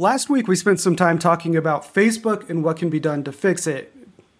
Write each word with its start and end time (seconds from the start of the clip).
Last 0.00 0.30
week, 0.30 0.46
we 0.46 0.54
spent 0.54 0.78
some 0.78 0.94
time 0.94 1.18
talking 1.18 1.56
about 1.56 1.92
Facebook 1.92 2.48
and 2.48 2.62
what 2.62 2.76
can 2.76 2.88
be 2.88 3.00
done 3.00 3.24
to 3.24 3.32
fix 3.32 3.66
it. 3.66 3.92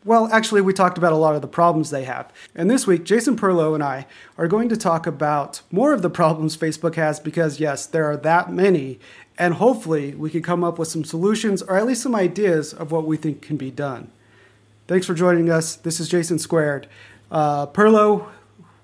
Well, 0.05 0.33
actually, 0.33 0.61
we 0.61 0.73
talked 0.73 0.97
about 0.97 1.13
a 1.13 1.17
lot 1.17 1.35
of 1.35 1.43
the 1.43 1.49
problems 1.49 1.91
they 1.91 2.05
have. 2.05 2.33
And 2.55 2.71
this 2.71 2.87
week, 2.87 3.03
Jason 3.03 3.37
Perlow 3.37 3.75
and 3.75 3.83
I 3.83 4.07
are 4.37 4.47
going 4.47 4.69
to 4.69 4.77
talk 4.77 5.05
about 5.05 5.63
more 5.73 5.93
of 5.93 6.01
the 6.01 6.11
problems 6.11 6.57
Facebook 6.57 6.95
has 6.95 7.19
because, 7.19 7.59
yes, 7.59 7.87
there 7.87 8.05
are 8.05 8.17
that 8.19 8.53
many. 8.53 9.01
And 9.37 9.55
hopefully, 9.55 10.15
we 10.15 10.31
can 10.31 10.45
come 10.45 10.63
up 10.63 10.79
with 10.79 10.87
some 10.87 11.03
solutions 11.03 11.61
or 11.63 11.77
at 11.77 11.87
least 11.87 12.05
some 12.05 12.15
ideas 12.15 12.73
of 12.73 12.93
what 12.93 13.05
we 13.05 13.17
think 13.17 13.43
can 13.43 13.57
be 13.57 13.73
done. 13.73 14.13
Thanks 14.87 15.07
for 15.07 15.15
joining 15.15 15.51
us. 15.51 15.75
This 15.75 15.99
is 15.99 16.09
Jason 16.09 16.39
Squared. 16.39 16.87
Uh, 17.33 17.67
Perlow, 17.67 18.29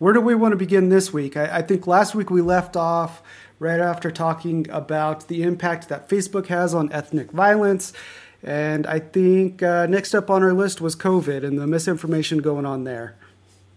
where 0.01 0.13
do 0.13 0.21
we 0.21 0.35
want 0.35 0.51
to 0.51 0.57
begin 0.57 0.89
this 0.89 1.13
week? 1.13 1.37
I, 1.37 1.59
I 1.59 1.63
think 1.63 1.87
last 1.87 2.17
week 2.17 2.31
we 2.31 2.43
left 2.43 2.77
off 2.77 3.23
right 3.65 3.81
after 3.81 4.11
talking 4.11 4.69
about 4.71 5.27
the 5.29 5.43
impact 5.43 5.89
that 5.89 6.09
Facebook 6.09 6.47
has 6.47 6.75
on 6.75 6.93
ethnic 6.93 7.33
violence. 7.33 7.95
And 8.43 8.87
I 8.87 8.99
think 8.99 9.63
uh, 9.63 9.87
next 9.87 10.15
up 10.15 10.29
on 10.29 10.43
our 10.43 10.53
list 10.53 10.83
was 10.83 10.95
COVID 10.95 11.43
and 11.43 11.59
the 11.59 11.67
misinformation 11.67 12.39
going 12.39 12.67
on 12.67 12.85
there. 12.85 13.17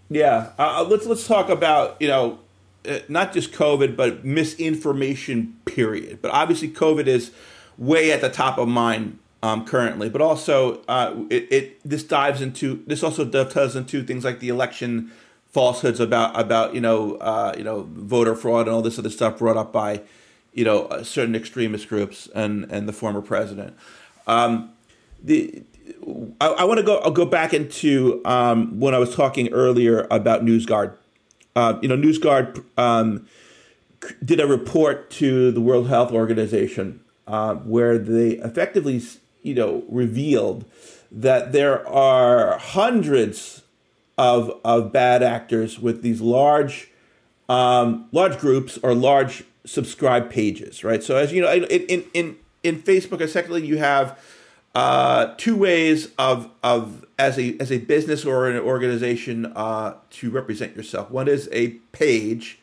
Yeah, 0.09 0.51
uh, 0.59 0.85
let's 0.87 1.05
let's 1.05 1.25
talk 1.25 1.49
about 1.49 2.01
you 2.01 2.07
know 2.09 2.39
uh, 2.87 2.99
not 3.07 3.33
just 3.33 3.53
COVID 3.53 3.95
but 3.95 4.25
misinformation. 4.25 5.55
Period. 5.65 6.21
But 6.21 6.31
obviously, 6.31 6.69
COVID 6.69 7.07
is 7.07 7.31
way 7.77 8.11
at 8.11 8.19
the 8.19 8.29
top 8.29 8.57
of 8.57 8.67
mind 8.67 9.19
um, 9.41 9.65
currently. 9.65 10.09
But 10.09 10.21
also, 10.21 10.81
uh, 10.87 11.15
it, 11.29 11.47
it 11.51 11.89
this 11.89 12.03
dives 12.03 12.41
into 12.41 12.83
this 12.87 13.03
also 13.03 13.23
dovetails 13.23 13.75
into 13.75 14.03
things 14.03 14.25
like 14.25 14.39
the 14.39 14.49
election 14.49 15.11
falsehoods 15.57 15.99
about 15.99 16.39
about 16.39 16.75
you 16.75 16.79
know 16.79 17.15
uh, 17.15 17.51
you 17.57 17.63
know 17.63 17.87
voter 17.89 18.35
fraud 18.35 18.67
and 18.67 18.75
all 18.75 18.83
this 18.83 18.99
other 18.99 19.09
stuff 19.09 19.39
brought 19.39 19.57
up 19.57 19.73
by 19.73 20.03
you 20.53 20.63
know 20.63 20.85
uh, 20.85 21.03
certain 21.03 21.35
extremist 21.35 21.89
groups 21.89 22.29
and 22.35 22.71
and 22.71 22.87
the 22.87 22.93
former 22.93 23.23
president. 23.23 23.75
Um, 24.27 24.71
the 25.23 25.63
I, 26.39 26.47
I 26.59 26.63
want 26.65 26.77
to 26.77 26.83
go. 26.83 26.99
I'll 26.99 27.09
go 27.09 27.25
back 27.25 27.55
into 27.55 28.21
um, 28.23 28.79
when 28.79 28.93
I 28.93 28.99
was 28.99 29.15
talking 29.15 29.51
earlier 29.51 30.05
about 30.11 30.45
NewsGuard. 30.45 30.93
Uh, 31.55 31.79
you 31.81 31.87
know, 31.87 31.97
NewsGuard 31.97 32.63
um, 32.77 33.25
did 34.23 34.39
a 34.39 34.45
report 34.45 35.09
to 35.21 35.51
the 35.51 35.59
World 35.59 35.89
Health 35.89 36.11
Organization 36.11 36.99
uh, 37.25 37.55
where 37.55 37.97
they 37.97 38.33
effectively, 38.33 39.01
you 39.41 39.55
know, 39.55 39.83
revealed 39.89 40.65
that 41.11 41.51
there 41.51 41.87
are 41.87 42.59
hundreds 42.59 43.63
of 44.17 44.59
of 44.63 44.91
bad 44.91 45.21
actors 45.23 45.79
with 45.79 46.01
these 46.01 46.21
large 46.21 46.89
um, 47.49 48.07
large 48.11 48.37
groups 48.39 48.77
or 48.83 48.93
large 48.93 49.43
subscribed 49.65 50.29
pages, 50.29 50.83
right? 50.83 51.03
So 51.03 51.15
as 51.17 51.31
you 51.31 51.41
know, 51.41 51.51
in 51.51 52.05
in 52.13 52.37
in 52.63 52.81
Facebook, 52.81 53.27
secondly, 53.29 53.65
you 53.65 53.77
have 53.77 54.19
uh, 54.75 55.33
two 55.37 55.55
ways 55.55 56.09
of 56.17 56.49
of 56.63 57.05
as 57.19 57.37
a 57.37 57.57
as 57.59 57.71
a 57.71 57.79
business 57.79 58.25
or 58.25 58.49
an 58.49 58.57
organization 58.57 59.51
uh, 59.55 59.95
to 60.11 60.29
represent 60.29 60.75
yourself. 60.75 61.09
One 61.11 61.27
is 61.27 61.49
a 61.51 61.69
page, 61.91 62.59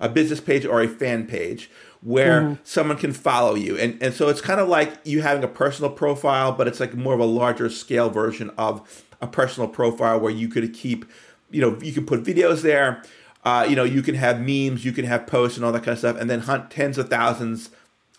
a 0.00 0.08
business 0.08 0.40
page 0.40 0.64
or 0.64 0.82
a 0.82 0.88
fan 0.88 1.26
page 1.26 1.70
where 2.00 2.42
mm. 2.42 2.58
someone 2.64 2.96
can 2.96 3.12
follow 3.12 3.54
you, 3.54 3.76
and 3.78 4.02
and 4.02 4.14
so 4.14 4.28
it's 4.28 4.40
kind 4.40 4.60
of 4.60 4.68
like 4.68 4.92
you 5.04 5.22
having 5.22 5.44
a 5.44 5.48
personal 5.48 5.90
profile, 5.90 6.52
but 6.52 6.66
it's 6.66 6.80
like 6.80 6.94
more 6.94 7.14
of 7.14 7.20
a 7.20 7.24
larger 7.24 7.68
scale 7.68 8.10
version 8.10 8.50
of 8.58 9.04
a 9.22 9.26
personal 9.26 9.68
profile 9.68 10.20
where 10.20 10.32
you 10.32 10.48
could 10.48 10.74
keep, 10.74 11.06
you 11.50 11.62
know, 11.62 11.78
you 11.80 11.92
can 11.92 12.04
put 12.04 12.22
videos 12.22 12.60
there. 12.60 13.02
Uh, 13.44 13.66
you 13.68 13.74
know, 13.74 13.82
you 13.82 14.02
can 14.02 14.14
have 14.14 14.38
memes, 14.40 14.84
you 14.84 14.92
can 14.92 15.04
have 15.04 15.26
posts 15.26 15.56
and 15.56 15.64
all 15.64 15.72
that 15.72 15.80
kind 15.80 15.94
of 15.94 15.98
stuff, 15.98 16.16
and 16.16 16.30
then 16.30 16.40
hunt 16.40 16.70
tens 16.70 16.96
of 16.96 17.08
thousands 17.08 17.70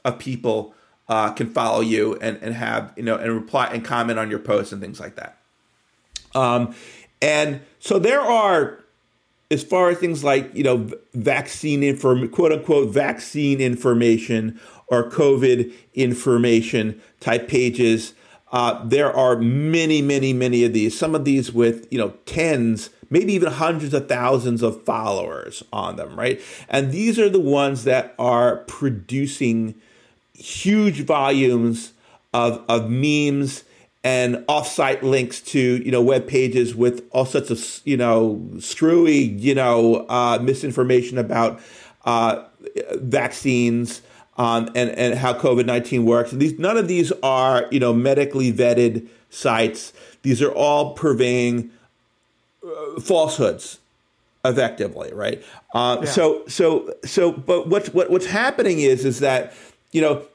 of 0.03 0.19
people 0.19 0.73
uh, 1.07 1.31
can 1.31 1.49
follow 1.49 1.79
you 1.79 2.17
and, 2.21 2.37
and 2.41 2.55
have, 2.55 2.91
you 2.97 3.03
know, 3.03 3.15
and 3.15 3.31
reply 3.31 3.67
and 3.67 3.85
comment 3.85 4.19
on 4.19 4.29
your 4.29 4.39
posts 4.39 4.73
and 4.73 4.81
things 4.81 4.99
like 4.99 5.15
that. 5.15 5.37
Um, 6.35 6.75
and 7.21 7.61
so 7.79 7.99
there 7.99 8.19
are, 8.19 8.83
as 9.49 9.63
far 9.63 9.89
as 9.89 9.97
things 9.97 10.25
like, 10.25 10.53
you 10.53 10.63
know, 10.63 10.89
vaccine 11.13 11.83
inform, 11.83 12.27
quote 12.27 12.51
unquote, 12.51 12.89
vaccine 12.89 13.61
information 13.61 14.59
or 14.87 15.09
COVID 15.09 15.71
information 15.93 17.01
type 17.21 17.47
pages 17.47 18.13
uh, 18.53 18.79
there 18.85 19.11
are 19.11 19.35
many, 19.35 20.01
many, 20.01 20.31
many 20.31 20.63
of 20.63 20.73
these. 20.73 20.97
Some 20.97 21.15
of 21.15 21.25
these 21.25 21.51
with 21.51 21.87
you 21.91 21.97
know 21.97 22.11
tens, 22.27 22.91
maybe 23.09 23.33
even 23.33 23.51
hundreds 23.51 23.93
of 23.95 24.07
thousands 24.07 24.61
of 24.61 24.83
followers 24.83 25.63
on 25.73 25.95
them, 25.95 26.15
right? 26.15 26.39
And 26.69 26.91
these 26.91 27.17
are 27.17 27.29
the 27.29 27.39
ones 27.39 27.83
that 27.83 28.13
are 28.19 28.57
producing 28.67 29.73
huge 30.35 31.01
volumes 31.01 31.93
of 32.31 32.63
of 32.69 32.91
memes 32.91 33.63
and 34.03 34.35
offsite 34.47 35.01
links 35.01 35.41
to 35.41 35.59
you 35.83 35.91
know 35.91 36.01
web 36.01 36.27
pages 36.27 36.75
with 36.75 37.07
all 37.11 37.25
sorts 37.25 37.49
of 37.49 37.81
you 37.85 37.97
know 37.97 38.39
screwy 38.59 39.17
you 39.17 39.55
know 39.55 40.05
uh, 40.09 40.37
misinformation 40.39 41.17
about 41.17 41.59
uh, 42.05 42.43
vaccines 42.95 44.01
um, 44.37 44.69
and 44.75 44.89
and 44.91 45.15
how 45.15 45.33
COVID 45.33 45.65
nineteen 45.65 46.05
works. 46.05 46.31
These 46.31 46.59
none 46.59 46.77
of 46.77 46.87
these 46.87 47.11
are 47.23 47.67
you 47.71 47.79
know 47.79 47.93
medically 47.93 48.51
vetted 48.51 49.07
sites. 49.29 49.93
These 50.21 50.41
are 50.41 50.51
all 50.51 50.93
purveying 50.93 51.71
uh, 52.65 52.99
falsehoods 52.99 53.79
effectively, 54.45 55.13
right? 55.13 55.43
Uh, 55.73 55.99
yeah. 56.01 56.09
So 56.09 56.43
so 56.47 56.93
so, 57.05 57.31
but 57.31 57.67
what's 57.67 57.89
what, 57.89 58.09
what's 58.09 58.25
happening 58.25 58.79
is 58.79 59.05
is 59.05 59.19
that 59.19 59.53
you 59.91 60.01
know 60.01 60.25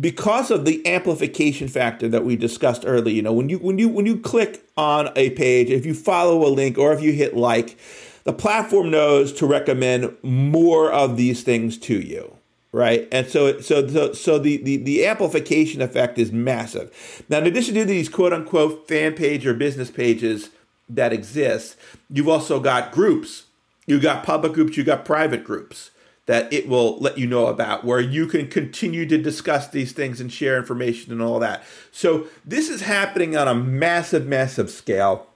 because 0.00 0.50
of 0.50 0.64
the 0.64 0.86
amplification 0.86 1.68
factor 1.68 2.08
that 2.08 2.24
we 2.24 2.36
discussed 2.36 2.84
earlier 2.86 3.14
you 3.14 3.22
know 3.22 3.32
when 3.32 3.48
you 3.48 3.58
when 3.58 3.78
you 3.78 3.88
when 3.88 4.04
you 4.04 4.18
click 4.18 4.62
on 4.76 5.10
a 5.16 5.30
page 5.30 5.70
if 5.70 5.86
you 5.86 5.94
follow 5.94 6.46
a 6.46 6.50
link 6.50 6.76
or 6.76 6.92
if 6.92 7.00
you 7.00 7.12
hit 7.12 7.34
like 7.34 7.78
the 8.24 8.32
platform 8.32 8.90
knows 8.90 9.32
to 9.32 9.46
recommend 9.46 10.14
more 10.22 10.92
of 10.92 11.16
these 11.16 11.42
things 11.42 11.78
to 11.78 11.98
you 11.98 12.37
right? 12.72 13.08
And 13.10 13.26
so, 13.26 13.60
so, 13.60 13.86
so, 13.88 14.12
so 14.12 14.38
the, 14.38 14.58
the, 14.58 14.76
the 14.76 15.06
amplification 15.06 15.80
effect 15.80 16.18
is 16.18 16.32
massive. 16.32 17.24
Now, 17.28 17.38
in 17.38 17.46
addition 17.46 17.74
to 17.74 17.84
these 17.84 18.08
quote 18.08 18.32
unquote 18.32 18.86
fan 18.88 19.14
page 19.14 19.46
or 19.46 19.54
business 19.54 19.90
pages 19.90 20.50
that 20.88 21.12
exist, 21.12 21.76
you've 22.10 22.28
also 22.28 22.60
got 22.60 22.92
groups. 22.92 23.44
You've 23.86 24.02
got 24.02 24.22
public 24.22 24.52
groups, 24.52 24.76
you've 24.76 24.86
got 24.86 25.06
private 25.06 25.44
groups 25.44 25.90
that 26.26 26.52
it 26.52 26.68
will 26.68 26.98
let 26.98 27.16
you 27.16 27.26
know 27.26 27.46
about 27.46 27.84
where 27.86 28.00
you 28.00 28.26
can 28.26 28.46
continue 28.48 29.06
to 29.06 29.16
discuss 29.16 29.66
these 29.68 29.92
things 29.92 30.20
and 30.20 30.30
share 30.30 30.58
information 30.58 31.10
and 31.10 31.22
all 31.22 31.38
that. 31.38 31.64
So 31.90 32.26
this 32.44 32.68
is 32.68 32.82
happening 32.82 33.34
on 33.34 33.48
a 33.48 33.54
massive, 33.54 34.26
massive 34.26 34.70
scale. 34.70 35.26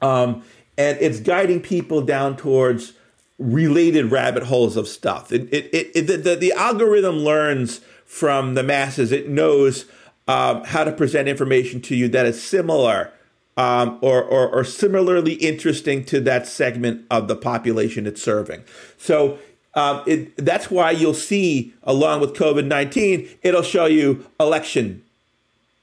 Um, 0.00 0.44
and 0.78 0.96
it's 1.00 1.18
guiding 1.18 1.60
people 1.60 2.00
down 2.00 2.36
towards 2.36 2.92
related 3.38 4.10
rabbit 4.10 4.44
holes 4.44 4.76
of 4.76 4.86
stuff. 4.86 5.32
It, 5.32 5.52
it, 5.52 5.74
it, 5.74 5.90
it 5.94 6.24
the, 6.24 6.36
the, 6.36 6.52
algorithm 6.52 7.16
learns 7.16 7.80
from 8.04 8.54
the 8.54 8.62
masses. 8.62 9.10
It 9.10 9.28
knows 9.28 9.86
um, 10.28 10.64
how 10.64 10.84
to 10.84 10.92
present 10.92 11.28
information 11.28 11.80
to 11.82 11.96
you 11.96 12.08
that 12.08 12.26
is 12.26 12.42
similar 12.42 13.12
um, 13.56 13.98
or, 14.00 14.22
or, 14.22 14.48
or 14.48 14.64
similarly 14.64 15.34
interesting 15.34 16.04
to 16.06 16.20
that 16.20 16.46
segment 16.46 17.06
of 17.10 17.28
the 17.28 17.36
population 17.36 18.06
it's 18.06 18.22
serving. 18.22 18.64
So 18.98 19.38
um, 19.74 20.02
it, 20.06 20.36
that's 20.36 20.70
why 20.70 20.92
you'll 20.92 21.14
see, 21.14 21.74
along 21.82 22.20
with 22.20 22.34
COVID 22.34 22.66
19, 22.66 23.28
it'll 23.42 23.62
show 23.62 23.86
you 23.86 24.26
election 24.38 25.02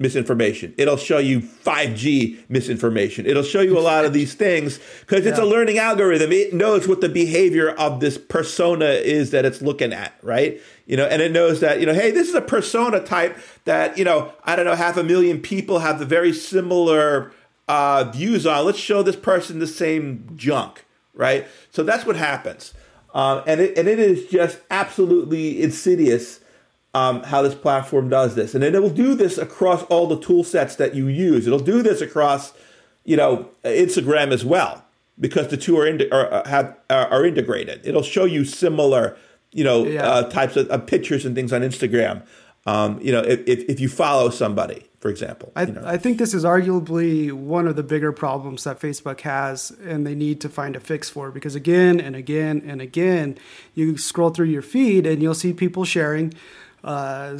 misinformation. 0.01 0.73
It'll 0.77 0.97
show 0.97 1.19
you 1.19 1.39
5G 1.39 2.49
misinformation. 2.49 3.25
It'll 3.25 3.43
show 3.43 3.61
you 3.61 3.77
a 3.77 3.81
lot 3.81 4.03
of 4.03 4.13
these 4.13 4.33
things 4.33 4.79
because 5.01 5.25
it's 5.25 5.37
yeah. 5.37 5.45
a 5.45 5.47
learning 5.47 5.77
algorithm. 5.77 6.31
It 6.31 6.53
knows 6.53 6.87
what 6.87 7.01
the 7.01 7.09
behavior 7.09 7.69
of 7.71 7.99
this 7.99 8.17
persona 8.17 8.85
is 8.85 9.31
that 9.31 9.45
it's 9.45 9.61
looking 9.61 9.93
at, 9.93 10.13
right? 10.21 10.59
You 10.85 10.97
know, 10.97 11.05
and 11.05 11.21
it 11.21 11.31
knows 11.31 11.59
that, 11.61 11.79
you 11.79 11.85
know, 11.85 11.93
hey, 11.93 12.11
this 12.11 12.27
is 12.27 12.35
a 12.35 12.41
persona 12.41 12.99
type 12.99 13.37
that, 13.65 13.97
you 13.97 14.03
know, 14.03 14.33
I 14.43 14.55
don't 14.55 14.65
know, 14.65 14.75
half 14.75 14.97
a 14.97 15.03
million 15.03 15.39
people 15.39 15.79
have 15.79 15.99
the 15.99 16.05
very 16.05 16.33
similar 16.33 17.31
uh, 17.67 18.11
views 18.11 18.45
on. 18.45 18.65
Let's 18.65 18.79
show 18.79 19.03
this 19.03 19.15
person 19.15 19.59
the 19.59 19.67
same 19.67 20.29
junk, 20.35 20.83
right? 21.13 21.47
So 21.69 21.83
that's 21.83 22.05
what 22.05 22.15
happens. 22.15 22.73
Um, 23.13 23.43
and, 23.45 23.61
it, 23.61 23.77
and 23.77 23.87
it 23.87 23.99
is 23.99 24.27
just 24.27 24.59
absolutely 24.69 25.61
insidious 25.61 26.39
um, 26.93 27.23
how 27.23 27.41
this 27.41 27.55
platform 27.55 28.09
does 28.09 28.35
this, 28.35 28.53
and 28.53 28.63
it 28.63 28.81
will 28.81 28.89
do 28.89 29.15
this 29.15 29.37
across 29.37 29.83
all 29.83 30.07
the 30.07 30.19
tool 30.19 30.43
sets 30.43 30.75
that 30.75 30.93
you 30.93 31.07
use. 31.07 31.47
It'll 31.47 31.59
do 31.59 31.81
this 31.81 32.01
across, 32.01 32.53
you 33.05 33.15
know, 33.15 33.49
Instagram 33.63 34.31
as 34.31 34.43
well 34.43 34.85
because 35.19 35.47
the 35.47 35.57
two 35.57 35.77
are, 35.77 35.87
in, 35.87 36.11
are 36.11 36.43
have 36.45 36.75
are 36.89 37.25
integrated. 37.25 37.85
It'll 37.85 38.03
show 38.03 38.25
you 38.25 38.43
similar, 38.43 39.17
you 39.51 39.63
know, 39.63 39.85
yeah. 39.85 40.03
uh, 40.03 40.29
types 40.29 40.57
of, 40.57 40.67
of, 40.69 40.85
pictures 40.87 41.25
and 41.25 41.35
things 41.35 41.53
on 41.53 41.61
Instagram. 41.61 42.23
Um, 42.65 42.99
you 43.01 43.11
know, 43.11 43.21
if, 43.21 43.41
if 43.47 43.79
you 43.79 43.89
follow 43.89 44.29
somebody, 44.29 44.85
for 44.99 45.09
example. 45.09 45.51
I, 45.55 45.63
you 45.63 45.73
know. 45.73 45.83
I 45.83 45.97
think 45.97 46.19
this 46.19 46.33
is 46.33 46.43
arguably 46.43 47.31
one 47.31 47.67
of 47.67 47.75
the 47.75 47.83
bigger 47.83 48.11
problems 48.11 48.65
that 48.65 48.79
Facebook 48.79 49.21
has, 49.21 49.71
and 49.83 50.05
they 50.05 50.13
need 50.13 50.41
to 50.41 50.49
find 50.49 50.75
a 50.75 50.79
fix 50.79 51.09
for 51.09 51.31
because 51.31 51.55
again 51.55 51.99
and 51.99 52.15
again 52.15 52.61
and 52.65 52.81
again, 52.81 53.37
you 53.73 53.97
scroll 53.97 54.29
through 54.29 54.47
your 54.47 54.61
feed 54.61 55.07
and 55.07 55.21
you'll 55.21 55.33
see 55.33 55.53
people 55.53 55.85
sharing. 55.85 56.33
Uh, 56.83 57.37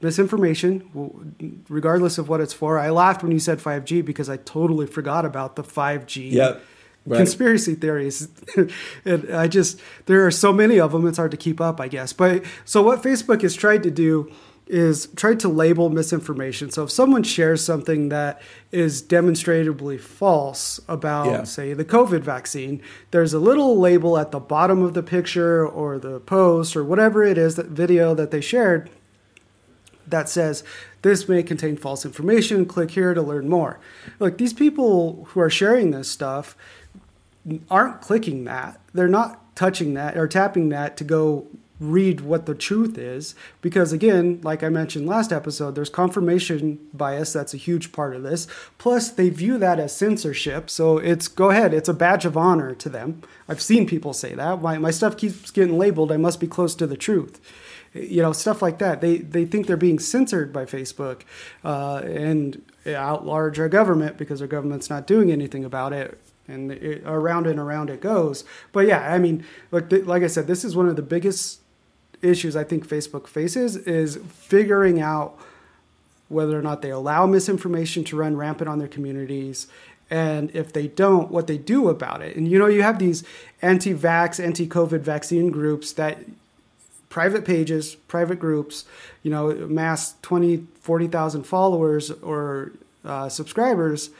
misinformation, 0.00 1.64
regardless 1.68 2.18
of 2.18 2.28
what 2.28 2.40
it's 2.40 2.52
for. 2.52 2.78
I 2.78 2.90
laughed 2.90 3.22
when 3.22 3.32
you 3.32 3.38
said 3.38 3.58
5G 3.58 4.04
because 4.04 4.28
I 4.28 4.36
totally 4.36 4.86
forgot 4.86 5.24
about 5.24 5.56
the 5.56 5.62
5G 5.62 6.32
yep. 6.32 6.62
Right. 7.06 7.18
conspiracy 7.18 7.74
theories. 7.74 8.28
and 9.04 9.32
I 9.32 9.46
just 9.46 9.80
there 10.06 10.26
are 10.26 10.30
so 10.30 10.52
many 10.52 10.80
of 10.80 10.90
them; 10.90 11.06
it's 11.06 11.18
hard 11.18 11.30
to 11.30 11.36
keep 11.36 11.60
up, 11.60 11.80
I 11.80 11.86
guess. 11.86 12.12
But 12.12 12.44
so 12.64 12.82
what 12.82 13.02
Facebook 13.02 13.42
has 13.42 13.54
tried 13.54 13.84
to 13.84 13.90
do 13.92 14.32
is 14.66 15.08
try 15.14 15.34
to 15.34 15.48
label 15.48 15.90
misinformation. 15.90 16.70
So 16.70 16.84
if 16.84 16.90
someone 16.90 17.22
shares 17.22 17.64
something 17.64 18.08
that 18.08 18.42
is 18.72 19.00
demonstrably 19.00 19.96
false 19.96 20.80
about, 20.88 21.26
yeah. 21.26 21.44
say, 21.44 21.72
the 21.72 21.84
COVID 21.84 22.20
vaccine, 22.20 22.82
there's 23.12 23.32
a 23.32 23.38
little 23.38 23.78
label 23.78 24.18
at 24.18 24.32
the 24.32 24.40
bottom 24.40 24.82
of 24.82 24.94
the 24.94 25.04
picture 25.04 25.66
or 25.66 25.98
the 25.98 26.18
post 26.20 26.76
or 26.76 26.82
whatever 26.82 27.22
it 27.22 27.38
is 27.38 27.54
that 27.54 27.66
video 27.66 28.14
that 28.14 28.30
they 28.30 28.40
shared 28.40 28.90
that 30.06 30.28
says 30.28 30.62
this 31.02 31.28
may 31.28 31.42
contain 31.42 31.76
false 31.76 32.04
information. 32.04 32.66
Click 32.66 32.92
here 32.92 33.14
to 33.14 33.22
learn 33.22 33.48
more. 33.48 33.78
Look, 34.18 34.38
these 34.38 34.52
people 34.52 35.26
who 35.30 35.40
are 35.40 35.50
sharing 35.50 35.90
this 35.90 36.10
stuff 36.10 36.56
aren't 37.70 38.00
clicking 38.00 38.44
that. 38.44 38.80
They're 38.92 39.08
not 39.08 39.56
touching 39.56 39.94
that 39.94 40.16
or 40.16 40.28
tapping 40.28 40.68
that 40.70 40.96
to 40.98 41.04
go 41.04 41.46
read 41.78 42.20
what 42.20 42.46
the 42.46 42.54
truth 42.54 42.96
is. 42.96 43.34
Because 43.60 43.92
again 43.92 44.40
like 44.42 44.62
i 44.62 44.68
mentioned 44.68 45.06
last 45.06 45.32
episode 45.32 45.74
there's 45.74 45.90
confirmation 45.90 46.78
bias 46.92 47.32
that's 47.32 47.54
a 47.54 47.58
huge 47.58 47.92
part 47.92 48.14
of 48.14 48.22
this. 48.22 48.46
Plus 48.78 49.10
they 49.10 49.28
view 49.28 49.58
that 49.58 49.78
as 49.78 49.94
censorship. 49.96 50.70
So 50.70 50.98
it's 50.98 51.28
go 51.28 51.50
ahead 51.50 51.74
it's 51.74 51.88
a 51.88 51.94
badge 51.94 52.24
of 52.24 52.36
honor 52.36 52.74
to 52.74 52.88
them. 52.88 53.22
I've 53.48 53.62
seen 53.62 53.86
people 53.86 54.12
say 54.12 54.34
that. 54.34 54.62
My, 54.62 54.78
my 54.78 54.90
stuff 54.90 55.16
keeps 55.16 55.50
getting 55.50 55.78
labeled. 55.78 56.10
I 56.10 56.16
must 56.16 56.40
be 56.40 56.46
close 56.46 56.74
to 56.76 56.86
the 56.86 56.96
truth. 56.96 57.40
You 57.94 58.22
know 58.22 58.32
stuff 58.32 58.60
like 58.62 58.78
that. 58.78 59.00
They 59.00 59.18
they 59.18 59.44
think 59.44 59.66
they're 59.66 59.76
being 59.76 59.98
censored 59.98 60.52
by 60.52 60.64
facebook 60.64 61.22
uh, 61.64 62.02
and 62.04 62.62
outlarge 62.84 63.58
our 63.58 63.68
government 63.68 64.16
because 64.16 64.40
our 64.40 64.48
government's 64.48 64.90
not 64.90 65.06
doing 65.06 65.30
anything 65.30 65.64
about 65.64 65.92
it. 65.92 66.18
And 66.48 66.70
it, 66.70 67.02
around 67.04 67.48
and 67.48 67.58
around 67.58 67.90
it 67.90 68.00
goes. 68.00 68.44
But 68.72 68.86
yeah 68.86 69.12
i 69.12 69.18
mean 69.18 69.44
like 69.70 69.90
like 69.90 70.22
i 70.22 70.26
said 70.26 70.46
this 70.46 70.64
is 70.64 70.76
one 70.76 70.88
of 70.88 70.96
the 70.96 71.02
biggest 71.02 71.60
issues 72.22 72.56
I 72.56 72.64
think 72.64 72.86
Facebook 72.86 73.26
faces 73.26 73.76
is 73.76 74.16
figuring 74.32 75.00
out 75.00 75.38
whether 76.28 76.58
or 76.58 76.62
not 76.62 76.82
they 76.82 76.90
allow 76.90 77.26
misinformation 77.26 78.04
to 78.04 78.16
run 78.16 78.36
rampant 78.36 78.68
on 78.68 78.78
their 78.78 78.88
communities. 78.88 79.68
And 80.10 80.54
if 80.54 80.72
they 80.72 80.86
don't 80.86 81.30
what 81.30 81.46
they 81.46 81.58
do 81.58 81.88
about 81.88 82.22
it. 82.22 82.36
And 82.36 82.48
you 82.48 82.58
know 82.58 82.66
you 82.66 82.82
have 82.82 82.98
these 82.98 83.24
anti-vax 83.62 84.42
anti-covid 84.42 85.00
vaccine 85.00 85.50
groups 85.50 85.92
that 85.94 86.18
private 87.08 87.44
pages 87.44 87.94
private 87.94 88.38
groups 88.38 88.84
you 89.22 89.30
know 89.30 89.52
mass 89.68 90.14
20 90.22 90.66
40,000 90.80 91.44
followers 91.44 92.10
or 92.10 92.72
uh, 93.04 93.28
subscribers. 93.28 94.10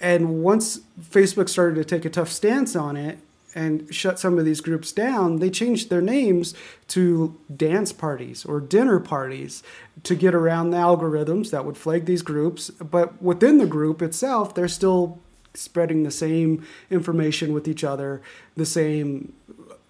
And 0.00 0.42
once 0.42 0.80
facebook 1.00 1.48
started 1.48 1.76
to 1.76 1.84
take 1.84 2.04
a 2.04 2.10
tough 2.10 2.30
stance 2.30 2.76
on 2.76 2.96
it 2.96 3.18
and 3.54 3.92
shut 3.94 4.18
some 4.18 4.38
of 4.38 4.44
these 4.44 4.60
groups 4.60 4.92
down, 4.92 5.36
they 5.36 5.50
changed 5.50 5.90
their 5.90 6.02
names 6.02 6.54
to 6.88 7.38
dance 7.54 7.92
parties 7.92 8.44
or 8.44 8.60
dinner 8.60 9.00
parties 9.00 9.62
to 10.02 10.14
get 10.14 10.34
around 10.34 10.70
the 10.70 10.76
algorithms 10.76 11.50
that 11.50 11.64
would 11.64 11.76
flag 11.76 12.04
these 12.04 12.22
groups. 12.22 12.70
But 12.70 13.20
within 13.22 13.58
the 13.58 13.66
group 13.66 14.02
itself, 14.02 14.54
they're 14.54 14.68
still 14.68 15.18
spreading 15.54 16.02
the 16.02 16.10
same 16.10 16.64
information 16.90 17.52
with 17.52 17.66
each 17.66 17.82
other, 17.82 18.22
the 18.56 18.66
same, 18.66 19.32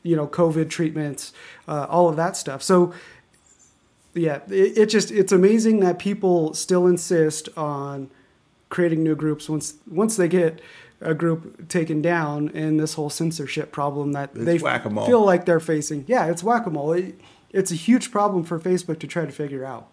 you 0.03 0.17
know, 0.17 0.27
COVID 0.27 0.71
treatments, 0.71 1.33
uh, 1.67 1.87
all 1.91 2.09
of 2.09 2.17
that 2.17 2.37
stuff. 2.37 2.63
So, 2.63 2.95
yeah, 4.15 4.41
it, 4.49 4.79
it 4.79 4.87
just 4.87 5.11
it's 5.11 5.33
amazing 5.33 5.81
that 5.81 5.99
people 5.99 6.55
still 6.55 6.87
insist 6.87 7.49
on 7.57 8.11
creating 8.69 9.03
new 9.03 9.15
groups 9.15 9.49
once 9.49 9.75
once 9.87 10.17
they 10.17 10.29
get 10.29 10.61
a 11.01 11.15
group 11.15 11.69
taken 11.69 12.03
down 12.03 12.49
in 12.49 12.77
this 12.77 12.95
whole 12.95 13.11
censorship 13.11 13.73
problem 13.73 14.13
that 14.13 14.31
it's 14.35 14.45
they 14.45 14.59
whack-a-mole. 14.59 15.07
feel 15.07 15.25
like 15.25 15.45
they're 15.45 15.61
facing. 15.61 16.05
Yeah, 16.09 16.27
it's 16.27 16.43
whack 16.43 16.67
a 16.67 16.71
mole. 16.71 16.93
It, 16.93 17.21
it's 17.51 17.71
a 17.71 17.77
huge 17.77 18.11
problem 18.11 18.45
for 18.45 18.59
Facebook 18.59 18.99
to 19.01 19.07
try 19.07 19.25
to 19.25 19.33
figure 19.33 19.65
out. 19.65 19.89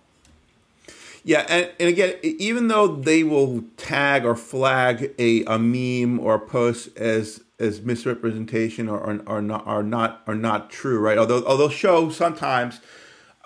Yeah, 1.24 1.46
and, 1.50 1.72
and 1.80 1.90
again, 1.90 2.16
even 2.22 2.68
though 2.68 2.88
they 2.88 3.24
will 3.24 3.64
tag 3.78 4.26
or 4.26 4.36
flag 4.36 5.14
a, 5.18 5.44
a 5.46 5.58
meme 5.58 6.20
or 6.20 6.36
a 6.36 6.40
post 6.40 6.96
as 6.98 7.42
as 7.58 7.82
misrepresentation 7.82 8.90
or, 8.90 9.00
or, 9.00 9.22
or 9.26 9.42
not 9.42 9.66
are 9.66 9.82
not 9.82 10.22
are 10.28 10.36
not 10.36 10.70
true, 10.70 11.00
right? 11.00 11.18
Although 11.18 11.44
although 11.46 11.70
show 11.70 12.10
sometimes, 12.10 12.80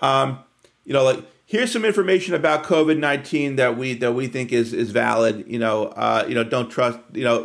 um, 0.00 0.40
you 0.84 0.92
know, 0.92 1.04
like 1.04 1.24
here's 1.50 1.72
some 1.72 1.84
information 1.84 2.34
about 2.34 2.62
COVID 2.62 2.96
nineteen 2.98 3.56
that 3.56 3.76
we 3.76 3.94
that 3.94 4.12
we 4.12 4.28
think 4.28 4.52
is 4.52 4.72
is 4.72 4.92
valid. 4.92 5.44
You 5.48 5.58
know, 5.58 5.86
uh, 5.88 6.24
you 6.28 6.34
know, 6.34 6.44
don't 6.44 6.70
trust. 6.70 7.00
You 7.12 7.24
know, 7.24 7.44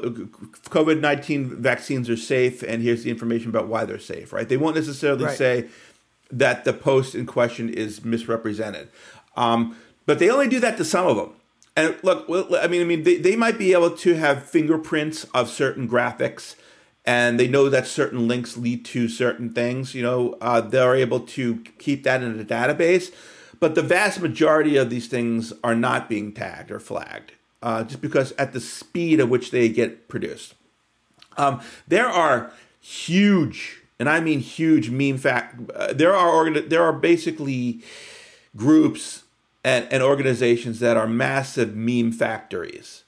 COVID 0.69 1.01
nineteen 1.01 1.49
vaccines 1.61 2.07
are 2.09 2.15
safe, 2.15 2.61
and 2.61 2.83
here's 2.83 3.03
the 3.03 3.09
information 3.09 3.49
about 3.49 3.67
why 3.67 3.83
they're 3.83 3.99
safe. 3.99 4.31
Right? 4.31 4.47
They 4.47 4.57
won't 4.57 4.75
necessarily 4.75 5.25
right. 5.25 5.37
say 5.37 5.67
that 6.31 6.65
the 6.65 6.73
post 6.73 7.15
in 7.15 7.25
question 7.25 7.67
is 7.67 8.05
misrepresented, 8.05 8.89
um, 9.35 9.75
but 10.05 10.19
they 10.19 10.29
only 10.29 10.47
do 10.47 10.59
that 10.59 10.77
to 10.77 10.85
some 10.85 11.07
of 11.07 11.17
them. 11.17 11.31
And 11.75 11.97
look, 12.03 12.25
I 12.29 12.67
mean, 12.67 12.81
I 12.81 12.85
mean, 12.85 13.03
they, 13.03 13.17
they 13.17 13.35
might 13.35 13.57
be 13.57 13.73
able 13.73 13.91
to 13.97 14.13
have 14.13 14.47
fingerprints 14.47 15.25
of 15.33 15.49
certain 15.49 15.89
graphics 15.89 16.55
and 17.03 17.37
they 17.37 17.49
know 17.49 17.69
that 17.69 17.85
certain 17.85 18.29
links 18.29 18.55
lead 18.55 18.85
to 18.85 19.09
certain 19.09 19.51
things. 19.53 19.93
You 19.93 20.01
know, 20.01 20.37
uh, 20.39 20.61
they're 20.61 20.95
able 20.95 21.19
to 21.19 21.57
keep 21.77 22.03
that 22.03 22.23
in 22.23 22.39
a 22.39 22.45
database. 22.45 23.13
But 23.59 23.75
the 23.75 23.81
vast 23.81 24.21
majority 24.21 24.77
of 24.77 24.89
these 24.89 25.07
things 25.07 25.53
are 25.63 25.75
not 25.75 26.09
being 26.09 26.33
tagged 26.33 26.71
or 26.71 26.79
flagged, 26.79 27.33
uh, 27.61 27.83
just 27.83 28.01
because 28.01 28.31
at 28.33 28.53
the 28.53 28.59
speed 28.59 29.19
at 29.19 29.29
which 29.29 29.51
they 29.51 29.69
get 29.69 30.07
produced. 30.07 30.55
Um, 31.37 31.61
there 31.87 32.07
are 32.07 32.51
huge, 32.79 33.81
and 33.99 34.09
I 34.09 34.19
mean 34.19 34.39
huge 34.39 34.89
meme 34.89 35.17
fact. 35.17 35.71
Uh, 35.73 35.93
there 35.93 36.15
are 36.15 36.29
organ- 36.29 36.69
there 36.69 36.83
are 36.83 36.93
basically 36.93 37.81
groups 38.55 39.23
and, 39.63 39.87
and 39.91 40.03
organizations 40.03 40.79
that 40.79 40.95
are 40.95 41.07
massive 41.07 41.75
meme 41.75 42.11
factories, 42.11 43.03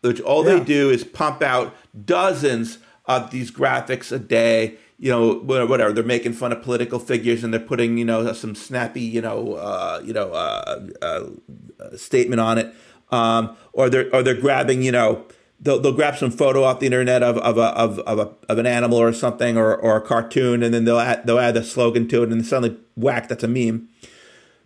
which 0.00 0.20
all 0.20 0.44
yeah. 0.44 0.54
they 0.54 0.64
do 0.64 0.90
is 0.90 1.04
pump 1.04 1.42
out 1.42 1.74
dozens 2.06 2.78
of 3.06 3.30
these 3.30 3.50
graphics 3.50 4.10
a 4.10 4.18
day 4.18 4.76
you 5.02 5.10
know, 5.10 5.34
whatever. 5.40 5.92
They're 5.92 6.04
making 6.04 6.34
fun 6.34 6.52
of 6.52 6.62
political 6.62 7.00
figures 7.00 7.42
and 7.42 7.52
they're 7.52 7.58
putting, 7.58 7.98
you 7.98 8.04
know, 8.04 8.32
some 8.34 8.54
snappy, 8.54 9.00
you 9.00 9.20
know, 9.20 9.54
uh, 9.54 10.00
you 10.04 10.12
know, 10.12 10.30
uh, 10.30 10.86
uh, 11.02 11.96
statement 11.96 12.40
on 12.40 12.58
it, 12.58 12.72
um, 13.10 13.56
or 13.72 13.90
they're 13.90 14.14
or 14.14 14.22
they're 14.22 14.40
grabbing, 14.40 14.82
you 14.82 14.92
know, 14.92 15.26
they'll, 15.60 15.80
they'll 15.80 15.92
grab 15.92 16.16
some 16.16 16.30
photo 16.30 16.62
off 16.62 16.78
the 16.78 16.86
internet 16.86 17.20
of 17.20 17.36
of 17.38 17.58
a, 17.58 17.76
of 17.76 17.98
of, 17.98 18.20
a, 18.20 18.30
of 18.48 18.58
an 18.58 18.66
animal 18.66 18.96
or 18.96 19.12
something 19.12 19.56
or, 19.56 19.74
or 19.74 19.96
a 19.96 20.00
cartoon, 20.00 20.62
and 20.62 20.72
then 20.72 20.84
they'll 20.84 21.00
add 21.00 21.26
they'll 21.26 21.40
add 21.40 21.56
a 21.56 21.64
slogan 21.64 22.06
to 22.06 22.22
it, 22.22 22.30
and 22.30 22.46
suddenly 22.46 22.78
whack, 22.94 23.26
that's 23.26 23.42
a 23.42 23.48
meme. 23.48 23.88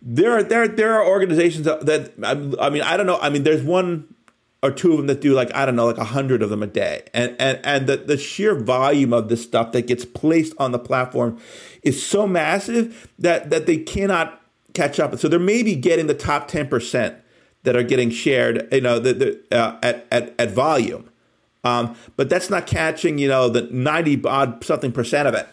There 0.03 0.33
are 0.33 0.43
there 0.43 0.67
there 0.67 0.93
are 0.93 1.03
organizations 1.03 1.65
that, 1.65 1.87
that 1.87 2.13
I 2.23 2.69
mean 2.69 2.83
I 2.83 2.95
don't 2.95 3.07
know 3.07 3.17
I 3.19 3.31
mean 3.31 3.41
there's 3.41 3.63
one 3.63 4.13
or 4.67 4.71
two 4.71 4.91
of 4.91 4.97
them 4.97 5.07
that 5.07 5.21
do 5.21 5.33
like 5.33 5.53
I 5.55 5.65
don't 5.65 5.75
know, 5.75 5.85
like 5.85 5.97
a 5.97 6.03
hundred 6.03 6.43
of 6.43 6.49
them 6.49 6.61
a 6.61 6.67
day, 6.67 7.03
and 7.13 7.35
and 7.39 7.59
and 7.63 7.87
the 7.87 7.97
the 7.97 8.17
sheer 8.17 8.55
volume 8.55 9.13
of 9.13 9.29
this 9.29 9.41
stuff 9.41 9.71
that 9.71 9.87
gets 9.87 10.05
placed 10.05 10.53
on 10.59 10.71
the 10.71 10.79
platform 10.79 11.39
is 11.83 12.05
so 12.05 12.27
massive 12.27 13.09
that 13.17 13.49
that 13.49 13.65
they 13.65 13.77
cannot 13.77 14.41
catch 14.73 14.99
up. 14.99 15.17
So 15.17 15.27
they're 15.27 15.39
maybe 15.39 15.75
getting 15.75 16.07
the 16.07 16.13
top 16.13 16.47
ten 16.47 16.67
percent 16.67 17.15
that 17.63 17.75
are 17.75 17.83
getting 17.83 18.09
shared, 18.09 18.67
you 18.71 18.81
know, 18.81 18.99
the, 18.99 19.13
the, 19.13 19.57
uh, 19.57 19.77
at, 19.81 20.05
at 20.11 20.35
at 20.39 20.51
volume, 20.51 21.09
um, 21.63 21.95
but 22.15 22.29
that's 22.29 22.49
not 22.49 22.67
catching, 22.67 23.17
you 23.17 23.27
know, 23.27 23.49
the 23.49 23.63
ninety 23.71 24.21
odd 24.23 24.63
something 24.63 24.91
percent 24.91 25.27
of 25.27 25.33
it. 25.33 25.47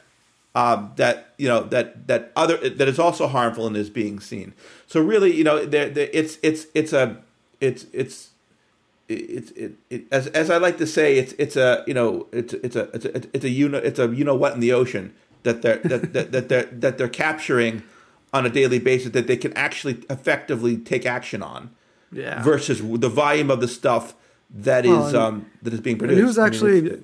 Uh, 0.54 0.88
that 0.94 1.34
you 1.36 1.48
know 1.48 1.64
that 1.64 2.06
that 2.06 2.30
other 2.36 2.56
that 2.68 2.86
is 2.86 2.98
also 2.98 3.26
harmful 3.26 3.66
and 3.66 3.76
is 3.76 3.90
being 3.90 4.20
seen. 4.20 4.54
So 4.86 5.00
really, 5.00 5.34
you 5.34 5.42
know, 5.42 5.64
there 5.64 5.90
it's 5.96 6.38
it's 6.42 6.66
it's 6.74 6.92
a 6.92 7.20
it's 7.60 7.86
it's 7.92 8.30
it's 9.08 9.50
it, 9.52 9.74
it, 9.90 10.06
as 10.10 10.28
as 10.28 10.50
I 10.50 10.56
like 10.56 10.78
to 10.78 10.86
say 10.86 11.18
it's 11.18 11.32
it's 11.38 11.56
a 11.56 11.84
you 11.86 11.94
know 11.94 12.26
it's 12.32 12.54
it's 12.54 12.76
a 12.76 12.84
it's 12.94 13.04
a 13.04 13.16
it's 13.16 13.44
a 13.44 13.50
you 13.50 13.68
know 13.68 13.78
it's 13.78 13.98
a 13.98 14.08
you 14.08 14.24
know 14.24 14.34
what 14.34 14.54
in 14.54 14.60
the 14.60 14.72
ocean 14.72 15.14
that 15.42 15.62
they're 15.62 15.78
that, 15.78 16.12
that, 16.12 16.32
that 16.32 16.48
they're 16.48 16.64
that 16.64 16.98
they're 16.98 17.08
capturing 17.08 17.82
on 18.32 18.44
a 18.44 18.50
daily 18.50 18.80
basis 18.80 19.12
that 19.12 19.26
they 19.28 19.36
can 19.36 19.52
actually 19.54 20.02
effectively 20.10 20.76
take 20.76 21.06
action 21.06 21.42
on. 21.42 21.70
Yeah. 22.10 22.42
Versus 22.42 22.80
the 22.80 23.08
volume 23.08 23.50
of 23.50 23.60
the 23.60 23.68
stuff 23.68 24.14
that 24.50 24.84
well, 24.84 25.06
is 25.06 25.14
um 25.14 25.46
that 25.62 25.72
is 25.72 25.80
being 25.80 25.98
produced. 25.98 26.20
Who's 26.20 26.38
I 26.38 26.42
mean, 26.42 26.46
actually 26.46 27.02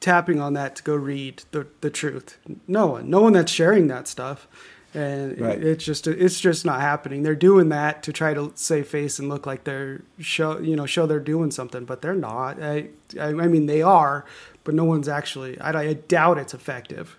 tapping 0.00 0.40
on 0.40 0.52
that 0.54 0.76
to 0.76 0.82
go 0.82 0.94
read 0.94 1.44
the 1.52 1.66
the 1.80 1.90
truth? 1.90 2.38
No 2.66 2.86
one. 2.86 3.10
No 3.10 3.20
one 3.20 3.32
that's 3.32 3.52
sharing 3.52 3.88
that 3.88 4.08
stuff. 4.08 4.48
And 4.94 5.40
Right. 5.40 5.62
it's 5.62 5.84
just 5.84 6.06
it's 6.06 6.38
just 6.38 6.66
not 6.66 6.80
happening. 6.80 7.22
They're 7.22 7.34
doing 7.34 7.70
that 7.70 8.02
to 8.02 8.12
try 8.12 8.34
to 8.34 8.52
save 8.54 8.88
face 8.88 9.18
and 9.18 9.28
look 9.28 9.46
like 9.46 9.64
they're 9.64 10.02
show 10.18 10.58
you 10.58 10.76
know 10.76 10.84
show 10.86 11.06
they're 11.06 11.18
doing 11.20 11.50
something, 11.50 11.84
but 11.86 12.02
they're 12.02 12.14
not. 12.14 12.62
I 12.62 12.88
I, 13.18 13.28
I 13.28 13.32
mean 13.48 13.66
they 13.66 13.80
are, 13.80 14.26
but 14.64 14.74
no 14.74 14.84
one's 14.84 15.08
actually. 15.08 15.58
I, 15.60 15.70
I 15.70 15.92
doubt 15.94 16.36
it's 16.38 16.52
effective. 16.52 17.16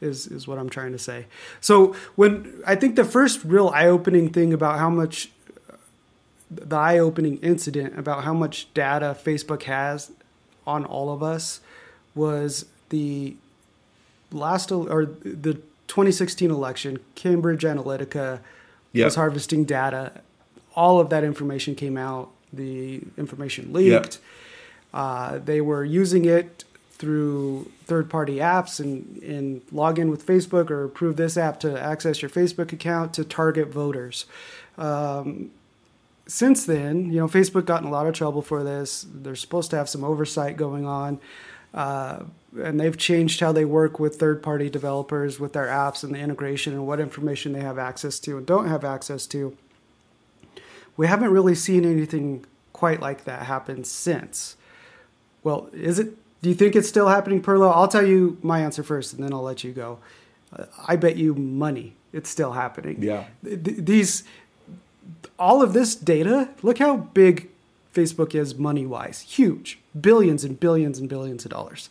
Is 0.00 0.26
is 0.28 0.46
what 0.46 0.58
I'm 0.58 0.68
trying 0.68 0.92
to 0.92 0.98
say. 0.98 1.26
So 1.60 1.96
when 2.14 2.62
I 2.66 2.76
think 2.76 2.94
the 2.96 3.04
first 3.04 3.42
real 3.44 3.68
eye 3.70 3.86
opening 3.86 4.30
thing 4.30 4.52
about 4.52 4.78
how 4.78 4.90
much 4.90 5.30
the 6.50 6.76
eye 6.76 6.98
opening 6.98 7.38
incident 7.38 7.98
about 7.98 8.22
how 8.22 8.32
much 8.34 8.72
data 8.72 9.16
Facebook 9.20 9.64
has 9.64 10.12
on 10.66 10.84
all 10.84 11.12
of 11.12 11.22
us 11.22 11.60
was 12.14 12.66
the 12.90 13.34
last 14.30 14.70
or 14.70 15.06
the 15.06 15.58
2016 15.88 16.50
election. 16.50 16.98
Cambridge 17.14 17.62
Analytica 17.62 18.40
Yep. 18.92 19.04
was 19.04 19.14
harvesting 19.16 19.64
data. 19.64 20.12
All 20.74 21.00
of 21.00 21.10
that 21.10 21.22
information 21.24 21.74
came 21.74 21.96
out. 21.98 22.30
The 22.52 23.02
information 23.18 23.72
leaked. 23.72 24.18
Uh, 24.94 25.38
they 25.38 25.60
were 25.60 25.84
using 25.84 26.24
it 26.24 26.64
through 26.92 27.70
third-party 27.84 28.36
apps 28.36 28.80
and, 28.80 29.22
and 29.22 29.60
log 29.70 29.98
in 29.98 30.10
with 30.10 30.24
Facebook 30.26 30.70
or 30.70 30.84
approve 30.84 31.16
this 31.16 31.36
app 31.36 31.60
to 31.60 31.78
access 31.78 32.22
your 32.22 32.30
Facebook 32.30 32.72
account 32.72 33.12
to 33.14 33.24
target 33.24 33.68
voters. 33.68 34.24
Um, 34.78 35.50
since 36.26 36.64
then, 36.64 37.12
you 37.12 37.18
know, 37.20 37.28
Facebook 37.28 37.66
got 37.66 37.82
in 37.82 37.88
a 37.88 37.90
lot 37.90 38.06
of 38.06 38.14
trouble 38.14 38.40
for 38.40 38.64
this. 38.64 39.06
They're 39.12 39.36
supposed 39.36 39.70
to 39.70 39.76
have 39.76 39.88
some 39.90 40.02
oversight 40.04 40.56
going 40.56 40.86
on. 40.86 41.20
Uh, 41.74 42.20
and 42.62 42.80
they've 42.80 42.96
changed 42.96 43.40
how 43.40 43.52
they 43.52 43.64
work 43.64 43.98
with 43.98 44.16
third 44.16 44.42
party 44.42 44.70
developers 44.70 45.38
with 45.38 45.52
their 45.52 45.66
apps 45.66 46.02
and 46.02 46.14
the 46.14 46.18
integration 46.18 46.72
and 46.72 46.86
what 46.86 47.00
information 47.00 47.52
they 47.52 47.60
have 47.60 47.78
access 47.78 48.18
to 48.20 48.36
and 48.36 48.46
don't 48.46 48.68
have 48.68 48.84
access 48.84 49.26
to. 49.28 49.56
We 50.96 51.06
haven't 51.06 51.30
really 51.30 51.54
seen 51.54 51.84
anything 51.84 52.46
quite 52.72 53.00
like 53.00 53.24
that 53.24 53.42
happen 53.42 53.84
since. 53.84 54.56
Well, 55.42 55.68
is 55.72 55.98
it? 55.98 56.16
Do 56.42 56.48
you 56.48 56.54
think 56.54 56.76
it's 56.76 56.88
still 56.88 57.08
happening, 57.08 57.42
Perlow? 57.42 57.74
I'll 57.74 57.88
tell 57.88 58.06
you 58.06 58.38
my 58.42 58.60
answer 58.60 58.82
first, 58.82 59.14
and 59.14 59.22
then 59.22 59.32
I'll 59.32 59.42
let 59.42 59.64
you 59.64 59.72
go. 59.72 59.98
Uh, 60.52 60.64
I 60.86 60.96
bet 60.96 61.16
you 61.16 61.34
money 61.34 61.94
it's 62.12 62.30
still 62.30 62.52
happening. 62.52 63.02
Yeah. 63.02 63.26
Th- 63.44 63.62
th- 63.62 63.78
these 63.78 64.24
all 65.38 65.62
of 65.62 65.72
this 65.72 65.94
data, 65.94 66.48
look 66.62 66.78
how 66.78 66.96
big 66.96 67.50
Facebook 67.94 68.34
is 68.34 68.54
money 68.54 68.86
wise. 68.86 69.20
Huge. 69.20 69.78
Billions 69.98 70.44
and 70.44 70.58
billions 70.58 70.98
and 70.98 71.08
billions 71.08 71.44
of 71.44 71.50
dollars. 71.50 71.90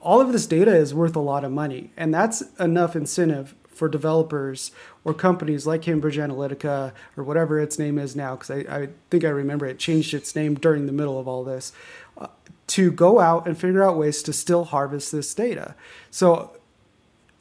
All 0.00 0.20
of 0.20 0.32
this 0.32 0.46
data 0.46 0.74
is 0.74 0.94
worth 0.94 1.14
a 1.16 1.20
lot 1.20 1.44
of 1.44 1.52
money. 1.52 1.90
And 1.96 2.12
that's 2.12 2.42
enough 2.58 2.96
incentive 2.96 3.54
for 3.68 3.88
developers 3.88 4.72
or 5.04 5.14
companies 5.14 5.66
like 5.66 5.82
Cambridge 5.82 6.18
Analytica 6.18 6.92
or 7.16 7.24
whatever 7.24 7.58
its 7.58 7.78
name 7.78 7.98
is 7.98 8.14
now, 8.14 8.36
because 8.36 8.50
I, 8.50 8.82
I 8.82 8.88
think 9.10 9.24
I 9.24 9.28
remember 9.28 9.66
it 9.66 9.78
changed 9.78 10.12
its 10.12 10.36
name 10.36 10.54
during 10.54 10.86
the 10.86 10.92
middle 10.92 11.18
of 11.18 11.26
all 11.26 11.44
this, 11.44 11.72
uh, 12.18 12.26
to 12.66 12.90
go 12.90 13.20
out 13.20 13.46
and 13.46 13.56
figure 13.56 13.82
out 13.82 13.96
ways 13.96 14.22
to 14.24 14.32
still 14.32 14.64
harvest 14.64 15.12
this 15.12 15.34
data. 15.34 15.74
So 16.10 16.56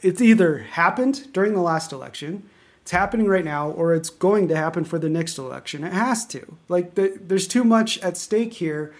it's 0.01 0.21
either 0.21 0.59
happened 0.59 1.33
during 1.33 1.53
the 1.53 1.61
last 1.61 1.91
election, 1.91 2.49
it's 2.81 2.91
happening 2.91 3.27
right 3.27 3.43
now, 3.43 3.69
or 3.69 3.93
it's 3.93 4.09
going 4.09 4.47
to 4.47 4.55
happen 4.55 4.85
for 4.85 4.97
the 4.97 5.09
next 5.09 5.37
election. 5.37 5.83
It 5.83 5.91
has 5.91 6.25
to. 6.27 6.55
Like, 6.69 6.95
the, 6.95 7.19
there's 7.21 7.47
too 7.47 7.65
much 7.65 7.99
at 7.99 8.15
stake 8.15 8.53
here, 8.53 8.95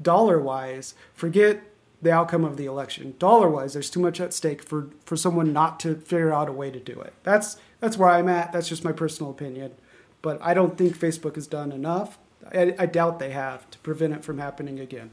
dollar 0.00 0.38
wise. 0.40 0.94
Forget 1.12 1.62
the 2.04 2.12
outcome 2.12 2.44
of 2.44 2.56
the 2.56 2.66
election. 2.66 3.14
Dollar 3.18 3.48
wise, 3.48 3.72
there's 3.72 3.90
too 3.90 4.00
much 4.00 4.20
at 4.20 4.32
stake 4.32 4.62
for, 4.62 4.88
for 5.04 5.16
someone 5.16 5.52
not 5.52 5.80
to 5.80 5.96
figure 5.96 6.32
out 6.32 6.48
a 6.48 6.52
way 6.52 6.70
to 6.70 6.78
do 6.78 7.00
it. 7.00 7.12
That's 7.24 7.56
that's 7.80 7.98
where 7.98 8.10
I'm 8.10 8.28
at. 8.28 8.52
That's 8.52 8.68
just 8.68 8.84
my 8.84 8.92
personal 8.92 9.30
opinion. 9.30 9.72
But 10.22 10.38
I 10.40 10.54
don't 10.54 10.78
think 10.78 10.96
Facebook 10.96 11.34
has 11.34 11.46
done 11.46 11.72
enough. 11.72 12.18
I, 12.52 12.74
I 12.78 12.86
doubt 12.86 13.18
they 13.18 13.30
have 13.30 13.70
to 13.72 13.78
prevent 13.80 14.12
it 14.14 14.24
from 14.24 14.38
happening 14.38 14.78
again. 14.80 15.10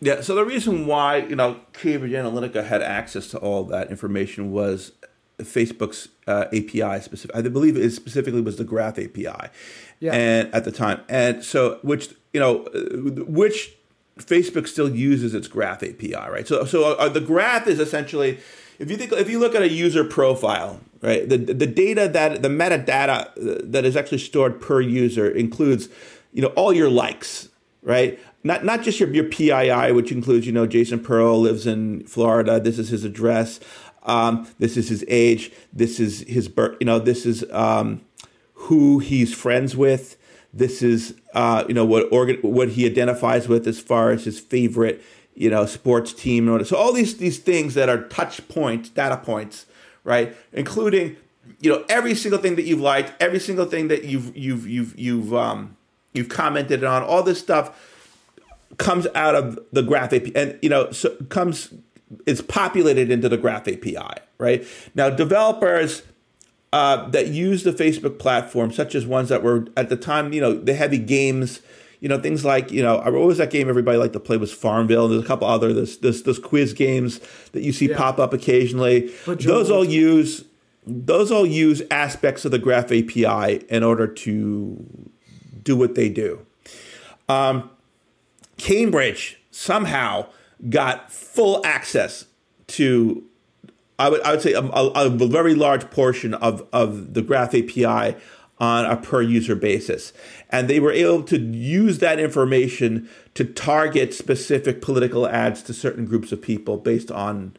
Yeah, 0.00 0.20
so 0.20 0.34
the 0.34 0.44
reason 0.44 0.86
why 0.86 1.18
you 1.18 1.36
know 1.36 1.60
Cambridge 1.72 2.12
Analytica 2.12 2.64
had 2.66 2.82
access 2.82 3.28
to 3.28 3.38
all 3.38 3.64
that 3.64 3.90
information 3.90 4.50
was 4.50 4.92
Facebook's 5.38 6.08
uh, 6.26 6.44
API 6.52 7.00
specific. 7.00 7.34
I 7.36 7.42
believe 7.42 7.76
it 7.76 7.90
specifically 7.92 8.40
was 8.40 8.56
the 8.56 8.64
Graph 8.64 8.98
API, 8.98 9.50
Yeah. 10.00 10.12
and 10.12 10.54
at 10.54 10.64
the 10.64 10.72
time, 10.72 11.00
and 11.08 11.44
so 11.44 11.78
which 11.82 12.10
you 12.32 12.40
know 12.40 12.64
uh, 12.66 13.24
which 13.26 13.76
Facebook 14.18 14.68
still 14.68 14.94
uses 14.94 15.34
its 15.34 15.48
Graph 15.48 15.82
API, 15.82 16.14
right? 16.14 16.46
So 16.46 16.64
so 16.64 16.94
uh, 16.94 17.08
the 17.08 17.20
Graph 17.20 17.66
is 17.66 17.80
essentially 17.80 18.38
if 18.78 18.90
you 18.90 18.96
think 18.96 19.12
if 19.12 19.28
you 19.28 19.38
look 19.38 19.54
at 19.54 19.62
a 19.62 19.68
user 19.68 20.04
profile, 20.04 20.80
right, 21.00 21.28
the 21.28 21.36
the 21.36 21.66
data 21.66 22.08
that 22.08 22.42
the 22.42 22.48
metadata 22.48 23.26
uh, 23.26 23.60
that 23.64 23.84
is 23.84 23.96
actually 23.96 24.18
stored 24.18 24.60
per 24.60 24.80
user 24.80 25.28
includes 25.28 25.88
you 26.32 26.42
know 26.42 26.48
all 26.48 26.72
your 26.72 26.90
likes, 26.90 27.48
right? 27.82 28.18
Not 28.42 28.64
not 28.64 28.82
just 28.82 29.00
your 29.00 29.12
your 29.12 29.24
PII, 29.24 29.92
which 29.92 30.12
includes 30.12 30.46
you 30.46 30.52
know 30.52 30.66
Jason 30.66 31.00
Pearl 31.00 31.40
lives 31.40 31.66
in 31.66 32.06
Florida. 32.06 32.60
This 32.60 32.78
is 32.78 32.88
his 32.88 33.04
address. 33.04 33.60
Um, 34.02 34.46
this 34.58 34.76
is 34.76 34.88
his 34.88 35.04
age. 35.08 35.50
This 35.72 35.98
is 35.98 36.20
his 36.20 36.48
birth. 36.48 36.76
You 36.80 36.86
know, 36.86 36.98
this 36.98 37.24
is 37.24 37.44
um, 37.52 38.02
who 38.54 38.98
he's 38.98 39.34
friends 39.34 39.76
with. 39.76 40.16
This 40.56 40.82
is 40.82 41.14
uh, 41.34 41.64
you 41.66 41.74
know 41.74 41.84
what 41.84 42.10
organ 42.12 42.36
what 42.42 42.70
he 42.70 42.86
identifies 42.86 43.48
with 43.48 43.66
as 43.66 43.80
far 43.80 44.10
as 44.10 44.24
his 44.24 44.38
favorite 44.38 45.02
you 45.34 45.50
know 45.50 45.66
sports 45.66 46.12
team. 46.12 46.64
So 46.64 46.76
all 46.76 46.92
these 46.92 47.16
these 47.16 47.38
things 47.38 47.74
that 47.74 47.88
are 47.88 48.04
touch 48.04 48.46
points, 48.48 48.88
data 48.88 49.16
points, 49.16 49.66
right? 50.04 50.34
Including 50.52 51.16
you 51.60 51.70
know 51.70 51.84
every 51.88 52.14
single 52.14 52.40
thing 52.40 52.54
that 52.56 52.64
you've 52.64 52.80
liked, 52.80 53.20
every 53.20 53.40
single 53.40 53.66
thing 53.66 53.88
that 53.88 54.04
you've 54.04 54.36
you've 54.36 54.68
you've 54.68 54.98
you've 54.98 55.34
um, 55.34 55.76
you've 56.12 56.28
commented 56.28 56.84
on. 56.84 57.02
All 57.02 57.24
this 57.24 57.40
stuff 57.40 57.90
comes 58.78 59.06
out 59.14 59.34
of 59.34 59.58
the 59.72 59.82
Graph 59.82 60.12
API, 60.12 60.36
and 60.36 60.58
you 60.62 60.68
know, 60.68 60.92
so 60.92 61.16
comes 61.30 61.74
it's 62.26 62.40
populated 62.40 63.10
into 63.10 63.28
the 63.28 63.36
Graph 63.36 63.66
API, 63.66 64.20
right? 64.38 64.64
Now, 64.94 65.10
developers 65.10 66.02
uh, 66.74 67.08
that 67.10 67.28
use 67.28 67.62
the 67.62 67.70
Facebook 67.72 68.18
platform, 68.18 68.72
such 68.72 68.94
as 68.96 69.06
ones 69.06 69.28
that 69.28 69.42
were 69.44 69.66
at 69.76 69.88
the 69.90 69.96
time, 69.96 70.32
you 70.32 70.40
know, 70.40 70.52
the 70.54 70.74
heavy 70.74 70.98
games, 70.98 71.60
you 72.00 72.08
know, 72.08 72.18
things 72.20 72.44
like, 72.44 72.72
you 72.72 72.82
know, 72.82 72.96
what 72.96 73.12
was 73.12 73.38
that 73.38 73.50
game 73.50 73.68
everybody 73.68 73.96
liked 73.96 74.12
to 74.14 74.20
play 74.20 74.36
was 74.36 74.52
Farmville. 74.52 75.04
and 75.04 75.12
There's 75.14 75.22
a 75.24 75.26
couple 75.26 75.46
other 75.46 75.72
this 75.72 75.96
this 75.98 76.22
those 76.22 76.40
quiz 76.40 76.72
games 76.72 77.20
that 77.52 77.62
you 77.62 77.72
see 77.72 77.88
Yeah. 77.88 77.96
pop 77.96 78.18
up 78.18 78.32
occasionally. 78.32 79.12
Those 79.26 79.70
all 79.70 79.84
use 79.84 80.44
those 80.86 81.30
all 81.30 81.46
use 81.46 81.80
aspects 81.90 82.44
of 82.44 82.50
the 82.50 82.58
Graph 82.58 82.90
API 82.92 83.64
in 83.70 83.82
order 83.84 84.06
to 84.06 84.84
do 85.62 85.76
what 85.76 85.94
they 85.94 86.08
do. 86.08 86.40
Um, 87.28 87.70
Cambridge 88.56 89.38
somehow 89.50 90.26
got 90.68 91.10
full 91.12 91.64
access 91.64 92.26
to, 92.68 93.22
I 93.98 94.08
would, 94.08 94.22
I 94.22 94.32
would 94.32 94.42
say, 94.42 94.52
a, 94.52 94.62
a, 94.62 94.90
a 94.90 95.08
very 95.08 95.54
large 95.54 95.90
portion 95.90 96.34
of, 96.34 96.66
of 96.72 97.14
the 97.14 97.22
Graph 97.22 97.54
API 97.54 98.16
on 98.58 98.84
a 98.84 98.96
per 98.96 99.20
user 99.22 99.54
basis. 99.54 100.12
And 100.50 100.68
they 100.68 100.80
were 100.80 100.92
able 100.92 101.22
to 101.24 101.38
use 101.38 101.98
that 101.98 102.18
information 102.18 103.08
to 103.34 103.44
target 103.44 104.14
specific 104.14 104.80
political 104.80 105.26
ads 105.26 105.62
to 105.64 105.74
certain 105.74 106.06
groups 106.06 106.32
of 106.32 106.40
people 106.40 106.76
based 106.76 107.10
on 107.10 107.56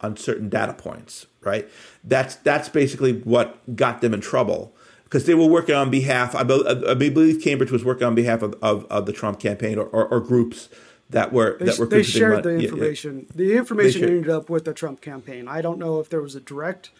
on 0.00 0.16
certain 0.18 0.50
data 0.50 0.74
points, 0.74 1.26
right? 1.40 1.66
That's 2.02 2.36
that's 2.36 2.68
basically 2.68 3.20
what 3.20 3.74
got 3.74 4.02
them 4.02 4.12
in 4.12 4.20
trouble 4.20 4.74
because 5.04 5.24
they 5.24 5.34
were 5.34 5.46
working 5.46 5.74
on 5.74 5.90
behalf. 5.90 6.34
I, 6.34 6.42
be, 6.42 6.62
I 6.66 6.94
believe 6.94 7.42
Cambridge 7.42 7.70
was 7.70 7.84
working 7.84 8.06
on 8.06 8.14
behalf 8.14 8.42
of, 8.42 8.54
of, 8.60 8.84
of 8.86 9.06
the 9.06 9.12
Trump 9.12 9.38
campaign 9.38 9.78
or, 9.78 9.86
or, 9.86 10.06
or 10.08 10.20
groups 10.20 10.68
that 11.10 11.32
were 11.32 11.56
They, 11.58 11.66
that 11.66 11.78
were 11.78 11.86
they 11.86 12.02
shared 12.02 12.42
the 12.42 12.50
yeah, 12.50 12.58
yeah. 12.58 12.64
information. 12.64 13.26
The 13.34 13.56
information 13.56 14.04
ended 14.04 14.30
up 14.30 14.48
with 14.48 14.64
the 14.64 14.72
Trump 14.72 15.00
campaign. 15.00 15.48
I 15.48 15.60
don't 15.60 15.78
know 15.78 16.00
if 16.00 16.08
there 16.08 16.20
was 16.20 16.34
a 16.34 16.40
direct, 16.40 16.90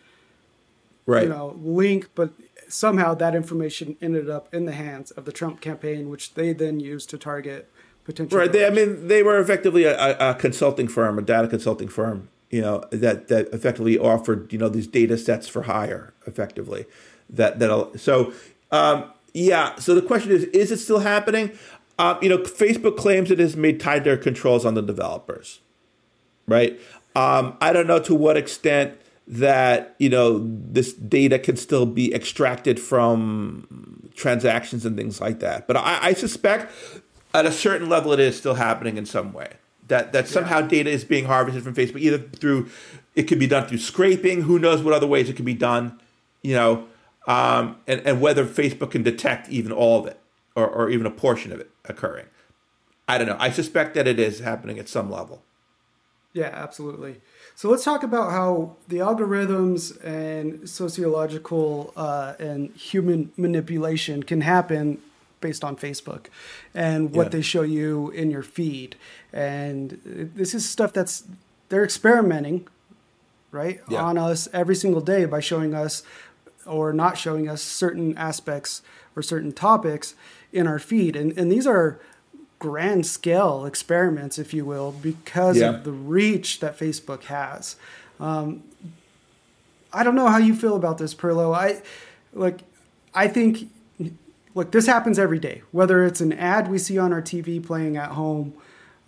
right? 1.06 1.24
you 1.24 1.28
know, 1.28 1.58
link, 1.60 2.10
but 2.14 2.32
somehow 2.68 3.14
that 3.14 3.34
information 3.34 3.96
ended 4.00 4.28
up 4.30 4.52
in 4.54 4.66
the 4.66 4.72
hands 4.72 5.10
of 5.12 5.24
the 5.24 5.32
Trump 5.32 5.60
campaign, 5.60 6.08
which 6.08 6.34
they 6.34 6.52
then 6.52 6.80
used 6.80 7.10
to 7.10 7.18
target 7.18 7.70
potential. 8.04 8.38
Right. 8.38 8.52
They, 8.52 8.66
I 8.66 8.70
mean, 8.70 9.08
they 9.08 9.22
were 9.22 9.38
effectively 9.38 9.84
a, 9.84 9.98
a, 9.98 10.30
a 10.30 10.34
consulting 10.34 10.88
firm, 10.88 11.18
a 11.18 11.22
data 11.22 11.48
consulting 11.48 11.88
firm, 11.88 12.28
you 12.50 12.60
know, 12.60 12.84
that, 12.90 13.28
that 13.28 13.48
effectively 13.48 13.98
offered, 13.98 14.52
you 14.52 14.58
know, 14.58 14.68
these 14.68 14.86
data 14.86 15.16
sets 15.16 15.48
for 15.48 15.62
hire 15.62 16.12
effectively. 16.26 16.84
That, 17.30 17.58
that, 17.58 17.98
so, 17.98 18.32
um, 18.70 19.10
yeah. 19.32 19.74
So 19.76 19.94
the 19.94 20.02
question 20.02 20.30
is, 20.30 20.44
is 20.44 20.70
it 20.70 20.78
still 20.78 21.00
happening? 21.00 21.52
Um, 21.98 22.18
you 22.20 22.28
know, 22.28 22.38
Facebook 22.38 22.96
claims 22.96 23.30
it 23.30 23.38
has 23.38 23.56
made 23.56 23.78
tighter 23.78 24.16
controls 24.16 24.64
on 24.64 24.74
the 24.74 24.82
developers, 24.82 25.60
right? 26.46 26.78
Um, 27.14 27.56
I 27.60 27.72
don't 27.72 27.86
know 27.86 28.00
to 28.00 28.14
what 28.14 28.36
extent 28.36 28.98
that 29.26 29.94
you 29.98 30.08
know 30.08 30.42
this 30.42 30.92
data 30.92 31.38
can 31.38 31.56
still 31.56 31.86
be 31.86 32.12
extracted 32.12 32.80
from 32.80 34.10
transactions 34.14 34.84
and 34.84 34.96
things 34.96 35.20
like 35.20 35.40
that. 35.40 35.66
But 35.66 35.76
I, 35.76 35.98
I 36.02 36.12
suspect 36.14 36.72
at 37.32 37.46
a 37.46 37.52
certain 37.52 37.88
level 37.88 38.12
it 38.12 38.20
is 38.20 38.36
still 38.36 38.54
happening 38.54 38.96
in 38.96 39.06
some 39.06 39.32
way. 39.32 39.54
That 39.86 40.12
that 40.12 40.26
somehow 40.26 40.60
yeah. 40.60 40.68
data 40.68 40.90
is 40.90 41.04
being 41.04 41.26
harvested 41.26 41.62
from 41.62 41.74
Facebook, 41.74 42.00
either 42.00 42.18
through 42.18 42.70
it 43.14 43.24
could 43.24 43.38
be 43.38 43.46
done 43.46 43.68
through 43.68 43.78
scraping. 43.78 44.42
Who 44.42 44.58
knows 44.58 44.82
what 44.82 44.94
other 44.94 45.06
ways 45.06 45.28
it 45.28 45.36
could 45.36 45.44
be 45.44 45.54
done? 45.54 46.00
You 46.42 46.54
know, 46.54 46.86
um, 47.28 47.76
and 47.86 48.00
and 48.04 48.20
whether 48.20 48.44
Facebook 48.44 48.90
can 48.90 49.04
detect 49.04 49.48
even 49.48 49.70
all 49.70 50.00
of 50.00 50.06
it 50.06 50.18
or, 50.54 50.68
or 50.68 50.90
even 50.90 51.06
a 51.06 51.10
portion 51.10 51.52
of 51.52 51.60
it 51.60 51.70
occurring. 51.84 52.26
I 53.06 53.18
don't 53.18 53.26
know. 53.26 53.36
I 53.38 53.50
suspect 53.50 53.94
that 53.94 54.06
it 54.06 54.18
is 54.18 54.40
happening 54.40 54.78
at 54.78 54.88
some 54.88 55.10
level. 55.10 55.42
Yeah, 56.32 56.50
absolutely. 56.52 57.20
So 57.54 57.70
let's 57.70 57.84
talk 57.84 58.02
about 58.02 58.32
how 58.32 58.76
the 58.88 58.96
algorithms 58.96 60.04
and 60.04 60.68
sociological 60.68 61.92
uh, 61.96 62.34
and 62.40 62.74
human 62.74 63.30
manipulation 63.36 64.24
can 64.24 64.40
happen 64.40 65.00
based 65.40 65.62
on 65.62 65.76
Facebook 65.76 66.26
and 66.74 67.14
what 67.14 67.26
yeah. 67.26 67.28
they 67.28 67.42
show 67.42 67.62
you 67.62 68.10
in 68.10 68.30
your 68.30 68.42
feed. 68.42 68.96
And 69.32 70.00
this 70.34 70.54
is 70.54 70.68
stuff 70.68 70.92
that's 70.92 71.24
they're 71.68 71.84
experimenting, 71.84 72.66
right, 73.52 73.80
yeah. 73.88 74.02
on 74.02 74.18
us 74.18 74.48
every 74.52 74.74
single 74.74 75.00
day 75.00 75.24
by 75.26 75.40
showing 75.40 75.74
us 75.74 76.02
or 76.66 76.92
not 76.92 77.16
showing 77.16 77.48
us 77.48 77.62
certain 77.62 78.16
aspects 78.18 78.82
or 79.14 79.22
certain 79.22 79.52
topics 79.52 80.14
in 80.54 80.66
our 80.66 80.78
feed. 80.78 81.16
And 81.16 81.36
and 81.36 81.52
these 81.52 81.66
are 81.66 82.00
grand 82.58 83.04
scale 83.04 83.66
experiments, 83.66 84.38
if 84.38 84.54
you 84.54 84.64
will, 84.64 84.92
because 84.92 85.58
yeah. 85.58 85.68
of 85.68 85.84
the 85.84 85.92
reach 85.92 86.60
that 86.60 86.78
Facebook 86.78 87.24
has. 87.24 87.76
Um, 88.18 88.62
I 89.92 90.02
don't 90.02 90.14
know 90.14 90.28
how 90.28 90.38
you 90.38 90.54
feel 90.54 90.76
about 90.76 90.96
this, 90.96 91.14
Perlow. 91.14 91.54
I 91.54 91.82
like. 92.32 92.60
I 93.16 93.28
think, 93.28 93.70
look, 94.54 94.72
this 94.72 94.86
happens 94.86 95.18
every 95.18 95.38
day. 95.38 95.62
Whether 95.70 96.04
it's 96.04 96.20
an 96.20 96.32
ad 96.32 96.68
we 96.68 96.78
see 96.78 96.98
on 96.98 97.12
our 97.12 97.22
TV 97.22 97.64
playing 97.64 97.96
at 97.96 98.10
home, 98.10 98.54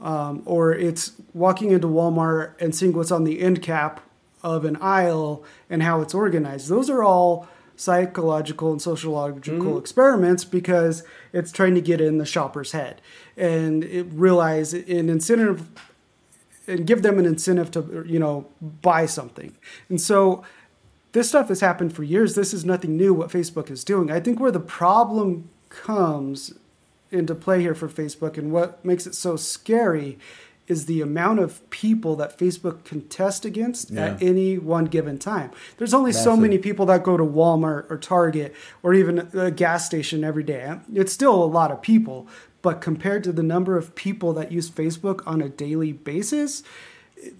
um, 0.01 0.43
or 0.45 0.73
it's 0.73 1.13
walking 1.33 1.71
into 1.71 1.89
Walmart 1.89 2.61
and 2.61 2.75
seeing 2.75 2.93
what's 2.93 3.11
on 3.11 3.25
the 3.25 3.41
end 3.41 3.63
cap 3.63 4.01
of 4.43 4.65
an 4.65 4.77
aisle 4.77 5.43
and 5.71 5.83
how 5.83 6.03
it's 6.03 6.15
organized. 6.15 6.69
Those 6.69 6.89
are 6.91 7.03
all 7.03 7.49
psychological 7.77 8.73
and 8.73 8.81
sociological 8.81 9.59
mm-hmm. 9.59 9.79
experiments 9.79 10.45
because 10.45 11.03
it's 11.33 11.53
trying 11.53 11.75
to 11.75 11.81
get 11.81 12.01
in 12.01 12.19
the 12.19 12.27
shopper's 12.27 12.73
head 12.73 13.01
and 13.37 13.85
it 13.85 14.07
realize 14.11 14.73
an 14.73 15.09
incentive 15.09 15.69
and 16.67 16.87
give 16.87 17.03
them 17.03 17.19
an 17.19 17.27
incentive 17.27 17.71
to 17.71 18.05
you 18.07 18.19
know 18.19 18.47
buy 18.61 19.07
something. 19.07 19.57
And 19.89 20.01
so 20.01 20.45
this 21.13 21.29
stuff 21.29 21.49
has 21.49 21.61
happened 21.61 21.95
for 21.95 22.03
years. 22.03 22.35
This 22.35 22.53
is 22.53 22.65
nothing 22.65 22.97
new 22.97 23.15
what 23.15 23.31
facebook 23.31 23.71
is 23.71 23.85
doing. 23.85 24.11
I 24.11 24.21
think 24.21 24.41
where 24.41 24.53
the 24.53 24.61
problem 24.61 25.49
comes 25.69 26.55
into 27.11 27.35
play 27.35 27.61
here 27.61 27.75
for 27.75 27.89
facebook 27.89 28.37
and 28.37 28.51
what 28.51 28.85
makes 28.85 29.07
it 29.07 29.15
so 29.15 29.37
scary 29.37 30.19
is 30.69 30.87
the 30.87 31.01
amount 31.01 31.39
of 31.39 31.69
people 31.71 32.17
that 32.17 32.39
Facebook 32.39 32.85
can 32.85 33.03
test 33.09 33.45
against 33.45 33.91
yeah. 33.91 34.07
at 34.07 34.23
any 34.23 34.59
one 34.59 34.87
given 34.87 35.19
time. 35.19 35.51
There's 35.79 35.95
only 35.95 36.11
Massive. 36.11 36.25
so 36.25 36.37
many 36.37 36.59
people 36.59 36.87
that 36.87 37.03
go 37.03 37.17
to 37.17 37.23
Walmart 37.23 37.91
or 37.91 37.99
Target 37.99 38.55
or 38.83 38.95
even 38.95 39.29
a 39.33 39.51
gas 39.51 39.87
station 39.87 40.25
every 40.25 40.43
day. 40.43 40.79
It's 40.93 41.13
still 41.13 41.43
a 41.43 41.47
lot 41.47 41.71
of 41.71 41.83
people, 41.83 42.27
but 42.63 42.81
compared 42.81 43.23
to 43.25 43.33
the 43.33 43.43
number 43.43 43.77
of 43.77 43.95
people 43.95 44.33
that 44.35 44.51
use 44.51 44.69
Facebook 44.71 45.23
on 45.27 45.41
a 45.41 45.49
daily 45.49 45.93
basis, 45.93 46.63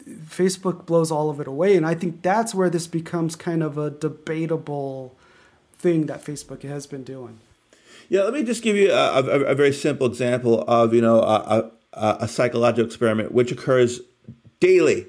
Facebook 0.09 0.87
blows 0.87 1.11
all 1.11 1.31
of 1.31 1.41
it 1.41 1.47
away. 1.47 1.77
And 1.77 1.87
I 1.87 1.95
think 1.95 2.23
that's 2.23 2.55
where 2.55 2.71
this 2.71 2.87
becomes 2.87 3.37
kind 3.37 3.63
of 3.63 3.77
a 3.77 3.91
debatable 3.91 5.17
thing 5.75 6.07
that 6.07 6.25
Facebook 6.25 6.63
has 6.63 6.87
been 6.87 7.05
doing. 7.05 7.41
Yeah, 8.09 8.23
let 8.23 8.35
me 8.35 8.45
just 8.45 8.63
give 8.63 8.77
you 8.77 8.93
a, 8.93 9.21
a, 9.21 9.41
a 9.47 9.55
very 9.55 9.73
simple 9.73 10.07
example 10.07 10.65
of 10.69 10.95
you 10.95 11.01
know 11.01 11.21
a, 11.21 11.71
uh, 11.97 12.19
a 12.21 12.29
psychological 12.29 12.87
experiment 12.87 13.33
which 13.33 13.51
occurs 13.51 14.01
daily 14.61 15.07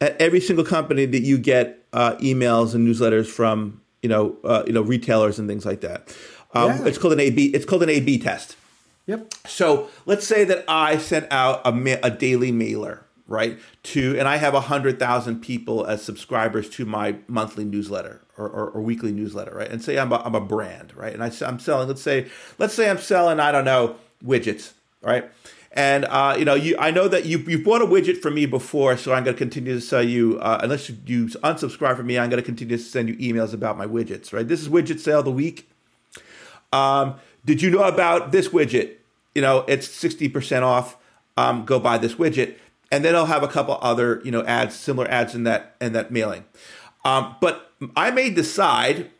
at 0.00 0.20
every 0.20 0.40
single 0.40 0.64
company 0.64 1.06
that 1.06 1.22
you 1.22 1.38
get 1.38 1.84
uh, 1.92 2.14
emails 2.16 2.74
and 2.74 2.86
newsletters 2.86 3.26
from 3.26 3.80
you 4.02 4.08
know 4.08 4.36
uh, 4.44 4.62
you 4.66 4.72
know 4.72 4.82
retailers 4.82 5.38
and 5.38 5.48
things 5.48 5.66
like 5.66 5.80
that. 5.80 6.14
Um, 6.54 6.70
yeah. 6.70 6.86
It's 6.86 6.98
called 6.98 7.12
an 7.12 7.20
A/B. 7.20 7.46
It's 7.46 7.64
called 7.64 7.82
an 7.82 7.90
A/B 7.90 8.18
test. 8.18 8.56
Yep. 9.06 9.34
So 9.46 9.88
let's 10.06 10.26
say 10.26 10.44
that 10.44 10.64
I 10.68 10.98
sent 10.98 11.26
out 11.32 11.62
a, 11.64 11.72
ma- 11.72 11.96
a 12.02 12.10
daily 12.10 12.52
mailer, 12.52 13.04
right? 13.26 13.58
To 13.84 14.16
and 14.18 14.28
I 14.28 14.36
have 14.36 14.54
hundred 14.54 14.98
thousand 14.98 15.40
people 15.40 15.84
as 15.84 16.02
subscribers 16.02 16.68
to 16.70 16.84
my 16.84 17.16
monthly 17.26 17.64
newsletter 17.64 18.20
or, 18.36 18.48
or, 18.48 18.70
or, 18.70 18.80
weekly 18.80 19.12
newsletter, 19.12 19.52
right? 19.54 19.70
And 19.70 19.82
say 19.82 19.98
I'm 19.98 20.12
a, 20.12 20.16
I'm 20.16 20.34
a 20.34 20.40
brand, 20.40 20.96
right? 20.96 21.12
And 21.12 21.22
I, 21.22 21.30
I'm 21.44 21.58
selling. 21.58 21.88
Let's 21.88 22.02
say 22.02 22.28
let's 22.58 22.74
say 22.74 22.88
I'm 22.88 22.98
selling 22.98 23.40
I 23.40 23.52
don't 23.52 23.64
know 23.64 23.96
widgets, 24.24 24.72
right? 25.02 25.30
And 25.72 26.04
uh, 26.06 26.34
you 26.38 26.44
know, 26.44 26.54
you 26.54 26.76
I 26.78 26.90
know 26.90 27.06
that 27.06 27.26
you 27.26 27.38
you've 27.38 27.64
bought 27.64 27.80
a 27.80 27.86
widget 27.86 28.20
from 28.20 28.34
me 28.34 28.46
before, 28.46 28.96
so 28.96 29.12
I'm 29.12 29.22
going 29.22 29.36
to 29.36 29.38
continue 29.38 29.74
to 29.74 29.80
sell 29.80 30.02
you. 30.02 30.38
Uh, 30.40 30.58
unless 30.62 30.88
you, 30.88 30.96
you 31.06 31.26
unsubscribe 31.26 31.96
from 31.96 32.06
me, 32.06 32.18
I'm 32.18 32.28
going 32.28 32.42
to 32.42 32.46
continue 32.46 32.76
to 32.76 32.82
send 32.82 33.08
you 33.08 33.16
emails 33.16 33.54
about 33.54 33.78
my 33.78 33.86
widgets. 33.86 34.32
Right? 34.32 34.46
This 34.46 34.60
is 34.60 34.68
widget 34.68 34.98
sale 34.98 35.20
of 35.20 35.26
the 35.26 35.30
week. 35.30 35.70
Um, 36.72 37.16
did 37.44 37.62
you 37.62 37.70
know 37.70 37.84
about 37.84 38.32
this 38.32 38.48
widget? 38.48 38.96
You 39.34 39.42
know, 39.42 39.64
it's 39.68 39.86
sixty 39.88 40.28
percent 40.28 40.64
off. 40.64 40.96
Um, 41.36 41.64
go 41.64 41.78
buy 41.78 41.98
this 41.98 42.14
widget, 42.14 42.56
and 42.90 43.04
then 43.04 43.14
I'll 43.14 43.26
have 43.26 43.44
a 43.44 43.48
couple 43.48 43.78
other 43.80 44.20
you 44.24 44.32
know 44.32 44.42
ads, 44.44 44.74
similar 44.74 45.08
ads 45.08 45.36
in 45.36 45.44
that 45.44 45.76
in 45.80 45.92
that 45.92 46.10
mailing. 46.10 46.44
Um, 47.04 47.36
but 47.40 47.70
I 47.96 48.10
may 48.10 48.28
decide 48.30 49.10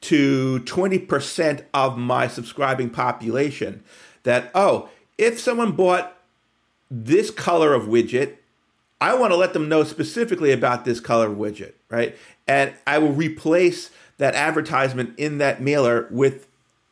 to 0.00 0.60
20% 0.60 1.64
of 1.74 1.98
my 1.98 2.28
subscribing 2.28 2.90
population 2.90 3.82
that, 4.22 4.50
oh, 4.54 4.88
if 5.18 5.38
someone 5.38 5.72
bought 5.72 6.16
this 6.90 7.30
color 7.30 7.74
of 7.74 7.84
widget, 7.84 8.36
I 9.00 9.14
want 9.14 9.32
to 9.32 9.36
let 9.36 9.52
them 9.52 9.68
know 9.68 9.84
specifically 9.84 10.52
about 10.52 10.84
this 10.84 11.00
color 11.00 11.28
widget, 11.28 11.74
right? 11.90 12.16
And 12.46 12.72
I 12.86 12.98
will 12.98 13.12
replace 13.12 13.90
that 14.16 14.34
advertisement 14.34 15.18
in 15.18 15.38
that 15.38 15.60
mailer 15.60 16.08
with 16.10 16.48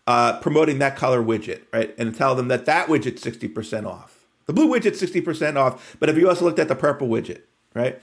uh, 0.06 0.38
promoting 0.40 0.78
that 0.78 0.96
color 0.96 1.22
widget, 1.22 1.62
right? 1.72 1.94
And 1.98 2.14
tell 2.14 2.34
them 2.34 2.48
that 2.48 2.66
that 2.66 2.88
widget's 2.88 3.24
60% 3.24 3.86
off. 3.86 4.24
The 4.46 4.52
blue 4.52 4.68
widget's 4.68 5.02
60% 5.02 5.56
off, 5.56 5.96
but 5.98 6.08
if 6.08 6.16
you 6.16 6.28
also 6.28 6.44
looked 6.44 6.60
at 6.60 6.68
the 6.68 6.76
purple 6.76 7.08
widget, 7.08 7.42
right? 7.74 8.00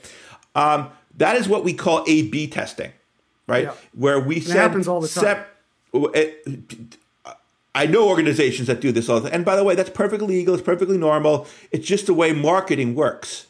Um, 0.54 0.90
that 1.16 1.36
is 1.36 1.48
what 1.48 1.64
we 1.64 1.72
call 1.72 2.04
A 2.06 2.28
B 2.28 2.46
testing, 2.46 2.92
right? 3.46 3.64
Yeah. 3.64 3.74
Where 3.94 4.20
we 4.20 4.36
it 4.36 4.48
happens 4.48 4.86
all 4.86 5.00
the 5.00 5.08
time. 5.08 5.22
Sep- 5.22 5.50
it, 5.94 6.98
I 7.74 7.86
know 7.86 8.08
organizations 8.08 8.68
that 8.68 8.80
do 8.80 8.92
this 8.92 9.08
all 9.08 9.20
the 9.20 9.28
time. 9.28 9.36
And 9.36 9.44
by 9.44 9.56
the 9.56 9.64
way, 9.64 9.74
that's 9.74 9.90
perfectly 9.90 10.28
legal. 10.28 10.54
It's 10.54 10.62
perfectly 10.62 10.96
normal. 10.96 11.46
It's 11.72 11.86
just 11.86 12.06
the 12.06 12.14
way 12.14 12.32
marketing 12.32 12.94
works, 12.94 13.46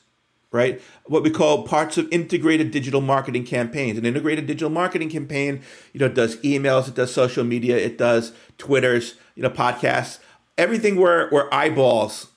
right? 0.51 0.81
What 1.05 1.23
we 1.23 1.31
call 1.31 1.67
parts 1.67 1.99
of 1.99 2.09
integrated 2.11 2.71
digital 2.71 3.03
marketing 3.03 3.45
campaigns. 3.45 3.99
An 3.99 4.07
integrated 4.07 4.47
digital 4.47 4.71
marketing 4.71 5.11
campaign, 5.11 5.63
you 5.93 6.01
know, 6.01 6.09
does 6.09 6.37
emails, 6.39 6.89
it 6.89 6.95
does 6.95 7.13
social 7.13 7.45
media, 7.45 7.77
it 7.77 7.99
does 7.99 8.33
Twitters, 8.57 9.15
you 9.35 9.43
know, 9.43 9.51
podcasts, 9.51 10.21
everything 10.57 10.97
where, 10.97 11.29
where 11.29 11.53
eyeballs 11.53 12.29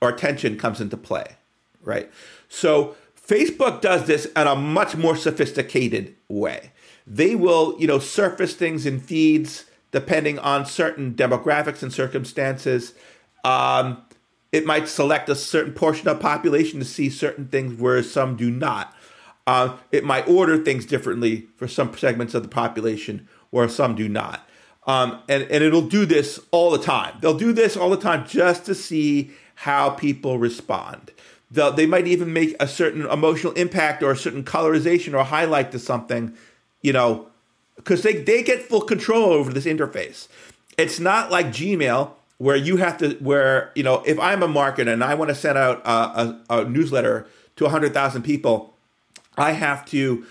or 0.00 0.08
attention 0.08 0.56
comes 0.56 0.80
into 0.80 0.96
play, 0.96 1.36
right? 1.82 2.10
So 2.48 2.96
Facebook 3.20 3.80
does 3.80 4.06
this 4.06 4.26
in 4.26 4.46
a 4.46 4.56
much 4.56 4.96
more 4.96 5.16
sophisticated 5.16 6.14
way. 6.28 6.72
They 7.06 7.34
will, 7.34 7.76
you 7.78 7.86
know, 7.86 7.98
surface 7.98 8.54
things 8.54 8.86
in 8.86 8.98
feeds 9.00 9.66
depending 9.94 10.40
on 10.40 10.66
certain 10.66 11.14
demographics 11.14 11.80
and 11.80 11.92
circumstances. 11.92 12.94
Um, 13.44 14.02
it 14.50 14.66
might 14.66 14.88
select 14.88 15.28
a 15.28 15.36
certain 15.36 15.72
portion 15.72 16.08
of 16.08 16.18
population 16.18 16.80
to 16.80 16.84
see 16.84 17.08
certain 17.08 17.46
things, 17.46 17.80
whereas 17.80 18.10
some 18.10 18.34
do 18.34 18.50
not. 18.50 18.92
Uh, 19.46 19.76
it 19.92 20.02
might 20.02 20.26
order 20.26 20.58
things 20.58 20.84
differently 20.84 21.46
for 21.56 21.68
some 21.68 21.96
segments 21.96 22.34
of 22.34 22.42
the 22.42 22.48
population, 22.48 23.28
where 23.50 23.68
some 23.68 23.94
do 23.94 24.08
not. 24.08 24.48
Um, 24.84 25.22
and, 25.28 25.44
and 25.44 25.62
it'll 25.62 25.86
do 25.86 26.06
this 26.06 26.40
all 26.50 26.72
the 26.72 26.78
time. 26.78 27.16
They'll 27.20 27.38
do 27.38 27.52
this 27.52 27.76
all 27.76 27.90
the 27.90 27.96
time 27.96 28.26
just 28.26 28.66
to 28.66 28.74
see 28.74 29.30
how 29.54 29.90
people 29.90 30.40
respond. 30.40 31.12
They'll, 31.52 31.70
they 31.70 31.86
might 31.86 32.08
even 32.08 32.32
make 32.32 32.56
a 32.58 32.66
certain 32.66 33.06
emotional 33.06 33.52
impact 33.52 34.02
or 34.02 34.10
a 34.10 34.16
certain 34.16 34.42
colorization 34.42 35.16
or 35.16 35.22
highlight 35.22 35.70
to 35.70 35.78
something, 35.78 36.36
you 36.82 36.92
know, 36.92 37.28
because 37.84 38.02
they, 38.02 38.14
they 38.14 38.42
get 38.42 38.62
full 38.62 38.80
control 38.80 39.32
over 39.32 39.52
this 39.52 39.66
interface. 39.66 40.26
It's 40.78 40.98
not 40.98 41.30
like 41.30 41.48
Gmail 41.48 42.12
where 42.38 42.56
you 42.56 42.78
have 42.78 42.98
to 42.98 43.10
where 43.20 43.70
you 43.74 43.82
know 43.82 44.02
if 44.04 44.18
I'm 44.18 44.42
a 44.42 44.48
marketer 44.48 44.92
and 44.92 45.04
I 45.04 45.14
want 45.14 45.28
to 45.28 45.34
send 45.34 45.56
out 45.56 45.82
a, 45.84 45.90
a, 45.90 46.40
a 46.60 46.64
newsletter 46.64 47.26
to 47.56 47.64
100,000 47.64 48.22
people, 48.22 48.74
I 49.36 49.52
have 49.52 49.86
to 49.86 50.26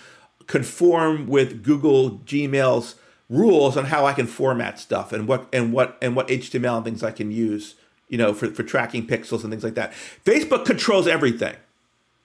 conform 0.48 1.28
with 1.28 1.64
Google 1.64 2.20
Gmail's 2.20 2.96
rules 3.30 3.78
on 3.78 3.86
how 3.86 4.06
I 4.06 4.14
can 4.14 4.28
format 4.28 4.80
stuff 4.80 5.14
and 5.14 5.28
what 5.28 5.48
and 5.54 5.72
what 5.72 5.98
and 6.02 6.16
what 6.16 6.28
HTML 6.28 6.78
and 6.78 6.86
things 6.86 7.04
I 7.04 7.12
can 7.12 7.32
use, 7.32 7.76
you 8.10 8.18
know, 8.18 8.34
for, 8.34 8.48
for 8.48 8.64
tracking 8.64 9.08
pixels 9.08 9.44
and 9.44 9.52
things 9.52 9.64
like 9.64 9.76
that. 9.76 9.94
Facebook 10.26 10.66
controls 10.66 11.08
everything. 11.08 11.56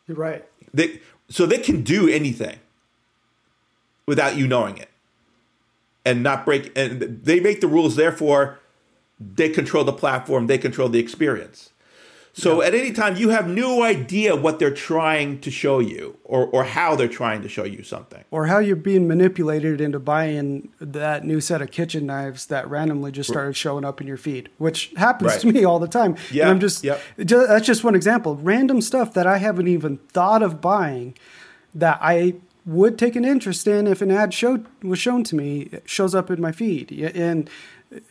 You're 0.06 0.16
right. 0.16 0.44
They, 0.72 1.00
so 1.28 1.46
they 1.46 1.58
can 1.58 1.82
do 1.82 2.08
anything 2.08 2.58
without 4.06 4.36
you 4.36 4.46
knowing 4.46 4.78
it, 4.78 4.88
and 6.08 6.22
not 6.22 6.44
break. 6.44 6.72
And 6.76 7.22
they 7.22 7.40
make 7.40 7.60
the 7.60 7.68
rules. 7.68 7.96
Therefore, 7.96 8.58
they 9.20 9.50
control 9.50 9.84
the 9.84 9.92
platform. 9.92 10.46
They 10.46 10.58
control 10.58 10.88
the 10.88 10.98
experience. 10.98 11.70
So 12.32 12.60
yeah. 12.60 12.68
at 12.68 12.74
any 12.74 12.92
time, 12.92 13.16
you 13.16 13.30
have 13.30 13.48
no 13.48 13.82
idea 13.82 14.36
what 14.36 14.60
they're 14.60 14.70
trying 14.70 15.40
to 15.40 15.50
show 15.50 15.80
you 15.80 16.18
or, 16.22 16.46
or 16.46 16.62
how 16.62 16.94
they're 16.94 17.08
trying 17.08 17.42
to 17.42 17.48
show 17.48 17.64
you 17.64 17.82
something. 17.82 18.22
Or 18.30 18.46
how 18.46 18.58
you're 18.58 18.76
being 18.76 19.08
manipulated 19.08 19.80
into 19.80 19.98
buying 19.98 20.68
that 20.80 21.24
new 21.24 21.40
set 21.40 21.60
of 21.60 21.72
kitchen 21.72 22.06
knives 22.06 22.46
that 22.46 22.70
randomly 22.70 23.10
just 23.10 23.28
started 23.28 23.56
showing 23.56 23.84
up 23.84 24.00
in 24.00 24.06
your 24.06 24.16
feed, 24.16 24.50
which 24.58 24.92
happens 24.96 25.32
right. 25.32 25.40
to 25.40 25.52
me 25.52 25.64
all 25.64 25.80
the 25.80 25.88
time. 25.88 26.16
Yeah. 26.30 26.44
And 26.44 26.52
I'm 26.52 26.60
just, 26.60 26.84
yep. 26.84 27.00
just, 27.24 27.48
that's 27.48 27.66
just 27.66 27.82
one 27.82 27.96
example. 27.96 28.36
Random 28.36 28.80
stuff 28.82 29.14
that 29.14 29.26
I 29.26 29.38
haven't 29.38 29.66
even 29.66 29.96
thought 30.12 30.42
of 30.42 30.60
buying 30.60 31.18
that 31.74 31.98
I 32.00 32.36
would 32.68 32.98
take 32.98 33.16
an 33.16 33.24
interest 33.24 33.66
in 33.66 33.86
if 33.86 34.02
an 34.02 34.10
ad 34.10 34.34
showed 34.34 34.66
was 34.82 34.98
shown 34.98 35.24
to 35.24 35.34
me 35.34 35.70
shows 35.86 36.14
up 36.14 36.30
in 36.30 36.38
my 36.40 36.52
feed. 36.52 36.92
And 36.92 37.48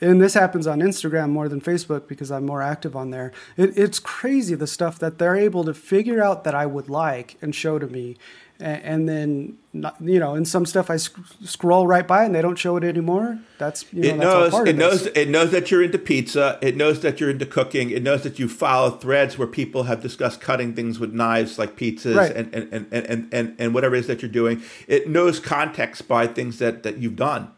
and 0.02 0.20
this 0.20 0.34
happens 0.34 0.66
on 0.66 0.80
Instagram 0.80 1.30
more 1.30 1.48
than 1.48 1.62
Facebook 1.62 2.08
because 2.08 2.32
I'm 2.32 2.48
more 2.48 2.64
active 2.64 2.96
on 2.96 3.12
there. 3.12 3.32
It, 3.56 3.78
it's 3.78 4.00
crazy 4.00 4.56
the 4.56 4.66
stuff 4.66 4.98
that 4.98 5.20
they're 5.20 5.36
able 5.36 5.64
to 5.66 5.74
figure 5.76 6.24
out 6.24 6.44
that 6.46 6.56
I 6.56 6.66
would 6.66 6.90
like 6.90 7.38
and 7.44 7.54
show 7.54 7.78
to 7.78 7.86
me, 7.86 8.18
and, 8.60 8.84
and 8.84 9.10
then 9.10 9.58
not, 9.74 9.96
you 10.02 10.20
know, 10.20 10.36
in 10.36 10.46
some 10.46 10.66
stuff 10.66 10.90
I 10.90 10.98
sc- 10.98 11.18
scroll 11.44 11.88
right 11.88 12.08
by 12.08 12.26
and 12.26 12.34
they 12.34 12.42
don't 12.42 12.58
show 12.58 12.78
it 12.78 12.84
anymore. 12.84 13.40
That's 13.58 13.86
you 13.94 14.16
know, 14.16 14.46
it 14.46 14.52
knows 14.52 14.68
it 14.68 14.76
knows 14.76 15.06
it 15.08 15.30
knows 15.30 15.52
that 15.52 15.72
you're 15.72 15.84
into 15.84 15.98
pizza. 15.98 16.58
It 16.62 16.76
knows 16.76 17.02
that 17.02 17.20
you're 17.20 17.30
into 17.30 17.46
cooking. 17.46 17.90
It 17.90 18.04
knows 18.04 18.24
that 18.24 18.40
you 18.40 18.48
follow 18.48 18.92
threads 18.92 19.38
where 19.38 19.48
people 19.48 19.84
have 19.84 20.02
discussed 20.02 20.42
cutting 20.42 20.74
things 20.74 21.00
with 21.00 21.14
knives 21.14 21.60
like 21.60 21.76
pizzas 21.76 22.16
right. 22.16 22.36
and, 22.36 22.54
and, 22.54 22.74
and, 22.74 22.88
and, 22.92 23.34
and, 23.34 23.56
and 23.60 23.74
whatever 23.74 23.96
it 23.96 24.00
is 24.00 24.08
that 24.08 24.22
you're 24.22 24.32
doing. 24.32 24.62
It 24.88 25.10
knows 25.10 25.40
context 25.40 26.08
by 26.08 26.28
things 26.28 26.60
that, 26.60 26.84
that 26.84 26.98
you've 26.98 27.16
done 27.16 27.52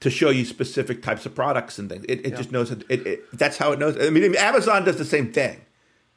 to 0.00 0.08
show 0.10 0.30
you 0.30 0.44
specific 0.44 1.02
types 1.02 1.26
of 1.26 1.34
products 1.34 1.78
and 1.78 1.90
things. 1.90 2.04
It, 2.08 2.20
it 2.20 2.30
yeah. 2.30 2.36
just 2.36 2.52
knows 2.52 2.70
it, 2.70 2.84
it, 2.88 3.30
That's 3.32 3.58
how 3.58 3.72
it 3.72 3.78
knows. 3.78 3.96
I 4.00 4.10
mean, 4.10 4.34
Amazon 4.36 4.84
does 4.84 4.96
the 4.96 5.04
same 5.04 5.32
thing, 5.32 5.60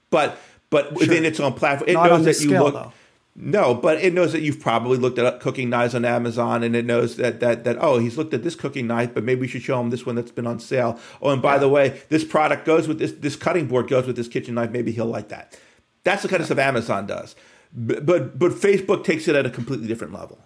but 0.09 0.39
but 0.69 0.87
sure. 0.87 0.93
within 0.99 1.25
its 1.25 1.39
own 1.39 1.53
platform, 1.53 1.89
it 1.89 1.93
Not 1.93 2.09
knows 2.09 2.25
that 2.25 2.35
scale, 2.35 2.51
you 2.51 2.59
look. 2.59 2.73
Though. 2.73 2.93
No, 3.35 3.73
but 3.73 3.99
it 3.99 4.13
knows 4.13 4.31
that 4.33 4.41
you've 4.41 4.59
probably 4.59 4.97
looked 4.97 5.17
at 5.17 5.39
cooking 5.39 5.69
knives 5.69 5.95
on 5.95 6.05
Amazon, 6.05 6.61
and 6.61 6.75
it 6.75 6.85
knows 6.85 7.15
that 7.15 7.39
that 7.39 7.63
that 7.63 7.77
oh, 7.81 7.97
he's 7.97 8.15
looked 8.15 8.33
at 8.33 8.43
this 8.43 8.53
cooking 8.53 8.85
knife, 8.85 9.11
but 9.13 9.23
maybe 9.23 9.41
we 9.41 9.47
should 9.47 9.63
show 9.63 9.81
him 9.81 9.89
this 9.89 10.05
one 10.05 10.15
that's 10.15 10.31
been 10.31 10.45
on 10.45 10.59
sale. 10.59 10.99
Oh, 11.19 11.31
and 11.31 11.41
by 11.41 11.53
yeah. 11.53 11.59
the 11.59 11.69
way, 11.69 12.01
this 12.09 12.23
product 12.23 12.63
goes 12.63 12.87
with 12.87 12.99
this 12.99 13.11
this 13.11 13.35
cutting 13.35 13.67
board 13.67 13.87
goes 13.87 14.05
with 14.05 14.17
this 14.17 14.27
kitchen 14.27 14.53
knife. 14.53 14.69
Maybe 14.69 14.91
he'll 14.91 15.07
like 15.07 15.29
that. 15.29 15.59
That's 16.03 16.21
the 16.21 16.27
kind 16.27 16.41
of 16.41 16.45
stuff 16.45 16.59
Amazon 16.59 17.07
does, 17.07 17.35
but 17.73 18.05
but, 18.05 18.37
but 18.37 18.51
Facebook 18.51 19.03
takes 19.03 19.27
it 19.27 19.35
at 19.35 19.47
a 19.47 19.49
completely 19.49 19.87
different 19.87 20.13
level. 20.13 20.39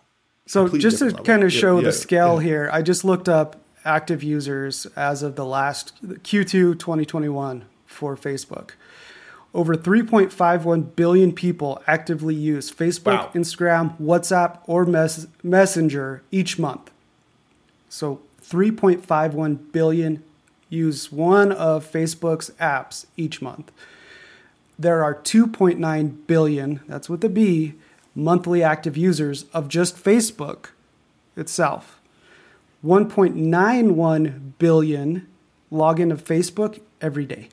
So 0.46 0.70
just 0.70 1.00
to 1.00 1.06
level. 1.06 1.26
kind 1.26 1.44
of 1.44 1.52
show 1.52 1.80
yeah, 1.80 1.86
the 1.86 1.92
scale 1.92 2.42
yeah. 2.42 2.48
here, 2.48 2.70
I 2.72 2.82
just 2.82 3.04
looked 3.04 3.28
up 3.28 3.58
active 3.84 4.24
users 4.24 4.86
as 4.96 5.24
of 5.24 5.36
the 5.36 5.46
last 5.46 5.94
Q2 6.04 6.80
2021 6.80 7.66
for 7.86 8.16
Facebook. 8.16 8.72
Over 9.58 9.76
3.51 9.76 10.96
billion 10.96 11.34
people 11.34 11.82
actively 11.88 12.36
use 12.36 12.72
Facebook, 12.72 13.06
wow. 13.06 13.32
Instagram, 13.34 14.00
WhatsApp, 14.00 14.60
or 14.68 14.86
Mes- 14.86 15.26
Messenger 15.42 16.22
each 16.30 16.60
month. 16.60 16.92
So 17.90 18.22
3.51 18.44 19.72
billion 19.72 20.24
use 20.70 21.12
one 21.12 21.52
of 21.52 21.92
Facebook's 21.92 22.52
apps 22.62 23.08
each 23.18 23.42
month. 23.42 23.72
There 24.78 25.04
are 25.04 25.16
2.9 25.16 26.28
billion, 26.28 26.82
that's 26.88 27.10
with 27.10 27.22
the 27.22 27.30
B, 27.30 27.74
monthly 28.14 28.62
active 28.62 28.96
users 28.96 29.46
of 29.56 29.70
just 29.70 29.98
Facebook 29.98 30.68
itself. 31.36 32.00
1.91 32.86 34.54
billion 34.60 35.28
log 35.72 36.00
into 36.00 36.16
Facebook 36.16 36.80
every 37.02 37.26
day. 37.26 37.50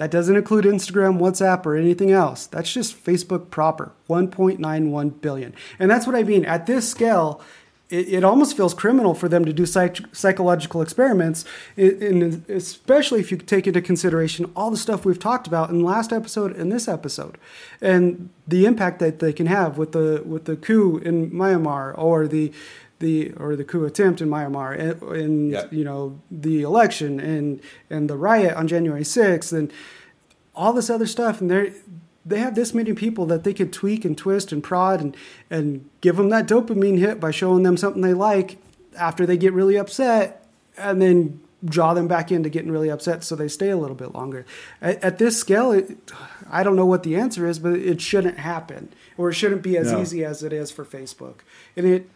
That 0.00 0.10
doesn't 0.10 0.34
include 0.34 0.64
Instagram, 0.64 1.18
WhatsApp, 1.18 1.66
or 1.66 1.76
anything 1.76 2.10
else. 2.10 2.46
That's 2.46 2.72
just 2.72 3.04
Facebook 3.04 3.50
proper. 3.50 3.92
1.91 4.08 5.20
billion. 5.20 5.54
And 5.78 5.90
that's 5.90 6.06
what 6.06 6.16
I 6.16 6.22
mean. 6.22 6.46
At 6.46 6.64
this 6.64 6.88
scale, 6.88 7.42
it, 7.90 8.08
it 8.08 8.24
almost 8.24 8.56
feels 8.56 8.72
criminal 8.72 9.14
for 9.14 9.28
them 9.28 9.44
to 9.44 9.52
do 9.52 9.66
psych- 9.66 10.06
psychological 10.14 10.80
experiments, 10.80 11.44
and 11.76 12.48
especially 12.48 13.20
if 13.20 13.30
you 13.30 13.36
take 13.36 13.66
into 13.66 13.82
consideration 13.82 14.50
all 14.56 14.70
the 14.70 14.78
stuff 14.78 15.04
we've 15.04 15.18
talked 15.18 15.46
about 15.46 15.68
in 15.68 15.80
the 15.80 15.84
last 15.84 16.14
episode 16.14 16.56
and 16.56 16.72
this 16.72 16.88
episode, 16.88 17.36
and 17.82 18.30
the 18.48 18.64
impact 18.64 19.00
that 19.00 19.18
they 19.18 19.34
can 19.34 19.48
have 19.48 19.76
with 19.76 19.92
the 19.92 20.22
with 20.24 20.46
the 20.46 20.56
coup 20.56 20.96
in 20.96 21.30
Myanmar 21.30 21.92
or 21.98 22.26
the 22.26 22.50
the 23.00 23.32
or 23.32 23.56
the 23.56 23.64
coup 23.64 23.84
attempt 23.84 24.20
in 24.20 24.28
Myanmar 24.28 24.78
and, 24.78 25.02
and 25.02 25.50
yep. 25.50 25.72
you 25.72 25.84
know 25.84 26.20
the 26.30 26.62
election 26.62 27.18
and 27.18 27.60
and 27.90 28.08
the 28.08 28.16
riot 28.16 28.54
on 28.54 28.68
January 28.68 29.02
6th 29.02 29.52
and 29.52 29.72
all 30.54 30.72
this 30.72 30.88
other 30.88 31.06
stuff 31.06 31.40
and 31.40 31.50
they 31.50 31.72
they 32.24 32.38
have 32.38 32.54
this 32.54 32.72
many 32.72 32.92
people 32.92 33.26
that 33.26 33.42
they 33.42 33.54
could 33.54 33.72
tweak 33.72 34.04
and 34.04 34.16
twist 34.16 34.52
and 34.52 34.62
prod 34.62 35.00
and 35.00 35.16
and 35.50 35.88
give 36.00 36.16
them 36.16 36.28
that 36.28 36.46
dopamine 36.46 36.98
hit 36.98 37.18
by 37.18 37.30
showing 37.30 37.62
them 37.62 37.76
something 37.76 38.02
they 38.02 38.14
like 38.14 38.58
after 38.96 39.26
they 39.26 39.36
get 39.36 39.52
really 39.52 39.76
upset 39.76 40.46
and 40.76 41.00
then 41.00 41.40
draw 41.64 41.92
them 41.92 42.08
back 42.08 42.32
into 42.32 42.48
getting 42.48 42.70
really 42.70 42.90
upset 42.90 43.22
so 43.22 43.36
they 43.36 43.48
stay 43.48 43.68
a 43.70 43.76
little 43.76 43.96
bit 43.96 44.14
longer. 44.14 44.46
At, 44.80 45.02
at 45.04 45.18
this 45.18 45.38
scale, 45.38 45.72
it, 45.72 46.10
I 46.50 46.62
don't 46.62 46.76
know 46.76 46.86
what 46.86 47.02
the 47.02 47.16
answer 47.16 47.46
is, 47.46 47.58
but 47.58 47.74
it 47.74 48.00
shouldn't 48.00 48.38
happen 48.38 48.92
or 49.18 49.28
it 49.28 49.34
shouldn't 49.34 49.62
be 49.62 49.76
as 49.76 49.92
no. 49.92 50.00
easy 50.00 50.24
as 50.24 50.42
it 50.42 50.52
is 50.52 50.70
for 50.70 50.84
Facebook. 50.84 51.40
And 51.76 51.86
it 51.86 52.10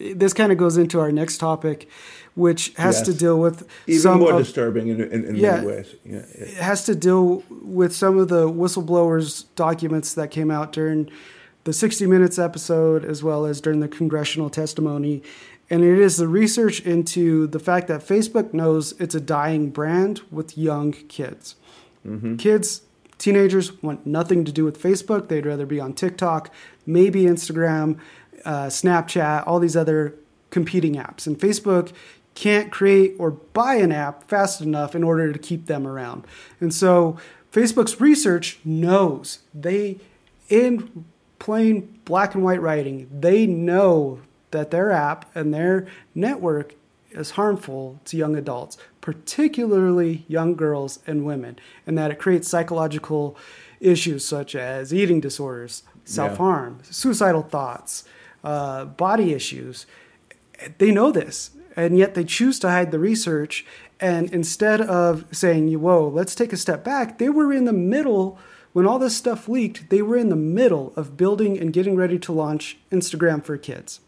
this 0.00 0.32
kind 0.32 0.50
of 0.50 0.58
goes 0.58 0.76
into 0.76 0.98
our 0.98 1.12
next 1.12 1.38
topic, 1.38 1.88
which 2.34 2.72
has 2.76 2.96
yes. 2.96 3.06
to 3.06 3.14
deal 3.14 3.38
with 3.38 3.68
even 3.86 4.00
some 4.00 4.20
more 4.20 4.32
of, 4.32 4.38
disturbing 4.38 4.88
in, 4.88 5.00
in, 5.00 5.24
in 5.26 5.36
yeah, 5.36 5.56
many 5.56 5.66
ways. 5.66 5.94
Yeah, 6.04 6.12
yeah. 6.14 6.44
It 6.44 6.54
has 6.54 6.84
to 6.86 6.94
deal 6.94 7.44
with 7.50 7.94
some 7.94 8.18
of 8.18 8.28
the 8.28 8.48
whistleblowers' 8.48 9.44
documents 9.56 10.14
that 10.14 10.30
came 10.30 10.50
out 10.50 10.72
during 10.72 11.10
the 11.64 11.72
60 11.72 12.06
Minutes 12.06 12.38
episode, 12.38 13.04
as 13.04 13.22
well 13.22 13.44
as 13.44 13.60
during 13.60 13.80
the 13.80 13.88
congressional 13.88 14.48
testimony. 14.48 15.22
And 15.68 15.84
it 15.84 15.98
is 15.98 16.16
the 16.16 16.26
research 16.26 16.80
into 16.80 17.46
the 17.46 17.60
fact 17.60 17.86
that 17.88 18.00
Facebook 18.00 18.52
knows 18.52 18.92
it's 18.98 19.14
a 19.14 19.20
dying 19.20 19.70
brand 19.70 20.22
with 20.30 20.56
young 20.58 20.92
kids. 20.92 21.54
Mm-hmm. 22.06 22.36
Kids, 22.36 22.82
teenagers 23.18 23.80
want 23.82 24.06
nothing 24.06 24.44
to 24.46 24.52
do 24.52 24.64
with 24.64 24.82
Facebook. 24.82 25.28
They'd 25.28 25.46
rather 25.46 25.66
be 25.66 25.78
on 25.78 25.92
TikTok, 25.92 26.52
maybe 26.86 27.24
Instagram 27.24 28.00
uh, 28.44 28.66
Snapchat, 28.66 29.44
all 29.46 29.58
these 29.58 29.76
other 29.76 30.14
competing 30.50 30.94
apps. 30.94 31.26
And 31.26 31.38
Facebook 31.38 31.92
can't 32.34 32.70
create 32.70 33.14
or 33.18 33.30
buy 33.32 33.74
an 33.76 33.92
app 33.92 34.28
fast 34.28 34.60
enough 34.60 34.94
in 34.94 35.02
order 35.02 35.32
to 35.32 35.38
keep 35.38 35.66
them 35.66 35.86
around. 35.86 36.24
And 36.60 36.72
so 36.72 37.18
Facebook's 37.52 38.00
research 38.00 38.58
knows 38.64 39.40
they, 39.52 39.98
in 40.48 41.04
plain 41.38 41.98
black 42.04 42.34
and 42.34 42.44
white 42.44 42.60
writing, 42.60 43.08
they 43.12 43.46
know 43.46 44.20
that 44.52 44.70
their 44.70 44.90
app 44.90 45.34
and 45.34 45.52
their 45.52 45.86
network 46.14 46.74
is 47.10 47.32
harmful 47.32 48.00
to 48.04 48.16
young 48.16 48.36
adults, 48.36 48.76
particularly 49.00 50.24
young 50.28 50.54
girls 50.54 51.00
and 51.06 51.24
women, 51.24 51.58
and 51.86 51.98
that 51.98 52.10
it 52.10 52.18
creates 52.18 52.48
psychological 52.48 53.36
issues 53.80 54.24
such 54.24 54.54
as 54.54 54.94
eating 54.94 55.20
disorders, 55.20 55.82
self 56.04 56.36
harm, 56.36 56.78
yeah. 56.78 56.90
suicidal 56.90 57.42
thoughts, 57.42 58.04
uh, 58.44 58.84
body 58.86 59.32
issues. 59.32 59.86
They 60.78 60.90
know 60.90 61.10
this, 61.10 61.50
and 61.76 61.96
yet 61.96 62.14
they 62.14 62.24
choose 62.24 62.58
to 62.60 62.70
hide 62.70 62.90
the 62.90 62.98
research. 62.98 63.64
And 63.98 64.32
instead 64.32 64.80
of 64.80 65.24
saying, 65.30 65.72
whoa, 65.80 66.08
let's 66.08 66.34
take 66.34 66.52
a 66.52 66.56
step 66.56 66.82
back, 66.82 67.18
they 67.18 67.28
were 67.28 67.52
in 67.52 67.66
the 67.66 67.72
middle, 67.72 68.38
when 68.72 68.86
all 68.86 68.98
this 68.98 69.16
stuff 69.16 69.48
leaked, 69.48 69.90
they 69.90 70.00
were 70.00 70.16
in 70.16 70.30
the 70.30 70.36
middle 70.36 70.92
of 70.96 71.16
building 71.16 71.58
and 71.58 71.72
getting 71.72 71.96
ready 71.96 72.18
to 72.20 72.32
launch 72.32 72.78
Instagram 72.90 73.44
for 73.44 73.58
kids. 73.58 74.00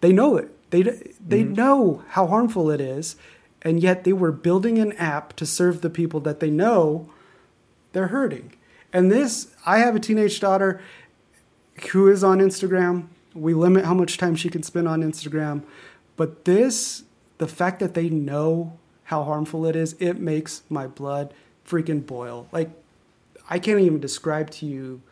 They 0.00 0.12
know 0.12 0.36
it. 0.36 0.50
They, 0.70 0.82
they 0.82 1.42
mm-hmm. 1.42 1.52
know 1.52 2.04
how 2.08 2.26
harmful 2.26 2.70
it 2.70 2.80
is, 2.80 3.16
and 3.60 3.82
yet 3.82 4.04
they 4.04 4.12
were 4.12 4.32
building 4.32 4.78
an 4.78 4.92
app 4.92 5.34
to 5.36 5.44
serve 5.44 5.82
the 5.82 5.90
people 5.90 6.20
that 6.20 6.40
they 6.40 6.50
know 6.50 7.10
they're 7.92 8.08
hurting. 8.08 8.54
And 8.90 9.12
this, 9.12 9.54
I 9.66 9.78
have 9.78 9.94
a 9.94 10.00
teenage 10.00 10.40
daughter, 10.40 10.80
who 11.92 12.08
is 12.08 12.22
on 12.22 12.38
Instagram. 12.38 13.08
We 13.34 13.54
limit 13.54 13.84
how 13.84 13.94
much 13.94 14.18
time 14.18 14.36
she 14.36 14.48
can 14.48 14.62
spend 14.62 14.88
on 14.88 15.02
Instagram. 15.02 15.62
But 16.16 16.44
this, 16.44 17.04
the 17.38 17.48
fact 17.48 17.80
that 17.80 17.94
they 17.94 18.08
know 18.08 18.78
how 19.04 19.24
harmful 19.24 19.66
it 19.66 19.76
is, 19.76 19.94
it 19.98 20.18
makes 20.18 20.62
my 20.68 20.86
blood 20.86 21.32
freaking 21.66 22.04
boil. 22.04 22.48
Like, 22.52 22.70
I 23.48 23.58
can't 23.58 23.80
even 23.80 24.00
describe 24.00 24.50
to 24.50 24.66
you 24.66 25.02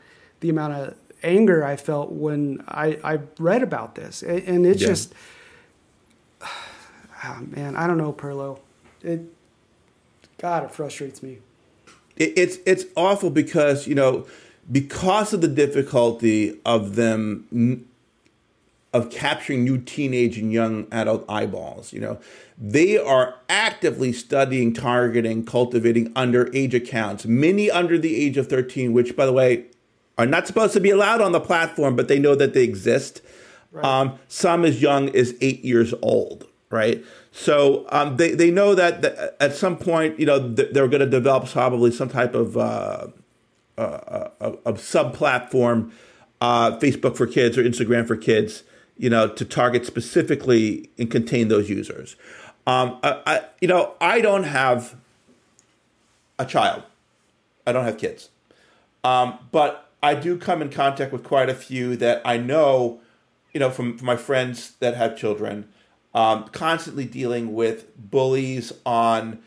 the 0.40 0.48
amount 0.50 0.74
of 0.74 0.94
anger 1.22 1.64
I 1.64 1.76
felt 1.76 2.12
when 2.12 2.62
I, 2.68 2.98
I 3.02 3.20
read 3.38 3.62
about 3.62 3.94
this. 3.94 4.22
And 4.22 4.66
it 4.66 4.80
yeah. 4.80 4.86
just, 4.86 5.14
oh 6.42 7.38
man, 7.40 7.76
I 7.76 7.86
don't 7.86 7.98
know, 7.98 8.12
Perlow. 8.12 8.58
It, 9.02 9.20
God, 10.38 10.64
it 10.64 10.70
frustrates 10.70 11.22
me. 11.22 11.38
It, 12.16 12.34
it's, 12.36 12.58
it's 12.66 12.84
awful 12.96 13.30
because, 13.30 13.86
you 13.86 13.94
know, 13.94 14.26
because 14.70 15.32
of 15.32 15.40
the 15.40 15.48
difficulty 15.48 16.58
of 16.64 16.96
them 16.96 17.86
of 18.92 19.10
capturing 19.10 19.64
new 19.64 19.78
teenage 19.78 20.36
and 20.36 20.52
young 20.52 20.86
adult 20.90 21.24
eyeballs. 21.28 21.92
You 21.92 22.00
know, 22.00 22.18
they 22.58 22.98
are 22.98 23.36
actively 23.48 24.12
studying, 24.12 24.72
targeting, 24.72 25.44
cultivating 25.44 26.12
underage 26.14 26.74
accounts, 26.74 27.24
many 27.24 27.70
under 27.70 27.98
the 27.98 28.16
age 28.16 28.36
of 28.36 28.48
13, 28.48 28.92
which, 28.92 29.14
by 29.14 29.26
the 29.26 29.32
way, 29.32 29.66
are 30.18 30.26
not 30.26 30.46
supposed 30.46 30.72
to 30.74 30.80
be 30.80 30.90
allowed 30.90 31.20
on 31.20 31.32
the 31.32 31.40
platform, 31.40 31.96
but 31.96 32.08
they 32.08 32.18
know 32.18 32.34
that 32.34 32.52
they 32.52 32.64
exist. 32.64 33.22
Right. 33.72 33.84
Um, 33.84 34.18
some 34.26 34.64
as 34.64 34.82
young 34.82 35.14
as 35.14 35.34
eight 35.40 35.64
years 35.64 35.94
old, 36.02 36.48
right? 36.70 37.04
So 37.30 37.86
um, 37.90 38.16
they, 38.16 38.32
they 38.32 38.50
know 38.50 38.74
that, 38.74 39.02
that, 39.02 39.36
at 39.38 39.54
some 39.54 39.76
point, 39.76 40.18
you 40.18 40.26
know, 40.26 40.40
they're 40.40 40.88
going 40.88 41.00
to 41.00 41.06
develop 41.06 41.48
probably 41.48 41.92
some 41.92 42.08
type 42.08 42.34
of 42.34 42.56
uh, 42.56 43.06
uh, 43.80 44.30
uh, 44.40 44.56
of 44.64 44.80
sub 44.80 45.14
platform, 45.14 45.92
uh, 46.40 46.78
Facebook 46.78 47.16
for 47.16 47.26
kids 47.26 47.56
or 47.56 47.62
Instagram 47.62 48.06
for 48.06 48.16
kids, 48.16 48.62
you 48.96 49.08
know, 49.08 49.28
to 49.28 49.44
target 49.44 49.86
specifically 49.86 50.90
and 50.98 51.10
contain 51.10 51.48
those 51.48 51.70
users. 51.70 52.16
Um, 52.66 52.98
I, 53.02 53.20
I, 53.26 53.40
you 53.60 53.68
know, 53.68 53.94
I 54.00 54.20
don't 54.20 54.44
have 54.44 54.96
a 56.38 56.44
child. 56.44 56.82
I 57.66 57.72
don't 57.72 57.84
have 57.84 57.98
kids. 57.98 58.30
Um, 59.02 59.38
but 59.50 59.90
I 60.02 60.14
do 60.14 60.36
come 60.36 60.62
in 60.62 60.70
contact 60.70 61.12
with 61.12 61.24
quite 61.24 61.48
a 61.48 61.54
few 61.54 61.96
that 61.96 62.20
I 62.24 62.36
know, 62.36 63.00
you 63.52 63.60
know, 63.60 63.70
from, 63.70 63.96
from 63.96 64.06
my 64.06 64.16
friends 64.16 64.72
that 64.80 64.96
have 64.96 65.16
children, 65.16 65.68
um, 66.14 66.48
constantly 66.48 67.04
dealing 67.04 67.54
with 67.54 67.96
bullies 67.96 68.72
on 68.84 69.40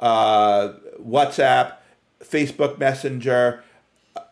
uh, 0.00 0.72
WhatsApp, 1.00 1.74
Facebook 2.22 2.78
Messenger, 2.78 3.62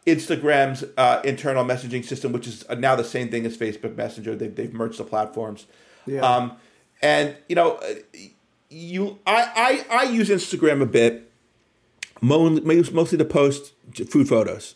Instagram's 0.06 0.84
uh, 0.96 1.20
internal 1.24 1.64
messaging 1.64 2.04
system, 2.04 2.32
which 2.32 2.46
is 2.46 2.64
now 2.78 2.94
the 2.94 3.04
same 3.04 3.30
thing 3.30 3.46
as 3.46 3.56
Facebook 3.56 3.96
Messenger. 3.96 4.36
They've, 4.36 4.54
they've 4.54 4.72
merged 4.72 4.98
the 4.98 5.04
platforms. 5.04 5.66
Yeah. 6.06 6.20
Um, 6.20 6.56
and 7.00 7.36
you 7.48 7.56
know, 7.56 7.80
you 8.68 9.18
I, 9.26 9.84
I 9.90 9.98
I 9.98 10.02
use 10.04 10.28
Instagram 10.28 10.82
a 10.82 10.86
bit, 10.86 11.30
mostly 12.20 13.18
to 13.18 13.24
post 13.24 13.72
food 14.10 14.28
photos. 14.28 14.74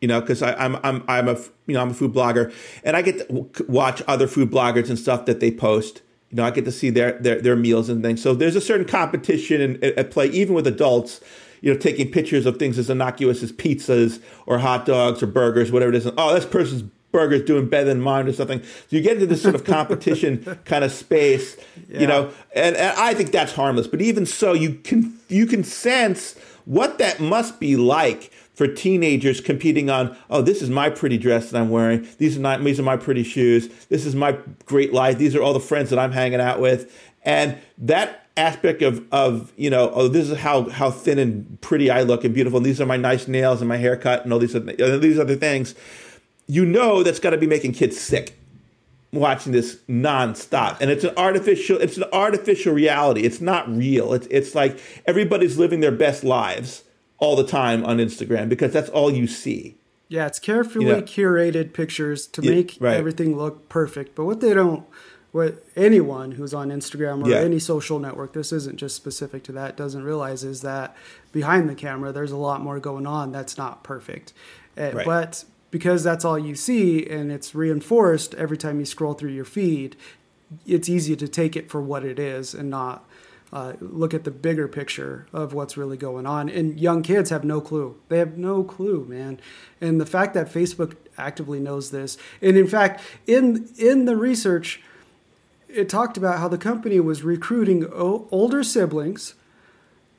You 0.00 0.08
know, 0.08 0.20
because 0.20 0.42
I'm 0.42 0.76
I'm 0.82 1.02
I'm 1.08 1.28
a 1.28 1.38
you 1.66 1.74
know 1.74 1.80
I'm 1.80 1.90
a 1.90 1.94
food 1.94 2.12
blogger, 2.12 2.52
and 2.84 2.96
I 2.96 3.02
get 3.02 3.26
to 3.28 3.64
watch 3.68 4.02
other 4.06 4.26
food 4.26 4.50
bloggers 4.50 4.88
and 4.88 4.98
stuff 4.98 5.24
that 5.24 5.40
they 5.40 5.50
post. 5.50 6.02
You 6.30 6.36
know, 6.36 6.44
I 6.44 6.50
get 6.50 6.66
to 6.66 6.72
see 6.72 6.90
their 6.90 7.12
their 7.12 7.40
their 7.40 7.56
meals 7.56 7.88
and 7.88 8.02
things. 8.02 8.22
So 8.22 8.34
there's 8.34 8.56
a 8.56 8.60
certain 8.60 8.86
competition 8.86 9.82
at 9.82 10.10
play, 10.10 10.26
even 10.28 10.54
with 10.54 10.66
adults 10.66 11.20
you 11.60 11.72
know, 11.72 11.78
taking 11.78 12.10
pictures 12.10 12.46
of 12.46 12.58
things 12.58 12.78
as 12.78 12.90
innocuous 12.90 13.42
as 13.42 13.52
pizzas 13.52 14.22
or 14.46 14.58
hot 14.58 14.86
dogs 14.86 15.22
or 15.22 15.26
burgers, 15.26 15.72
whatever 15.72 15.92
it 15.92 15.96
is. 15.96 16.10
oh, 16.16 16.34
this 16.34 16.46
person's 16.46 16.82
burger 17.12 17.36
is 17.36 17.42
doing 17.42 17.68
better 17.68 17.86
than 17.86 18.00
mine 18.00 18.28
or 18.28 18.32
something. 18.32 18.62
So 18.62 18.68
you 18.90 19.00
get 19.00 19.14
into 19.14 19.26
this 19.26 19.42
sort 19.42 19.54
of 19.54 19.64
competition 19.64 20.58
kind 20.64 20.84
of 20.84 20.92
space, 20.92 21.56
yeah. 21.88 22.00
you 22.00 22.06
know, 22.06 22.30
and, 22.54 22.76
and 22.76 22.98
I 22.98 23.14
think 23.14 23.32
that's 23.32 23.52
harmless. 23.52 23.86
But 23.86 24.02
even 24.02 24.26
so, 24.26 24.52
you 24.52 24.74
can 24.74 25.18
you 25.28 25.46
can 25.46 25.64
sense 25.64 26.36
what 26.66 26.98
that 26.98 27.20
must 27.20 27.58
be 27.58 27.76
like 27.76 28.32
for 28.56 28.66
teenagers 28.66 29.40
competing 29.40 29.90
on, 29.90 30.16
oh, 30.30 30.40
this 30.40 30.62
is 30.62 30.70
my 30.70 30.88
pretty 30.88 31.18
dress 31.18 31.50
that 31.50 31.60
I'm 31.60 31.68
wearing. 31.68 32.08
These 32.18 32.36
are 32.36 32.40
not 32.40 32.62
these 32.62 32.80
are 32.80 32.82
my 32.84 32.96
pretty 32.96 33.22
shoes. 33.22 33.68
This 33.86 34.04
is 34.04 34.14
my 34.14 34.38
great 34.64 34.92
life. 34.92 35.18
These 35.18 35.34
are 35.34 35.42
all 35.42 35.52
the 35.52 35.60
friends 35.60 35.90
that 35.90 35.98
I'm 35.98 36.12
hanging 36.12 36.40
out 36.40 36.60
with. 36.60 36.92
And 37.22 37.58
that 37.78 38.25
aspect 38.36 38.82
of 38.82 39.02
of 39.12 39.52
you 39.56 39.70
know 39.70 39.90
oh 39.94 40.08
this 40.08 40.28
is 40.28 40.38
how 40.38 40.68
how 40.68 40.90
thin 40.90 41.18
and 41.18 41.60
pretty 41.60 41.90
I 41.90 42.02
look 42.02 42.24
and 42.24 42.34
beautiful. 42.34 42.58
And 42.58 42.66
these 42.66 42.80
are 42.80 42.86
my 42.86 42.96
nice 42.96 43.28
nails 43.28 43.60
and 43.60 43.68
my 43.68 43.76
haircut 43.76 44.24
and 44.24 44.32
all 44.32 44.38
these 44.38 44.54
other, 44.54 44.98
these 44.98 45.18
other 45.18 45.36
things. 45.36 45.74
You 46.46 46.64
know 46.64 47.02
that's 47.02 47.18
got 47.18 47.30
to 47.30 47.38
be 47.38 47.46
making 47.46 47.72
kids 47.72 48.00
sick 48.00 48.38
watching 49.12 49.52
this 49.52 49.78
nonstop. 49.88 50.80
And 50.80 50.90
it's 50.90 51.04
an 51.04 51.14
artificial 51.16 51.78
it's 51.78 51.96
an 51.96 52.04
artificial 52.12 52.72
reality. 52.72 53.22
It's 53.22 53.40
not 53.40 53.68
real. 53.68 54.12
It's 54.12 54.26
it's 54.30 54.54
like 54.54 54.78
everybody's 55.06 55.58
living 55.58 55.80
their 55.80 55.92
best 55.92 56.24
lives 56.24 56.84
all 57.18 57.36
the 57.36 57.46
time 57.46 57.84
on 57.84 57.98
Instagram 57.98 58.48
because 58.48 58.72
that's 58.72 58.90
all 58.90 59.10
you 59.10 59.26
see. 59.26 59.76
Yeah 60.08 60.26
it's 60.26 60.38
carefully 60.38 60.86
you 60.86 60.92
know? 60.92 61.02
curated 61.02 61.72
pictures 61.72 62.26
to 62.28 62.42
make 62.42 62.76
right. 62.80 62.96
everything 62.96 63.36
look 63.36 63.68
perfect 63.68 64.14
but 64.14 64.24
what 64.24 64.40
they 64.40 64.54
don't 64.54 64.86
what 65.36 65.62
anyone 65.76 66.32
who's 66.32 66.54
on 66.54 66.70
Instagram 66.70 67.22
or 67.22 67.28
yeah. 67.28 67.40
any 67.40 67.58
social 67.58 67.98
network, 67.98 68.32
this 68.32 68.52
isn't 68.52 68.78
just 68.78 68.96
specific 68.96 69.44
to 69.44 69.52
that, 69.52 69.76
doesn't 69.76 70.02
realize 70.02 70.42
is 70.44 70.62
that 70.62 70.96
behind 71.30 71.68
the 71.68 71.74
camera, 71.74 72.10
there's 72.10 72.32
a 72.32 72.38
lot 72.38 72.62
more 72.62 72.80
going 72.80 73.06
on 73.06 73.32
that's 73.32 73.58
not 73.58 73.84
perfect. 73.84 74.32
Eh, 74.78 74.92
right. 74.92 75.04
But 75.04 75.44
because 75.70 76.02
that's 76.02 76.24
all 76.24 76.38
you 76.38 76.54
see 76.54 77.06
and 77.06 77.30
it's 77.30 77.54
reinforced 77.54 78.34
every 78.36 78.56
time 78.56 78.80
you 78.80 78.86
scroll 78.86 79.12
through 79.12 79.30
your 79.30 79.44
feed, 79.44 79.94
it's 80.66 80.88
easy 80.88 81.14
to 81.16 81.28
take 81.28 81.54
it 81.54 81.70
for 81.70 81.82
what 81.82 82.02
it 82.02 82.18
is 82.18 82.54
and 82.54 82.70
not 82.70 83.06
uh, 83.52 83.74
look 83.80 84.14
at 84.14 84.24
the 84.24 84.30
bigger 84.30 84.66
picture 84.66 85.26
of 85.34 85.52
what's 85.52 85.76
really 85.76 85.98
going 85.98 86.24
on. 86.24 86.48
And 86.48 86.80
young 86.80 87.02
kids 87.02 87.28
have 87.28 87.44
no 87.44 87.60
clue. 87.60 88.00
They 88.08 88.16
have 88.18 88.38
no 88.38 88.64
clue, 88.64 89.04
man. 89.06 89.38
And 89.82 90.00
the 90.00 90.06
fact 90.06 90.32
that 90.32 90.50
Facebook 90.50 90.96
actively 91.18 91.60
knows 91.60 91.90
this, 91.90 92.16
and 92.40 92.56
in 92.56 92.66
fact, 92.66 93.02
in 93.26 93.68
in 93.78 94.06
the 94.06 94.16
research, 94.16 94.82
it 95.68 95.88
talked 95.88 96.16
about 96.16 96.38
how 96.38 96.48
the 96.48 96.58
company 96.58 97.00
was 97.00 97.22
recruiting 97.22 97.84
o- 97.86 98.28
older 98.30 98.62
siblings 98.62 99.34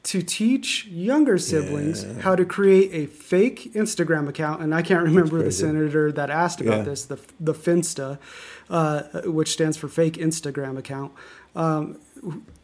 to 0.03 0.21
teach 0.21 0.85
younger 0.85 1.37
siblings 1.37 2.05
yeah. 2.05 2.21
how 2.21 2.33
to 2.33 2.45
create 2.45 2.93
a 2.93 3.07
fake 3.11 3.73
Instagram 3.73 4.29
account. 4.29 4.61
And 4.61 4.73
I 4.73 4.81
can't 4.81 5.03
remember 5.03 5.43
the 5.43 5.51
senator 5.51 6.13
that 6.13 6.29
asked 6.29 6.61
about 6.61 6.77
yeah. 6.77 6.83
this, 6.83 7.03
the, 7.05 7.19
the 7.41 7.53
Finsta, 7.53 8.17
uh, 8.69 9.03
which 9.25 9.51
stands 9.51 9.75
for 9.75 9.89
fake 9.89 10.13
Instagram 10.13 10.77
account. 10.77 11.11
Um, 11.57 11.99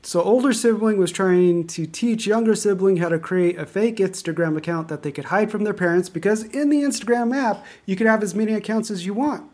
so 0.03 0.21
older 0.21 0.53
sibling 0.53 0.97
was 0.97 1.11
trying 1.11 1.67
to 1.67 1.85
teach 1.85 2.25
younger 2.25 2.55
sibling 2.55 2.97
how 2.97 3.09
to 3.09 3.19
create 3.19 3.57
a 3.57 3.65
fake 3.65 3.97
Instagram 3.97 4.55
account 4.55 4.87
that 4.87 5.03
they 5.03 5.11
could 5.11 5.25
hide 5.25 5.51
from 5.51 5.65
their 5.65 5.73
parents 5.73 6.07
because 6.07 6.43
in 6.43 6.69
the 6.69 6.77
Instagram 6.77 7.35
app, 7.35 7.65
you 7.85 7.97
could 7.97 8.07
have 8.07 8.23
as 8.23 8.33
many 8.33 8.53
accounts 8.53 8.89
as 8.89 9.05
you 9.05 9.13
want 9.13 9.49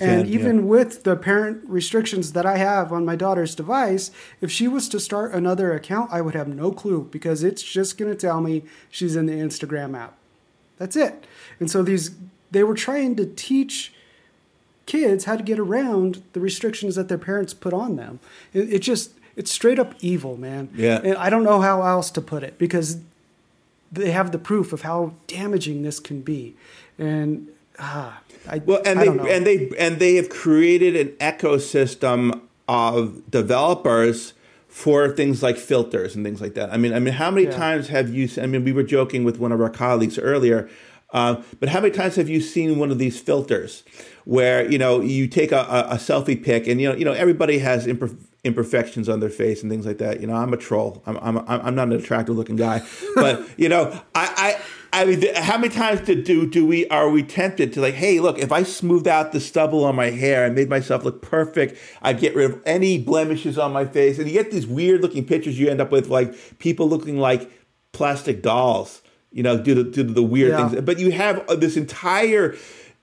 and 0.00 0.28
even 0.28 0.56
yeah. 0.56 0.62
with 0.64 1.04
the 1.04 1.16
parent 1.16 1.62
restrictions 1.66 2.32
that 2.32 2.44
I 2.44 2.58
have 2.58 2.92
on 2.92 3.04
my 3.04 3.16
daughter's 3.16 3.54
device, 3.54 4.10
if 4.40 4.50
she 4.50 4.68
was 4.68 4.88
to 4.90 5.00
start 5.00 5.32
another 5.32 5.72
account, 5.72 6.12
I 6.12 6.20
would 6.20 6.34
have 6.34 6.48
no 6.48 6.72
clue 6.72 7.08
because 7.10 7.42
it's 7.42 7.62
just 7.62 7.96
going 7.96 8.10
to 8.10 8.16
tell 8.16 8.40
me 8.40 8.64
she's 8.90 9.16
in 9.16 9.26
the 9.26 9.32
Instagram 9.32 9.96
app. 9.98 10.16
That's 10.76 10.94
it. 10.94 11.26
And 11.58 11.70
so 11.70 11.82
these 11.82 12.10
they 12.50 12.64
were 12.64 12.74
trying 12.74 13.16
to 13.16 13.26
teach 13.26 13.92
kids 14.86 15.24
how 15.24 15.36
to 15.36 15.42
get 15.42 15.58
around 15.58 16.22
the 16.32 16.40
restrictions 16.40 16.94
that 16.94 17.08
their 17.08 17.18
parents 17.18 17.52
put 17.52 17.72
on 17.72 17.96
them. 17.96 18.20
It, 18.52 18.72
it 18.74 18.78
just 18.80 19.12
it's 19.36 19.50
straight 19.50 19.78
up 19.78 19.94
evil, 20.00 20.36
man. 20.36 20.68
Yeah. 20.74 21.00
And 21.02 21.16
I 21.16 21.30
don't 21.30 21.44
know 21.44 21.60
how 21.60 21.82
else 21.82 22.10
to 22.12 22.20
put 22.20 22.42
it 22.42 22.58
because 22.58 22.98
they 23.90 24.10
have 24.10 24.32
the 24.32 24.38
proof 24.38 24.72
of 24.72 24.82
how 24.82 25.14
damaging 25.26 25.82
this 25.82 25.98
can 26.00 26.20
be. 26.20 26.56
And 26.98 27.48
ah, 27.78 28.20
I, 28.48 28.58
well, 28.58 28.80
and 28.84 29.00
they 29.00 29.08
and 29.08 29.46
they 29.46 29.70
and 29.78 29.98
they 29.98 30.14
have 30.16 30.28
created 30.28 30.96
an 30.96 31.08
ecosystem 31.18 32.40
of 32.66 33.30
developers 33.30 34.34
for 34.68 35.08
things 35.08 35.42
like 35.42 35.56
filters 35.56 36.14
and 36.14 36.24
things 36.24 36.40
like 36.40 36.54
that. 36.54 36.72
I 36.72 36.76
mean, 36.76 36.92
I 36.92 37.00
mean, 37.00 37.14
how 37.14 37.30
many 37.30 37.46
yeah. 37.46 37.56
times 37.56 37.88
have 37.88 38.14
you? 38.14 38.28
I 38.40 38.46
mean, 38.46 38.64
we 38.64 38.72
were 38.72 38.82
joking 38.82 39.24
with 39.24 39.38
one 39.38 39.52
of 39.52 39.60
our 39.60 39.70
colleagues 39.70 40.18
earlier, 40.18 40.68
uh, 41.12 41.42
but 41.58 41.70
how 41.70 41.80
many 41.80 41.92
times 41.92 42.16
have 42.16 42.28
you 42.28 42.40
seen 42.40 42.78
one 42.78 42.90
of 42.90 42.98
these 42.98 43.18
filters 43.18 43.82
where 44.24 44.70
you 44.70 44.78
know 44.78 45.00
you 45.00 45.26
take 45.26 45.52
a, 45.52 45.60
a, 45.60 45.94
a 45.94 45.96
selfie 45.96 46.42
pic 46.42 46.66
and 46.66 46.80
you 46.80 46.88
know 46.88 46.94
you 46.94 47.04
know 47.04 47.12
everybody 47.12 47.58
has 47.58 47.86
imperf- 47.86 48.18
imperfections 48.44 49.08
on 49.08 49.20
their 49.20 49.30
face 49.30 49.62
and 49.62 49.70
things 49.70 49.86
like 49.86 49.98
that. 49.98 50.20
You 50.20 50.26
know, 50.26 50.34
I'm 50.34 50.52
a 50.52 50.58
troll. 50.58 51.02
I'm 51.06 51.16
I'm 51.18 51.38
I'm 51.48 51.74
not 51.74 51.88
an 51.88 51.94
attractive 51.94 52.36
looking 52.36 52.56
guy, 52.56 52.82
but 53.14 53.46
you 53.58 53.68
know, 53.68 54.00
I. 54.14 54.60
I 54.92 55.02
I 55.02 55.04
mean, 55.04 55.34
how 55.34 55.58
many 55.58 55.72
times 55.72 56.00
do, 56.00 56.20
do 56.22 56.46
do 56.46 56.66
we 56.66 56.88
are 56.88 57.08
we 57.10 57.22
tempted 57.22 57.72
to 57.74 57.80
like, 57.80 57.94
hey, 57.94 58.20
look, 58.20 58.38
if 58.38 58.52
I 58.52 58.62
smoothed 58.62 59.08
out 59.08 59.32
the 59.32 59.40
stubble 59.40 59.84
on 59.84 59.94
my 59.94 60.10
hair 60.10 60.44
and 60.44 60.54
made 60.54 60.68
myself 60.68 61.04
look 61.04 61.22
perfect, 61.22 61.78
I'd 62.02 62.20
get 62.20 62.34
rid 62.34 62.50
of 62.50 62.60
any 62.64 62.98
blemishes 62.98 63.58
on 63.58 63.72
my 63.72 63.84
face, 63.84 64.18
and 64.18 64.26
you 64.26 64.32
get 64.32 64.50
these 64.50 64.66
weird 64.66 65.02
looking 65.02 65.24
pictures. 65.24 65.58
You 65.58 65.68
end 65.68 65.80
up 65.80 65.92
with 65.92 66.08
like 66.08 66.58
people 66.58 66.88
looking 66.88 67.18
like 67.18 67.50
plastic 67.92 68.42
dolls, 68.42 69.02
you 69.30 69.42
know, 69.42 69.60
due 69.62 69.74
to, 69.74 69.84
due 69.84 70.04
to 70.04 70.12
the 70.12 70.22
weird 70.22 70.50
yeah. 70.50 70.68
things. 70.68 70.82
But 70.82 70.98
you 70.98 71.10
have 71.12 71.46
uh, 71.48 71.56
this 71.56 71.76
entire. 71.76 72.56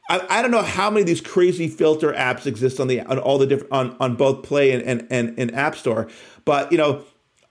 I, 0.10 0.26
I, 0.30 0.41
don't 0.43 0.52
know 0.52 0.62
how 0.62 0.91
many 0.91 1.02
of 1.02 1.08
these 1.08 1.21
crazy 1.21 1.67
filter 1.67 2.13
apps 2.13 2.45
exist 2.45 2.80
on 2.80 2.88
the 2.88 3.02
on 3.02 3.17
all 3.17 3.39
the 3.39 3.48
different 3.48 3.74
on, 3.74 3.98
on 4.00 4.15
both 4.15 4.43
Play 4.43 4.71
and, 4.71 4.84
and, 4.84 5.08
and, 5.10 5.39
and 5.39 5.56
App 5.56 5.76
Store, 5.76 6.08
but 6.45 6.71
you 6.71 6.78
know 6.78 7.04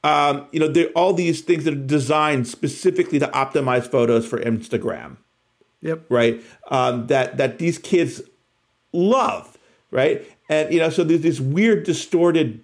um, 0.04 0.46
you 0.52 0.60
know, 0.60 0.68
there 0.68 0.88
all 0.88 1.14
these 1.14 1.40
things 1.40 1.64
that 1.64 1.72
are 1.72 1.86
designed 1.86 2.46
specifically 2.46 3.18
to 3.18 3.26
optimize 3.28 3.90
photos 3.90 4.26
for 4.26 4.38
Instagram. 4.38 5.16
Yep. 5.80 6.04
Right. 6.08 6.42
Um, 6.70 7.06
that 7.08 7.38
that 7.38 7.58
these 7.58 7.78
kids 7.78 8.22
love. 8.92 9.58
Right. 9.90 10.30
And 10.48 10.72
you 10.72 10.78
know, 10.78 10.90
so 10.90 11.04
there's 11.04 11.22
these 11.22 11.40
weird 11.40 11.84
distorted 11.84 12.60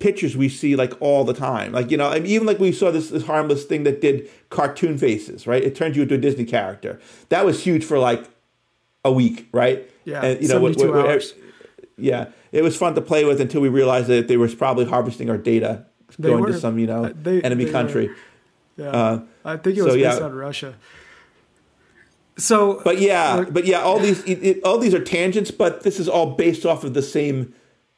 pictures 0.00 0.36
we 0.36 0.48
see 0.48 0.74
like 0.76 0.92
all 1.00 1.24
the 1.24 1.34
time. 1.34 1.72
Like 1.72 1.90
you 1.90 1.96
know, 1.96 2.08
I 2.08 2.16
mean, 2.16 2.26
even 2.26 2.46
like 2.46 2.58
we 2.58 2.72
saw 2.72 2.90
this, 2.90 3.10
this 3.10 3.24
harmless 3.24 3.64
thing 3.64 3.84
that 3.84 4.00
did 4.00 4.28
cartoon 4.50 4.98
faces. 4.98 5.46
Right. 5.46 5.62
It 5.62 5.76
turned 5.76 5.94
you 5.94 6.02
into 6.02 6.16
a 6.16 6.18
Disney 6.18 6.44
character. 6.44 7.00
That 7.28 7.44
was 7.44 7.62
huge 7.62 7.84
for 7.84 7.98
like 8.00 8.28
a 9.04 9.12
week. 9.12 9.48
Right. 9.52 9.88
Yeah. 10.04 10.22
And, 10.24 10.42
you 10.42 10.48
know, 10.48 10.54
72 10.54 10.86
what, 10.86 10.96
what, 10.96 11.06
hours 11.06 11.32
yeah, 11.96 12.28
it 12.52 12.62
was 12.62 12.76
fun 12.76 12.94
to 12.94 13.00
play 13.00 13.24
with 13.24 13.40
until 13.40 13.60
we 13.60 13.68
realized 13.68 14.08
that 14.08 14.28
they 14.28 14.36
were 14.36 14.48
probably 14.48 14.84
harvesting 14.84 15.30
our 15.30 15.38
data, 15.38 15.86
They 16.18 16.28
going 16.30 16.42
were. 16.42 16.52
to 16.52 16.58
some 16.60 16.78
you 16.78 16.86
know 16.86 17.04
Uh, 17.06 17.12
they- 17.22 17.42
enemy 17.42 17.64
they 17.66 17.72
country. 17.72 18.10
Yeah, 18.76 18.90
Uh, 18.90 19.20
I 19.44 19.56
think 19.56 19.76
it 19.76 19.80
so, 19.80 19.86
was 19.86 19.94
based 19.94 20.20
yeah. 20.20 20.26
of 20.26 20.34
Russia. 20.34 20.74
So, 22.38 22.82
But 22.84 22.98
yeah, 23.00 23.34
Like- 23.36 23.52
but 23.54 23.64
yeah, 23.64 23.80
all 23.80 23.98
these 23.98 24.22
it, 24.24 24.38
it, 24.42 24.62
all 24.62 24.78
these 24.78 24.92
are 24.94 25.02
tangents, 25.02 25.50
but 25.50 25.82
this 25.82 25.98
is 25.98 26.08
all 26.08 26.32
based 26.34 26.66
off 26.66 26.84
of 26.84 26.92
the 26.94 27.02
same 27.02 27.54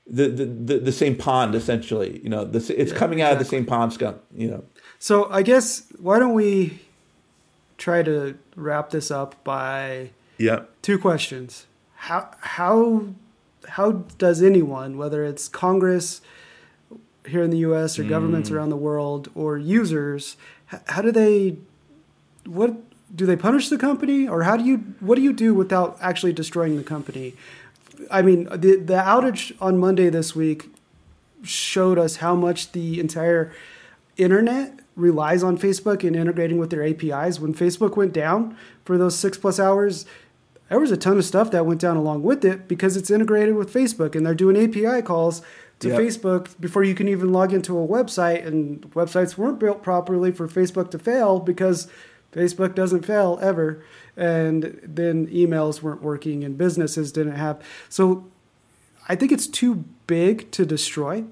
the 0.06 0.28
the, 0.28 0.44
the, 0.46 0.78
the 0.78 0.92
same 0.92 1.16
pond 1.16 1.54
essentially. 1.54 2.20
You 2.22 2.30
know, 2.30 2.44
this 2.44 2.70
it's 2.70 2.92
coming 2.92 3.20
out 3.20 3.32
of 3.32 3.38
the 3.40 3.44
same 3.44 3.66
pond 3.66 3.92
scum. 3.92 4.14
You 4.34 4.48
know. 4.50 4.64
so 4.98 5.28
I 5.30 5.42
guess 5.42 5.82
why 5.98 6.18
don't 6.20 6.34
we 6.34 6.80
try 7.78 8.02
to 8.04 8.36
wrap 8.56 8.90
this 8.90 9.10
up 9.10 9.34
by 9.44 10.10
Yeah. 10.38 10.60
two 10.82 10.98
questions? 10.98 11.66
How 11.96 12.30
how 12.40 13.06
how 13.70 13.90
does 14.18 14.40
anyone, 14.42 14.96
whether 14.98 15.24
it's 15.24 15.48
Congress 15.48 16.20
here 17.28 17.42
in 17.42 17.50
the 17.50 17.58
U.S. 17.58 17.98
or 17.98 18.04
Mm. 18.04 18.08
governments 18.08 18.50
around 18.50 18.70
the 18.70 18.76
world 18.76 19.28
or 19.34 19.56
users, 19.58 20.36
how 20.86 21.02
do 21.02 21.10
they 21.12 21.56
what 22.46 22.74
do 23.14 23.24
they 23.26 23.36
punish 23.36 23.68
the 23.68 23.78
company 23.78 24.26
or 24.28 24.42
how 24.42 24.56
do 24.56 24.64
you 24.64 24.76
what 25.00 25.14
do 25.16 25.22
you 25.22 25.32
do 25.32 25.54
without 25.54 25.96
actually 26.00 26.32
destroying 26.32 26.76
the 26.76 26.82
company? 26.84 27.34
I 28.10 28.22
mean, 28.22 28.44
the 28.44 28.76
the 28.76 28.94
outage 28.94 29.52
on 29.60 29.78
Monday 29.78 30.08
this 30.10 30.34
week 30.36 30.70
showed 31.42 31.98
us 31.98 32.16
how 32.16 32.34
much 32.34 32.72
the 32.72 33.00
entire 33.00 33.52
internet 34.16 34.80
relies 34.96 35.42
on 35.44 35.56
Facebook 35.56 36.04
and 36.06 36.16
integrating 36.16 36.58
with 36.58 36.70
their 36.70 36.82
APIs. 36.84 37.38
When 37.38 37.54
Facebook 37.54 37.96
went 37.96 38.12
down 38.12 38.56
for 38.84 38.98
those 38.98 39.16
six 39.16 39.38
plus 39.38 39.60
hours, 39.60 40.04
there 40.68 40.80
was 40.80 40.90
a 40.90 40.96
ton 40.96 41.16
of 41.18 41.24
stuff 41.24 41.50
that 41.52 41.64
went 41.64 41.80
down 41.80 41.96
along 41.96 42.24
with 42.24 42.44
it 42.44 42.66
because 42.66 42.96
it's 42.96 43.10
integrated 43.10 43.54
with 43.54 43.72
Facebook 43.72 44.14
and 44.16 44.26
they're 44.26 44.34
doing 44.34 44.56
API 44.56 45.02
calls 45.02 45.40
to 45.80 45.88
Yep. 45.88 46.00
Facebook 46.00 46.60
before 46.60 46.82
you 46.82 46.94
can 46.94 47.08
even 47.08 47.32
log 47.32 47.52
into 47.52 47.78
a 47.78 47.86
website. 47.86 48.46
And 48.46 48.82
websites 48.92 49.36
weren't 49.36 49.58
built 49.58 49.82
properly 49.82 50.32
for 50.32 50.48
Facebook 50.48 50.90
to 50.90 50.98
fail 50.98 51.38
because 51.40 51.88
Facebook 52.32 52.74
doesn't 52.74 53.04
fail 53.04 53.38
ever. 53.40 53.82
And 54.16 54.80
then 54.82 55.28
emails 55.28 55.82
weren't 55.82 56.02
working 56.02 56.44
and 56.44 56.58
businesses 56.58 57.12
didn't 57.12 57.36
have. 57.36 57.62
So 57.88 58.26
I 59.08 59.14
think 59.14 59.32
it's 59.32 59.46
too 59.46 59.84
big 60.06 60.50
to 60.52 60.66
destroy, 60.66 61.24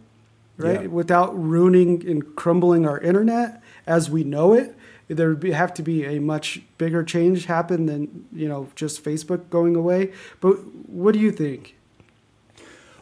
right? 0.56 0.90
Without 0.90 1.36
ruining 1.36 2.08
and 2.08 2.34
crumbling 2.36 2.86
our 2.86 3.00
internet 3.00 3.62
as 3.86 4.08
we 4.10 4.24
know 4.24 4.52
it. 4.52 4.76
There 5.08 5.28
would 5.28 5.40
be, 5.40 5.52
have 5.52 5.72
to 5.74 5.82
be 5.82 6.04
a 6.04 6.18
much 6.18 6.62
bigger 6.78 7.04
change 7.04 7.44
happen 7.44 7.86
than 7.86 8.26
you 8.32 8.48
know 8.48 8.68
just 8.74 9.04
Facebook 9.04 9.50
going 9.50 9.76
away. 9.76 10.12
But 10.40 10.54
what 10.88 11.12
do 11.12 11.20
you 11.20 11.30
think? 11.30 11.75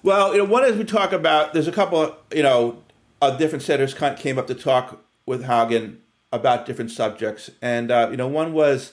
Well, 0.04 0.32
you 0.32 0.38
know, 0.38 0.44
one 0.44 0.64
is 0.66 0.76
we 0.76 0.84
talk 0.84 1.14
about. 1.14 1.54
There's 1.54 1.66
a 1.66 1.72
couple, 1.72 1.98
of, 1.98 2.14
you 2.30 2.42
know, 2.42 2.82
of 3.22 3.38
different 3.38 3.62
senators 3.62 3.94
came 3.94 4.38
up 4.38 4.46
to 4.48 4.54
talk 4.54 5.02
with 5.24 5.44
Haugen 5.44 5.96
about 6.30 6.66
different 6.66 6.90
subjects, 6.90 7.50
and 7.62 7.90
uh, 7.90 8.08
you 8.10 8.18
know, 8.18 8.28
one 8.28 8.52
was, 8.52 8.92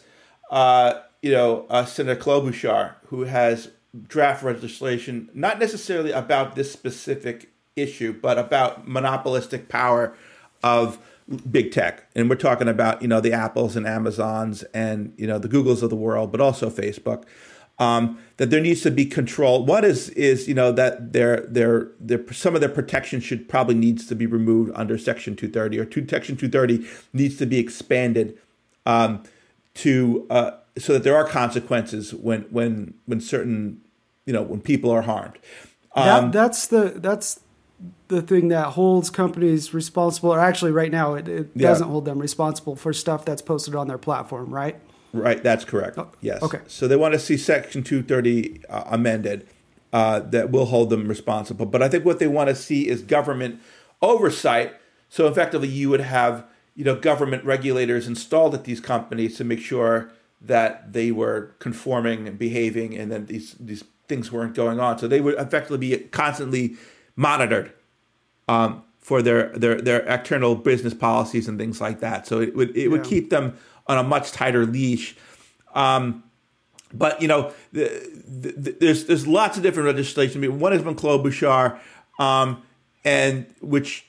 uh, 0.51 1.01
you 1.21 1.31
know, 1.31 1.65
uh, 1.69 1.83
Senator 1.83 2.17
Klobuchar, 2.17 2.93
who 3.07 3.23
has 3.23 3.71
draft 4.07 4.41
legislation, 4.45 5.29
not 5.33 5.59
necessarily 5.59 6.13
about 6.13 6.55
this 6.55 6.71
specific 6.71 7.51
issue, 7.75 8.13
but 8.13 8.39
about 8.39 8.87
monopolistic 8.87 9.67
power 9.67 10.15
of 10.63 10.97
big 11.51 11.73
tech, 11.73 12.05
and 12.15 12.29
we're 12.29 12.37
talking 12.37 12.69
about 12.69 13.01
you 13.01 13.09
know 13.09 13.19
the 13.19 13.33
Apples 13.33 13.75
and 13.75 13.85
Amazons 13.85 14.63
and 14.73 15.13
you 15.17 15.27
know 15.27 15.39
the 15.39 15.49
Googles 15.49 15.83
of 15.83 15.89
the 15.89 15.97
world, 15.97 16.31
but 16.31 16.39
also 16.39 16.69
Facebook 16.69 17.25
um, 17.79 18.19
that 18.37 18.49
there 18.49 18.61
needs 18.61 18.81
to 18.81 18.91
be 18.91 19.05
control. 19.05 19.65
One 19.65 19.83
is 19.83 20.09
is 20.09 20.47
you 20.47 20.53
know 20.53 20.71
that 20.71 21.13
their 21.13 21.41
their 21.41 21.89
their 21.99 22.21
some 22.33 22.55
of 22.55 22.61
their 22.61 22.69
protection 22.69 23.19
should 23.19 23.49
probably 23.49 23.75
needs 23.75 24.05
to 24.07 24.15
be 24.15 24.25
removed 24.25 24.71
under 24.75 24.97
Section 24.97 25.35
230 25.35 25.79
or 25.79 25.85
two, 25.85 26.07
Section 26.07 26.37
230 26.37 26.87
needs 27.13 27.37
to 27.37 27.45
be 27.45 27.57
expanded 27.57 28.37
um, 28.85 29.23
to 29.75 30.27
uh, 30.29 30.51
so 30.77 30.93
that 30.93 31.03
there 31.03 31.15
are 31.15 31.27
consequences 31.27 32.13
when 32.13 32.41
when 32.43 32.93
when 33.05 33.19
certain 33.19 33.81
you 34.25 34.33
know 34.33 34.41
when 34.41 34.61
people 34.61 34.91
are 34.91 35.01
harmed. 35.03 35.37
Um, 35.95 36.05
that, 36.05 36.31
that's 36.31 36.67
the 36.67 36.93
that's 36.97 37.39
the 38.09 38.21
thing 38.21 38.49
that 38.49 38.67
holds 38.67 39.09
companies 39.09 39.73
responsible. 39.73 40.31
Or 40.31 40.39
actually, 40.39 40.71
right 40.71 40.91
now, 40.91 41.15
it, 41.15 41.27
it 41.27 41.49
Yeah. 41.55 41.69
doesn't 41.69 41.87
hold 41.87 42.05
them 42.05 42.19
responsible 42.19 42.75
for 42.75 42.93
stuff 42.93 43.25
that's 43.25 43.41
posted 43.41 43.73
on 43.75 43.87
their 43.87 43.97
platform, 43.97 44.53
right? 44.53 44.79
Right, 45.13 45.41
that's 45.43 45.65
correct. 45.65 45.99
yes. 46.21 46.39
Oh, 46.41 46.45
okay. 46.45 46.61
So 46.67 46.87
they 46.87 46.95
want 46.95 47.13
to 47.13 47.19
see 47.19 47.37
Section 47.37 47.83
230 47.83 48.65
uh, 48.69 48.83
amended 48.87 49.47
uh, 49.93 50.21
that 50.21 50.51
will 50.51 50.65
hold 50.65 50.89
them 50.89 51.07
responsible. 51.07 51.65
But 51.65 51.81
I 51.81 51.89
think 51.89 52.05
what 52.05 52.19
they 52.19 52.27
want 52.27 52.49
to 52.49 52.55
see 52.55 52.87
is 52.87 53.01
government 53.01 53.59
oversight. 54.01 54.73
So 55.09 55.27
effectively, 55.27 55.67
you 55.67 55.89
would 55.89 56.01
have 56.01 56.45
you 56.75 56.85
know 56.85 56.95
government 56.95 57.43
regulators 57.43 58.07
installed 58.07 58.53
at 58.53 58.63
these 58.63 58.79
companies 58.79 59.37
to 59.37 59.43
make 59.43 59.59
sure 59.59 60.11
that 60.39 60.93
they 60.93 61.11
were 61.11 61.55
conforming 61.59 62.27
and 62.27 62.39
behaving, 62.39 62.97
and 62.97 63.11
then 63.11 63.25
these 63.25 63.55
these 63.59 63.83
things 64.07 64.31
weren't 64.31 64.55
going 64.55 64.79
on. 64.79 64.97
So 64.97 65.07
they 65.07 65.21
would 65.21 65.35
effectively 65.35 65.77
be 65.77 65.97
constantly 65.97 66.75
monitored 67.15 67.71
um, 68.47 68.83
for 68.99 69.21
their, 69.21 69.49
their 69.49 69.79
their 69.79 70.01
external 70.01 70.55
business 70.55 70.93
policies 70.93 71.47
and 71.47 71.59
things 71.59 71.81
like 71.81 71.99
that. 71.99 72.27
So 72.27 72.39
it 72.39 72.55
would 72.55 72.75
it 72.75 72.89
would 72.89 73.03
keep 73.03 73.29
them 73.29 73.57
on 73.87 73.97
a 73.97 74.03
much 74.03 74.31
tighter 74.31 74.65
leash. 74.65 75.15
Um, 75.73 76.23
but 76.93 77.21
you 77.21 77.27
know, 77.27 77.53
the, 77.71 77.87
the, 78.27 78.75
there's 78.79 79.05
there's 79.05 79.27
lots 79.27 79.57
of 79.57 79.63
different 79.63 79.87
legislation. 79.87 80.43
I 80.43 80.47
mean, 80.47 80.59
one 80.59 80.71
has 80.71 80.81
been 80.81 80.95
Klobuchar, 80.95 81.79
um, 82.19 82.63
and 83.05 83.45
which 83.61 84.05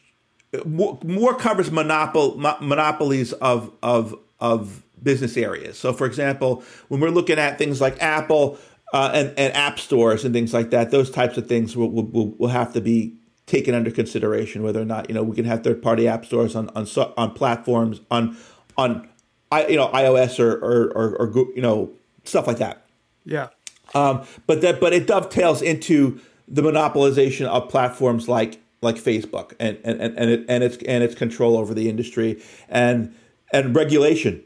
more, 0.64 0.98
more 1.04 1.34
covers 1.34 1.70
monopol, 1.70 2.36
mo- 2.36 2.58
monopolies 2.60 3.32
of 3.34 3.72
of 3.82 4.18
of 4.40 4.82
business 5.02 5.36
areas. 5.36 5.78
So, 5.78 5.92
for 5.92 6.06
example, 6.06 6.62
when 6.88 7.00
we're 7.00 7.10
looking 7.10 7.38
at 7.38 7.58
things 7.58 7.80
like 7.80 8.00
Apple 8.02 8.58
uh, 8.92 9.10
and 9.14 9.34
and 9.38 9.54
app 9.54 9.78
stores 9.78 10.24
and 10.24 10.34
things 10.34 10.52
like 10.52 10.70
that, 10.70 10.90
those 10.90 11.10
types 11.10 11.36
of 11.36 11.46
things 11.46 11.76
will 11.76 11.90
will, 11.90 12.28
will 12.38 12.48
have 12.48 12.72
to 12.74 12.80
be 12.80 13.16
taken 13.46 13.74
under 13.74 13.90
consideration. 13.90 14.62
Whether 14.62 14.80
or 14.80 14.86
not 14.86 15.08
you 15.08 15.14
know 15.14 15.22
we 15.22 15.36
can 15.36 15.44
have 15.44 15.64
third 15.64 15.82
party 15.82 16.08
app 16.08 16.26
stores 16.26 16.54
on 16.56 16.68
on 16.70 16.86
on 17.16 17.32
platforms 17.32 18.00
on 18.10 18.36
on 18.76 19.08
I 19.52 19.66
you 19.68 19.76
know 19.76 19.88
iOS 19.88 20.40
or 20.40 20.52
or, 20.52 20.90
or, 20.96 21.16
or 21.16 21.52
you 21.54 21.62
know 21.62 21.90
stuff 22.24 22.46
like 22.46 22.58
that. 22.58 22.86
Yeah. 23.24 23.48
Um, 23.94 24.22
but 24.46 24.62
that 24.62 24.80
but 24.80 24.92
it 24.92 25.06
dovetails 25.06 25.60
into 25.60 26.20
the 26.48 26.62
monopolization 26.62 27.46
of 27.46 27.68
platforms 27.68 28.28
like 28.28 28.60
like 28.80 28.96
Facebook 28.96 29.52
and 29.60 29.78
and, 29.84 30.00
and, 30.00 30.18
and, 30.18 30.30
it, 30.30 30.46
and 30.48 30.64
its 30.64 30.76
and 30.84 31.04
its 31.04 31.14
control 31.14 31.56
over 31.56 31.74
the 31.74 31.88
industry 31.88 32.42
and 32.68 33.14
and 33.52 33.76
regulation, 33.76 34.42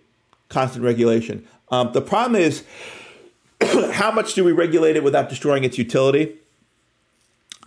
constant 0.48 0.84
regulation. 0.84 1.46
Um, 1.68 1.92
the 1.92 2.02
problem 2.02 2.40
is 2.40 2.64
how 3.92 4.10
much 4.10 4.34
do 4.34 4.44
we 4.44 4.52
regulate 4.52 4.96
it 4.96 5.04
without 5.04 5.28
destroying 5.28 5.62
its 5.62 5.78
utility? 5.78 6.36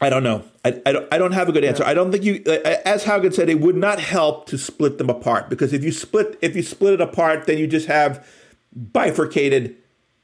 I 0.02 0.10
don't 0.10 0.24
know. 0.24 0.44
I, 0.64 0.82
I, 0.86 0.92
don't, 0.94 1.14
I 1.14 1.18
don't 1.18 1.32
have 1.34 1.50
a 1.50 1.52
good 1.52 1.64
answer. 1.64 1.84
I 1.84 1.94
don't 1.94 2.12
think 2.12 2.24
you, 2.24 2.36
as 2.86 3.04
Haugen 3.04 3.34
said, 3.34 3.50
it 3.50 3.60
would 3.60 3.76
not 3.76 4.00
help 4.00 4.46
to 4.48 4.58
split 4.58 4.98
them 4.98 5.10
apart 5.10 5.50
because 5.50 5.74
if 5.74 5.84
you 5.84 5.92
split 5.92 6.38
if 6.42 6.56
you 6.56 6.64
split 6.64 6.94
it 6.94 7.02
apart, 7.02 7.48
then 7.48 7.58
you 7.58 7.68
just 7.68 7.88
have 7.88 8.26
bifurcated. 8.74 9.76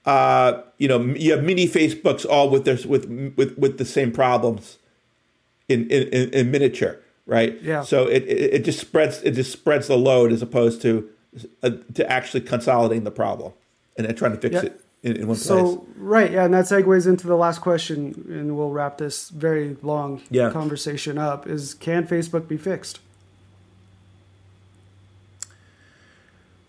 Uh, 0.06 0.62
you 0.78 0.88
know, 0.88 1.00
you 1.02 1.32
have 1.32 1.44
mini 1.44 1.68
Facebooks 1.68 2.26
all 2.30 2.50
with 2.50 2.64
their 2.66 2.78
with 2.88 3.06
with 3.36 3.58
with 3.58 3.78
the 3.78 3.86
same 3.86 4.12
problems 4.12 4.78
in 5.68 5.90
in, 5.90 6.30
in 6.30 6.52
miniature, 6.52 7.00
right? 7.26 7.60
Yeah. 7.62 7.82
So 7.82 8.06
it, 8.08 8.24
it 8.24 8.54
it 8.54 8.66
just 8.66 8.80
spreads 8.80 9.22
it 9.24 9.32
just 9.32 9.52
spreads 9.52 9.88
the 9.88 9.98
load 9.98 10.32
as 10.32 10.42
opposed 10.42 10.82
to 10.84 11.10
uh, 11.64 11.72
to 11.96 12.10
actually 12.12 12.42
consolidating 12.42 13.04
the 13.04 13.12
problem 13.12 13.54
and 13.98 14.06
then 14.08 14.16
trying 14.16 14.32
to 14.34 14.38
fix 14.38 14.54
Yeah. 14.56 14.66
it 14.70 14.82
in, 15.06 15.16
in 15.18 15.28
one 15.28 15.36
place. 15.38 15.46
So 15.46 15.86
right, 15.96 16.32
yeah, 16.32 16.46
and 16.46 16.54
that 16.54 16.66
segues 16.66 17.08
into 17.08 17.28
the 17.28 17.36
last 17.38 17.62
question, 17.62 18.26
and 18.28 18.58
we'll 18.58 18.72
wrap 18.72 18.98
this 18.98 19.30
very 19.30 19.78
long 19.82 20.22
Yeah. 20.30 20.50
conversation 20.50 21.18
up. 21.18 21.48
Is 21.48 21.74
can 21.76 22.08
Facebook 22.08 22.48
be 22.48 22.58
fixed? 22.58 23.00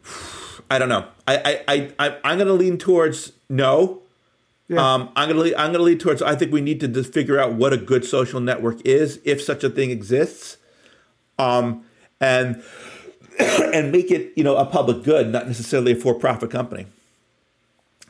I 0.70 0.78
don't 0.78 0.88
know. 0.90 1.06
I 1.26 1.62
I 1.66 1.92
I 1.98 2.16
I'm 2.24 2.36
going 2.38 2.46
to 2.48 2.52
lean 2.54 2.78
towards 2.78 3.32
no. 3.48 4.02
Yeah. 4.68 4.94
Um, 4.94 5.10
I'm 5.14 5.28
going 5.28 5.36
to 5.36 5.42
lead, 5.44 5.54
I'm 5.54 5.68
going 5.72 5.78
to 5.78 5.84
lean 5.84 5.98
towards. 5.98 6.22
I 6.22 6.34
think 6.34 6.52
we 6.52 6.60
need 6.60 6.80
to 6.80 6.88
just 6.88 7.12
figure 7.12 7.38
out 7.38 7.54
what 7.54 7.72
a 7.72 7.76
good 7.76 8.04
social 8.04 8.40
network 8.40 8.84
is, 8.84 9.20
if 9.24 9.40
such 9.40 9.62
a 9.62 9.70
thing 9.70 9.90
exists, 9.92 10.56
um, 11.38 11.84
and 12.20 12.62
and 13.38 13.92
make 13.92 14.10
it 14.10 14.32
you 14.36 14.42
know 14.44 14.56
a 14.56 14.66
public 14.66 15.04
good, 15.04 15.28
not 15.30 15.46
necessarily 15.46 15.92
a 15.92 15.96
for-profit 15.96 16.50
company. 16.50 16.86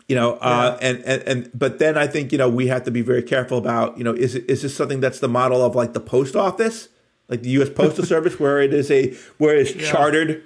You 0.09 0.15
know, 0.15 0.35
uh, 0.35 0.79
and, 0.81 0.99
and 1.05 1.23
and 1.23 1.51
but 1.53 1.81
then 1.81 1.99
I 1.99 2.07
think 2.07 2.31
you 2.31 2.39
know 2.39 2.49
we 2.49 2.69
have 2.69 2.85
to 2.85 2.93
be 2.93 3.03
very 3.03 3.23
careful 3.23 3.59
about 3.59 3.99
you 3.99 4.05
know 4.05 4.13
is 4.13 4.37
it, 4.37 4.49
is 4.49 4.63
this 4.63 4.77
something 4.77 5.01
that's 5.01 5.19
the 5.19 5.29
model 5.29 5.65
of 5.65 5.75
like 5.75 5.95
the 5.95 6.01
post 6.01 6.37
office, 6.37 6.89
like 7.29 7.43
the 7.43 7.51
U.S. 7.51 7.71
Postal 7.71 8.05
Service, 8.15 8.39
where 8.39 8.61
it 8.61 8.73
is 8.73 8.91
a 8.91 9.15
where 9.39 9.57
it's 9.57 9.73
chartered, 9.73 10.45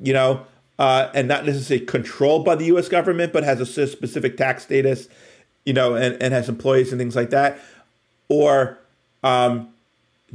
you 0.00 0.14
know, 0.14 0.46
uh, 0.78 1.10
and 1.14 1.28
not 1.28 1.44
necessarily 1.44 1.84
controlled 1.84 2.44
by 2.44 2.54
the 2.54 2.64
U.S. 2.66 2.88
government, 2.88 3.34
but 3.34 3.44
has 3.44 3.60
a 3.60 3.66
specific 3.86 4.38
tax 4.38 4.62
status, 4.62 5.08
you 5.66 5.74
know, 5.74 5.94
and, 5.94 6.20
and 6.22 6.32
has 6.32 6.48
employees 6.48 6.90
and 6.90 6.98
things 6.98 7.14
like 7.14 7.30
that. 7.30 7.58
or 8.28 8.78
um, 9.22 9.68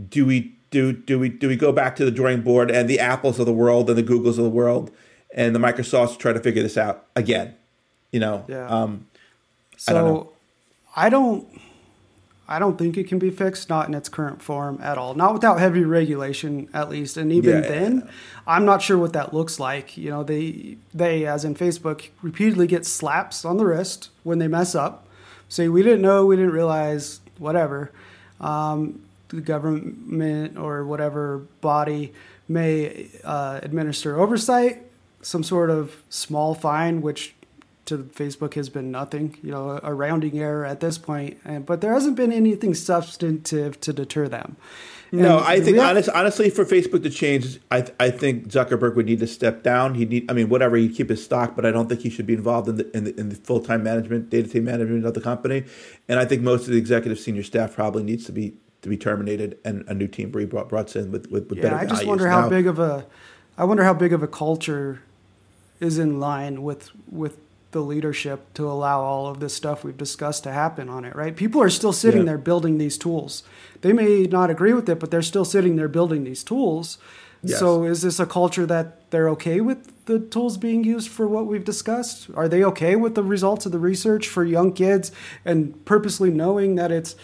do 0.09 0.25
we 0.25 0.53
do 0.69 0.93
do 0.93 1.17
we 1.17 1.29
do 1.29 1.47
we 1.47 1.55
go 1.55 1.71
back 1.71 1.95
to 1.95 2.05
the 2.05 2.11
drawing 2.11 2.41
board 2.41 2.69
and 2.69 2.89
the 2.89 2.99
apples 2.99 3.39
of 3.39 3.45
the 3.45 3.53
world 3.53 3.89
and 3.89 3.97
the 3.97 4.03
googles 4.03 4.37
of 4.37 4.43
the 4.43 4.49
world 4.49 4.91
and 5.33 5.55
the 5.55 5.59
microsofts 5.59 6.17
try 6.17 6.31
to 6.33 6.39
figure 6.39 6.61
this 6.61 6.77
out 6.77 7.05
again 7.15 7.55
you 8.11 8.19
know 8.19 8.45
Yeah. 8.47 8.67
um, 8.67 9.05
So 9.77 9.91
I 9.91 9.93
don't 9.93 10.05
know. 10.13 10.29
I 10.95 11.09
don't 11.09 11.47
I 12.49 12.59
don't 12.59 12.77
think 12.77 12.95
it 12.97 13.07
can 13.09 13.19
be 13.19 13.29
fixed, 13.29 13.67
not 13.67 13.89
in 13.89 13.93
its 13.93 14.07
current 14.07 14.41
form 14.41 14.79
at 14.81 14.97
all. 14.97 15.13
Not 15.15 15.33
without 15.33 15.59
heavy 15.59 15.83
regulation, 15.83 16.69
at 16.73 16.89
least. 16.89 17.17
And 17.17 17.29
even 17.31 17.55
Yeah, 17.61 17.67
then, 17.69 18.03
yeah. 18.05 18.11
I'm 18.47 18.63
not 18.63 18.81
sure 18.81 18.97
what 18.97 19.11
that 19.11 19.33
looks 19.33 19.59
like. 19.59 19.97
You 19.97 20.09
know, 20.11 20.23
they 20.23 20.77
they, 20.93 21.25
as 21.25 21.43
in 21.43 21.55
Facebook, 21.55 22.07
repeatedly 22.21 22.65
get 22.67 22.85
slaps 22.85 23.43
on 23.43 23.57
the 23.57 23.65
wrist 23.65 24.09
when 24.23 24.39
they 24.39 24.47
mess 24.47 24.75
up. 24.75 25.05
Say 25.49 25.67
we 25.67 25.83
didn't 25.83 26.01
know, 26.01 26.25
we 26.25 26.35
didn't 26.37 26.53
realize, 26.53 27.19
whatever. 27.37 27.91
Um, 28.39 29.01
the 29.29 29.41
government 29.41 30.57
or 30.57 30.85
whatever 30.85 31.39
body 31.59 32.13
may 32.47 33.07
uh, 33.25 33.59
administer 33.61 34.17
oversight, 34.17 34.83
some 35.21 35.43
sort 35.43 35.69
of 35.69 36.01
small 36.09 36.55
fine, 36.55 37.01
which 37.01 37.35
to 37.87 37.97
Facebook 37.99 38.53
has 38.53 38.69
been 38.69 38.91
nothing, 38.91 39.37
you 39.41 39.51
know, 39.51 39.79
a 39.83 39.93
rounding 39.93 40.37
error 40.39 40.65
at 40.65 40.79
this 40.79 40.97
point. 40.97 41.37
And, 41.45 41.65
but 41.65 41.81
there 41.81 41.93
hasn't 41.93 42.15
been 42.15 42.31
anything 42.31 42.73
substantive 42.73 43.79
to 43.81 43.93
deter 43.93 44.27
them. 44.27 44.55
no 45.11 45.39
i 45.39 45.61
think 45.61 45.77
have- 45.77 45.89
honest, 45.91 46.09
honestly 46.09 46.49
for 46.49 46.65
facebook 46.65 47.01
to 47.01 47.09
change 47.09 47.59
I, 47.71 47.85
I 47.97 48.09
think 48.11 48.49
zuckerberg 48.49 48.95
would 48.97 49.05
need 49.05 49.19
to 49.19 49.27
step 49.27 49.63
down 49.63 49.95
he 49.95 50.03
need 50.03 50.29
i 50.29 50.33
mean 50.33 50.49
whatever 50.49 50.75
he'd 50.75 50.93
keep 50.95 51.09
his 51.09 51.23
stock 51.23 51.55
but 51.55 51.65
i 51.65 51.71
don't 51.71 51.87
think 51.87 52.01
he 52.01 52.09
should 52.09 52.25
be 52.25 52.33
involved 52.33 52.67
in 52.67 52.75
the 52.75 52.97
in 52.97 53.05
the, 53.05 53.17
in 53.17 53.29
the 53.29 53.35
full-time 53.35 53.83
management 53.83 54.29
day-to-day 54.29 54.59
management 54.59 55.05
of 55.05 55.13
the 55.13 55.21
company 55.21 55.63
and 56.09 56.19
i 56.19 56.25
think 56.25 56.41
most 56.41 56.63
of 56.67 56.73
the 56.73 56.77
executive 56.77 57.17
senior 57.17 57.41
staff 57.43 57.73
probably 57.73 58.03
needs 58.03 58.25
to 58.25 58.33
be 58.33 58.53
to 58.81 58.89
be 58.89 58.97
terminated 58.97 59.57
and 59.63 59.85
a 59.87 59.93
new 59.93 60.07
team 60.09 60.29
brought, 60.29 60.67
brought 60.67 60.93
in 60.93 61.09
with, 61.09 61.31
with, 61.31 61.47
with 61.49 61.57
Yeah, 61.59 61.63
better 61.63 61.75
I 61.77 61.81
just 61.85 61.93
values. 61.93 62.07
wonder 62.09 62.27
how 62.27 62.41
Now- 62.41 62.49
big 62.49 62.67
of 62.67 62.77
a, 62.77 63.05
I 63.57 63.63
wonder 63.63 63.83
how 63.85 63.93
big 63.93 64.11
of 64.11 64.21
a 64.21 64.27
culture 64.27 65.01
is 65.79 65.97
in 65.97 66.19
line 66.19 66.63
with 66.63 66.91
with 67.09 67.37
the 67.77 67.85
leadership 67.85 68.53
to 68.55 68.67
allow 68.69 69.01
all 69.01 69.27
of 69.27 69.39
this 69.39 69.53
stuff 69.53 69.83
we've 69.83 69.97
discussed 69.97 70.43
to 70.43 70.51
happen 70.51 70.89
on 70.89 71.05
it. 71.05 71.15
Right? 71.15 71.35
People 71.35 71.61
are 71.61 71.69
still 71.69 71.93
sitting 71.93 72.21
Yeah. 72.21 72.25
there 72.31 72.37
building 72.37 72.77
these 72.79 72.97
tools. 72.97 73.43
They 73.81 73.93
may 73.93 74.23
not 74.23 74.49
agree 74.49 74.73
with 74.73 74.89
it, 74.89 74.99
but 74.99 75.11
they're 75.11 75.21
still 75.21 75.45
sitting 75.45 75.75
there 75.75 75.87
building 75.87 76.23
these 76.23 76.43
tools. 76.43 76.97
Yes. 77.43 77.59
So 77.59 77.83
is 77.83 78.01
this 78.01 78.19
a 78.19 78.25
culture 78.25 78.65
that 78.65 79.11
they're 79.11 79.29
okay 79.29 79.61
with 79.61 80.05
the 80.05 80.17
tools 80.19 80.57
being 80.57 80.83
used 80.83 81.07
for 81.09 81.27
what 81.27 81.45
we've 81.45 81.63
discussed? 81.63 82.29
Are 82.33 82.47
they 82.49 82.63
okay 82.63 82.95
with 82.95 83.13
the 83.13 83.23
results 83.23 83.67
of 83.67 83.71
the 83.71 83.79
research 83.79 84.27
for 84.27 84.43
young 84.43 84.73
kids 84.73 85.11
and 85.45 85.85
purposely 85.85 86.31
knowing 86.31 86.75
that 86.75 86.91
it's 86.91 87.15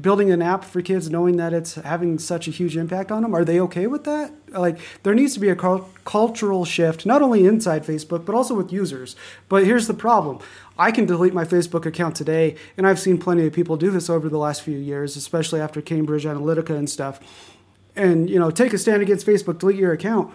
building 0.00 0.30
an 0.30 0.40
app 0.40 0.64
for 0.64 0.80
kids 0.80 1.10
knowing 1.10 1.36
that 1.36 1.52
it's 1.52 1.74
having 1.74 2.18
such 2.18 2.48
a 2.48 2.50
huge 2.50 2.74
impact 2.76 3.12
on 3.12 3.22
them 3.22 3.34
are 3.34 3.44
they 3.44 3.60
okay 3.60 3.86
with 3.86 4.04
that? 4.04 4.32
Like 4.48 4.78
there 5.02 5.14
needs 5.14 5.34
to 5.34 5.40
be 5.40 5.50
a 5.50 5.56
cultural 6.04 6.64
shift 6.64 7.04
not 7.04 7.20
only 7.20 7.44
inside 7.44 7.84
facebook 7.84 8.24
but 8.24 8.34
also 8.34 8.54
with 8.54 8.72
users. 8.72 9.14
But 9.50 9.64
here's 9.64 9.88
the 9.88 9.94
problem. 9.94 10.38
I 10.78 10.90
can 10.90 11.04
delete 11.04 11.34
my 11.34 11.44
facebook 11.44 11.84
account 11.84 12.16
today 12.16 12.56
and 12.78 12.86
i've 12.86 12.98
seen 12.98 13.18
plenty 13.18 13.46
of 13.46 13.52
people 13.52 13.76
do 13.76 13.90
this 13.90 14.08
over 14.08 14.28
the 14.30 14.38
last 14.38 14.62
few 14.62 14.78
years 14.78 15.16
especially 15.16 15.60
after 15.60 15.82
cambridge 15.82 16.24
analytica 16.24 16.70
and 16.70 16.88
stuff. 16.88 17.20
And 17.94 18.30
you 18.30 18.38
know 18.38 18.50
take 18.50 18.72
a 18.72 18.78
stand 18.78 19.02
against 19.02 19.26
facebook 19.26 19.58
delete 19.58 19.76
your 19.76 19.92
account. 19.92 20.32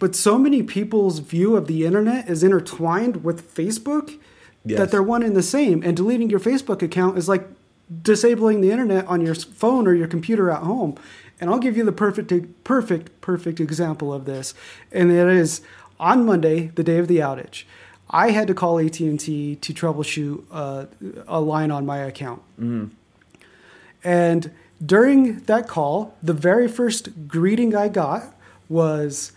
But 0.00 0.16
so 0.16 0.36
many 0.36 0.62
people's 0.64 1.20
view 1.20 1.56
of 1.56 1.68
the 1.68 1.86
internet 1.86 2.28
is 2.28 2.42
intertwined 2.42 3.22
with 3.22 3.54
facebook 3.54 4.18
Yes. 4.62 4.78
that 4.78 4.90
they're 4.90 5.02
one 5.02 5.22
and 5.22 5.34
the 5.34 5.42
same 5.42 5.82
and 5.82 5.96
deleting 5.96 6.28
your 6.28 6.38
facebook 6.38 6.82
account 6.82 7.16
is 7.16 7.30
like 7.30 7.48
disabling 8.02 8.60
the 8.60 8.70
internet 8.70 9.06
on 9.06 9.20
your 9.20 9.34
phone 9.34 9.86
or 9.86 9.94
your 9.94 10.08
computer 10.08 10.50
at 10.50 10.62
home. 10.62 10.96
And 11.40 11.48
i'll 11.48 11.58
give 11.58 11.76
you 11.76 11.84
the 11.84 11.92
perfect 11.92 12.32
perfect 12.64 13.20
perfect 13.20 13.60
example 13.60 14.12
of 14.12 14.24
this. 14.24 14.54
And 14.92 15.10
it 15.10 15.28
is 15.28 15.62
on 15.98 16.24
monday 16.24 16.68
the 16.68 16.82
day 16.82 16.98
of 16.98 17.08
the 17.08 17.18
outage 17.18 17.64
i 18.10 18.30
had 18.30 18.48
to 18.48 18.54
call 18.54 18.78
at&t 18.78 19.56
to 19.56 19.74
troubleshoot 19.74 20.44
uh, 20.50 20.86
a 21.28 21.40
line 21.40 21.70
on 21.70 21.86
my 21.86 21.98
account. 21.98 22.42
And 24.02 24.50
during 24.84 25.40
that 25.40 25.68
call, 25.68 26.16
the 26.22 26.32
very 26.32 26.68
first 26.68 27.28
greeting 27.28 27.74
I 27.74 27.88
got 27.88 28.34
was 28.68 29.32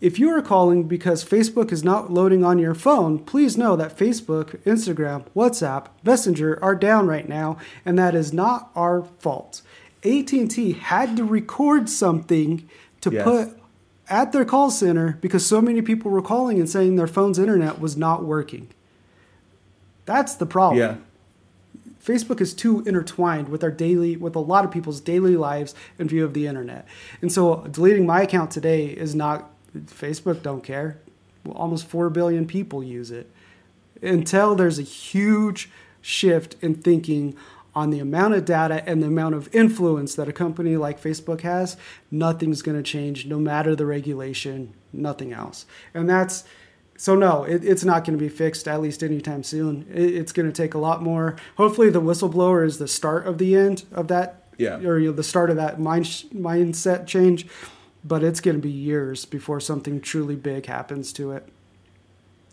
if 0.00 0.18
you 0.18 0.30
are 0.30 0.42
calling 0.42 0.84
because 0.84 1.24
Facebook 1.24 1.72
is 1.72 1.82
not 1.82 2.12
loading 2.12 2.44
on 2.44 2.58
your 2.58 2.74
phone, 2.74 3.18
please 3.18 3.56
know 3.56 3.76
that 3.76 3.96
Facebook, 3.96 4.58
Instagram, 4.64 5.24
WhatsApp, 5.34 5.86
Messenger 6.04 6.58
are 6.62 6.74
down 6.74 7.06
right 7.06 7.28
now, 7.28 7.56
and 7.84 7.98
that 7.98 8.14
is 8.14 8.32
not 8.32 8.70
our 8.76 9.02
fault. 9.18 9.62
AT&T 10.04 10.72
had 10.74 11.16
to 11.16 11.24
record 11.24 11.88
something 11.88 12.68
to 13.00 13.10
Yes. 13.10 13.24
put 13.24 13.48
at 14.08 14.32
their 14.32 14.44
call 14.44 14.70
center 14.70 15.18
because 15.20 15.44
so 15.44 15.60
many 15.60 15.82
people 15.82 16.10
were 16.10 16.22
calling 16.22 16.58
and 16.60 16.68
saying 16.68 16.96
their 16.96 17.06
phone's 17.08 17.38
internet 17.38 17.80
was 17.80 17.96
not 17.96 18.24
working. 18.24 18.68
That's 20.04 20.34
the 20.34 20.46
problem. 20.46 20.78
yeah 20.78 20.96
Facebook 22.04 22.40
is 22.40 22.54
too 22.54 22.82
intertwined 22.86 23.48
with 23.48 23.64
our 23.64 23.70
daily, 23.72 24.16
with 24.16 24.36
a 24.36 24.38
lot 24.38 24.64
of 24.64 24.70
people's 24.70 25.00
daily 25.00 25.36
lives 25.36 25.74
in 25.98 26.06
view 26.06 26.24
of 26.24 26.34
the 26.34 26.46
internet. 26.46 26.86
And 27.20 27.32
so 27.32 27.66
deleting 27.68 28.06
my 28.06 28.22
account 28.22 28.52
today 28.52 28.86
is 28.86 29.12
not, 29.12 29.50
Facebook 29.86 30.42
don't 30.42 30.62
care. 30.62 30.98
Well, 31.44 31.56
almost 31.56 31.86
4 31.86 32.10
billion 32.10 32.46
people 32.46 32.82
use 32.82 33.10
it. 33.10 33.30
Until 34.02 34.54
there's 34.54 34.78
a 34.78 34.82
huge 34.82 35.70
shift 36.00 36.56
in 36.62 36.74
thinking 36.74 37.34
on 37.74 37.90
the 37.90 37.98
amount 37.98 38.34
of 38.34 38.44
data 38.44 38.82
and 38.88 39.02
the 39.02 39.06
amount 39.06 39.34
of 39.34 39.54
influence 39.54 40.14
that 40.14 40.28
a 40.28 40.32
company 40.32 40.76
like 40.76 41.00
Facebook 41.00 41.42
has, 41.42 41.76
nothing's 42.10 42.62
going 42.62 42.76
to 42.76 42.82
change 42.82 43.26
no 43.26 43.38
matter 43.38 43.76
the 43.76 43.84
regulation, 43.86 44.72
nothing 44.92 45.32
else. 45.32 45.66
And 45.92 46.08
that's, 46.08 46.44
so 46.96 47.14
no, 47.14 47.44
it, 47.44 47.62
it's 47.64 47.84
not 47.84 48.04
going 48.06 48.18
to 48.18 48.22
be 48.22 48.30
fixed 48.30 48.66
at 48.66 48.80
least 48.80 49.02
anytime 49.02 49.42
soon. 49.42 49.86
It, 49.92 50.14
it's 50.14 50.32
going 50.32 50.50
to 50.50 50.52
take 50.62 50.72
a 50.74 50.78
lot 50.78 51.02
more. 51.02 51.36
Hopefully, 51.58 51.90
the 51.90 52.00
whistleblower 52.00 52.64
is 52.64 52.78
the 52.78 52.88
start 52.88 53.26
of 53.26 53.36
the 53.36 53.54
end 53.54 53.84
of 53.92 54.08
that, 54.08 54.44
Yeah. 54.56 54.78
or 54.78 54.98
you 54.98 55.10
know, 55.10 55.16
the 55.16 55.22
start 55.22 55.50
of 55.50 55.56
that 55.56 55.78
mind 55.78 56.04
mindset 56.34 57.06
change. 57.06 57.46
But 58.06 58.22
it's 58.22 58.40
going 58.40 58.56
to 58.56 58.62
be 58.62 58.70
years 58.70 59.24
before 59.24 59.58
something 59.58 60.00
truly 60.00 60.36
big 60.36 60.66
happens 60.66 61.12
to 61.14 61.32
it. 61.32 61.48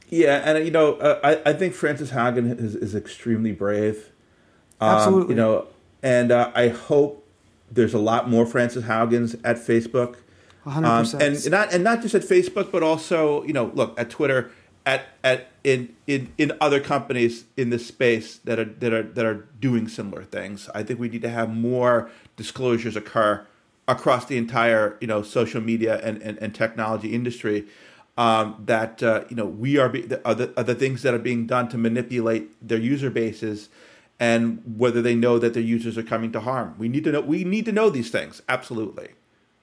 Yeah, 0.09 0.41
and 0.45 0.63
you 0.65 0.71
know, 0.71 0.95
uh, 0.95 1.19
I 1.23 1.51
I 1.51 1.53
think 1.53 1.73
Frances 1.73 2.11
Haugen 2.11 2.59
is, 2.59 2.75
is 2.75 2.95
extremely 2.95 3.51
brave. 3.51 4.11
Um, 4.79 4.89
Absolutely. 4.95 5.35
You 5.35 5.41
know, 5.41 5.67
and 6.01 6.31
uh, 6.31 6.51
I 6.53 6.67
hope 6.69 7.27
there's 7.71 7.93
a 7.93 7.99
lot 7.99 8.29
more 8.29 8.45
Frances 8.45 8.83
Haugens 8.83 9.39
at 9.43 9.57
Facebook. 9.57 10.17
100%. 10.65 11.15
Um, 11.15 11.21
and 11.21 11.51
not 11.51 11.73
and 11.73 11.83
not 11.83 12.01
just 12.01 12.15
at 12.15 12.21
Facebook, 12.21 12.71
but 12.71 12.83
also 12.83 13.43
you 13.43 13.53
know, 13.53 13.71
look 13.73 13.99
at 13.99 14.09
Twitter, 14.09 14.51
at 14.85 15.07
at 15.23 15.47
in 15.63 15.95
in 16.07 16.31
in 16.37 16.51
other 16.61 16.79
companies 16.79 17.45
in 17.57 17.69
this 17.69 17.85
space 17.85 18.37
that 18.39 18.59
are 18.59 18.65
that 18.65 18.93
are 18.93 19.03
that 19.03 19.25
are 19.25 19.47
doing 19.59 19.87
similar 19.87 20.23
things. 20.23 20.69
I 20.73 20.83
think 20.83 20.99
we 20.99 21.09
need 21.09 21.21
to 21.23 21.29
have 21.29 21.49
more 21.53 22.09
disclosures 22.35 22.95
occur 22.95 23.45
across 23.87 24.25
the 24.25 24.37
entire 24.37 24.97
you 25.01 25.07
know 25.07 25.21
social 25.21 25.61
media 25.61 25.99
and 26.03 26.21
and, 26.21 26.37
and 26.39 26.55
technology 26.55 27.13
industry. 27.13 27.65
Um, 28.15 28.61
that 28.67 29.01
uh, 29.01 29.23
you 29.29 29.35
know 29.35 29.45
we 29.45 29.79
are, 29.79 29.89
be, 29.89 30.01
the, 30.01 30.23
are, 30.23 30.35
the, 30.35 30.53
are 30.55 30.63
the 30.63 30.75
things 30.75 31.01
that 31.01 31.15
are 31.15 31.19
being 31.19 31.47
done 31.47 31.67
to 31.69 31.79
manipulate 31.79 32.51
their 32.65 32.77
user 32.77 33.09
bases, 33.09 33.69
and 34.19 34.61
whether 34.77 35.01
they 35.01 35.15
know 35.15 35.39
that 35.39 35.55
their 35.55 35.63
users 35.63 35.97
are 35.97 36.03
coming 36.03 36.31
to 36.33 36.39
harm. 36.39 36.75
We 36.77 36.89
need 36.89 37.05
to 37.05 37.11
know. 37.11 37.21
We 37.21 37.43
need 37.43 37.65
to 37.65 37.71
know 37.71 37.89
these 37.89 38.11
things. 38.11 38.43
Absolutely. 38.47 39.09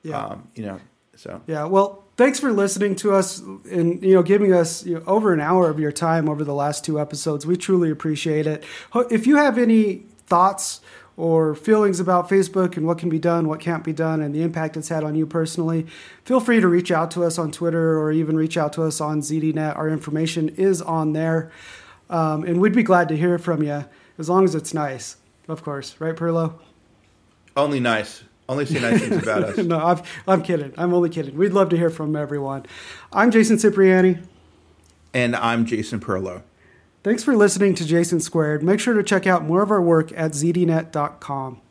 Yeah. 0.03 0.25
Um, 0.25 0.49
you 0.57 0.67
know. 0.67 0.81
So. 1.15 1.43
Yeah, 1.47 1.65
well, 1.65 2.05
thanks 2.17 2.41
for 2.41 2.51
listening 2.51 2.97
to 2.97 3.13
us 3.13 3.41
and 3.41 4.03
you 4.03 4.15
know 4.15 4.23
giving 4.23 4.55
us 4.55 4.87
you 4.87 4.95
know, 4.95 5.05
over 5.07 5.35
an 5.35 5.41
hour 5.41 5.69
of 5.69 5.79
your 5.79 5.93
time 5.93 6.29
over 6.29 6.45
the 6.45 6.55
last 6.55 6.85
two 6.85 6.99
episodes. 6.99 7.47
We 7.47 7.57
truly 7.57 7.91
appreciate 7.91 8.47
it. 8.47 8.65
If 8.95 9.27
you 9.27 9.37
have 9.37 9.59
any 9.59 10.07
thoughts 10.27 10.81
or 11.17 11.55
feelings 11.55 12.01
about 12.01 12.29
Facebook 12.29 12.77
and 12.77 12.87
what 12.87 12.99
can 12.99 13.09
be 13.09 13.19
done, 13.19 13.49
what 13.49 13.61
can't 13.61 13.85
be 13.85 13.93
done, 13.93 14.21
and 14.21 14.35
the 14.35 14.43
impact 14.43 14.77
it's 14.77 14.89
had 14.89 15.05
on 15.05 15.15
you 15.15 15.27
personally, 15.27 15.87
feel 16.25 16.41
free 16.41 16.61
to 16.61 16.69
reach 16.69 16.91
out 16.91 17.11
to 17.11 17.25
us 17.25 17.39
on 17.39 17.53
Twitter 17.53 17.99
or 17.99 18.13
even 18.13 18.37
reach 18.37 18.57
out 18.57 18.73
to 18.73 18.83
us 18.83 19.01
on 19.01 19.21
ZDNet. 19.21 19.77
Our 19.77 19.89
information 19.89 20.49
is 20.51 20.81
on 20.81 21.13
there, 21.13 21.51
um, 22.09 22.45
and 22.45 22.61
we'd 22.61 22.75
be 22.75 22.83
glad 22.83 23.09
to 23.09 23.17
hear 23.17 23.39
from 23.39 23.63
you 23.63 23.85
as 24.19 24.29
long 24.29 24.45
as 24.45 24.55
it's 24.55 24.73
nice, 24.73 25.17
of 25.49 25.63
course. 25.63 25.97
Right, 25.99 26.15
Perlow? 26.15 26.55
Only 27.57 27.81
nice. 27.81 28.23
Only 28.49 28.67
say 28.67 28.81
nice 28.81 29.01
things 29.01 29.23
about 29.23 29.45
us. 29.45 29.57
no, 29.65 29.79
I'm, 29.79 30.03
I'm 30.27 30.43
kidding. 30.43 30.73
I'm 30.77 30.93
only 30.93 31.09
kidding. 31.09 31.37
We'd 31.37 31.53
love 31.53 31.69
to 31.69 31.77
hear 31.77 31.89
from 31.89 32.17
everyone. 32.17 32.67
I'm 33.13 33.31
Jason 33.31 33.59
Cipriani. 33.59 34.19
And 35.15 35.37
I'm 35.37 35.67
Jason 35.67 36.01
Perlow. 36.01 36.43
Thanks 37.03 37.25
for 37.25 37.35
listening 37.35 37.75
to 37.77 37.87
Jason 37.87 38.21
Squared. 38.21 38.63
Make 38.63 38.79
sure 38.79 38.93
to 38.93 39.03
check 39.03 39.27
out 39.27 39.45
more 39.45 39.63
of 39.63 39.71
our 39.71 39.81
work 39.81 40.13
at 40.13 40.33
zdnet.com. 40.33 41.63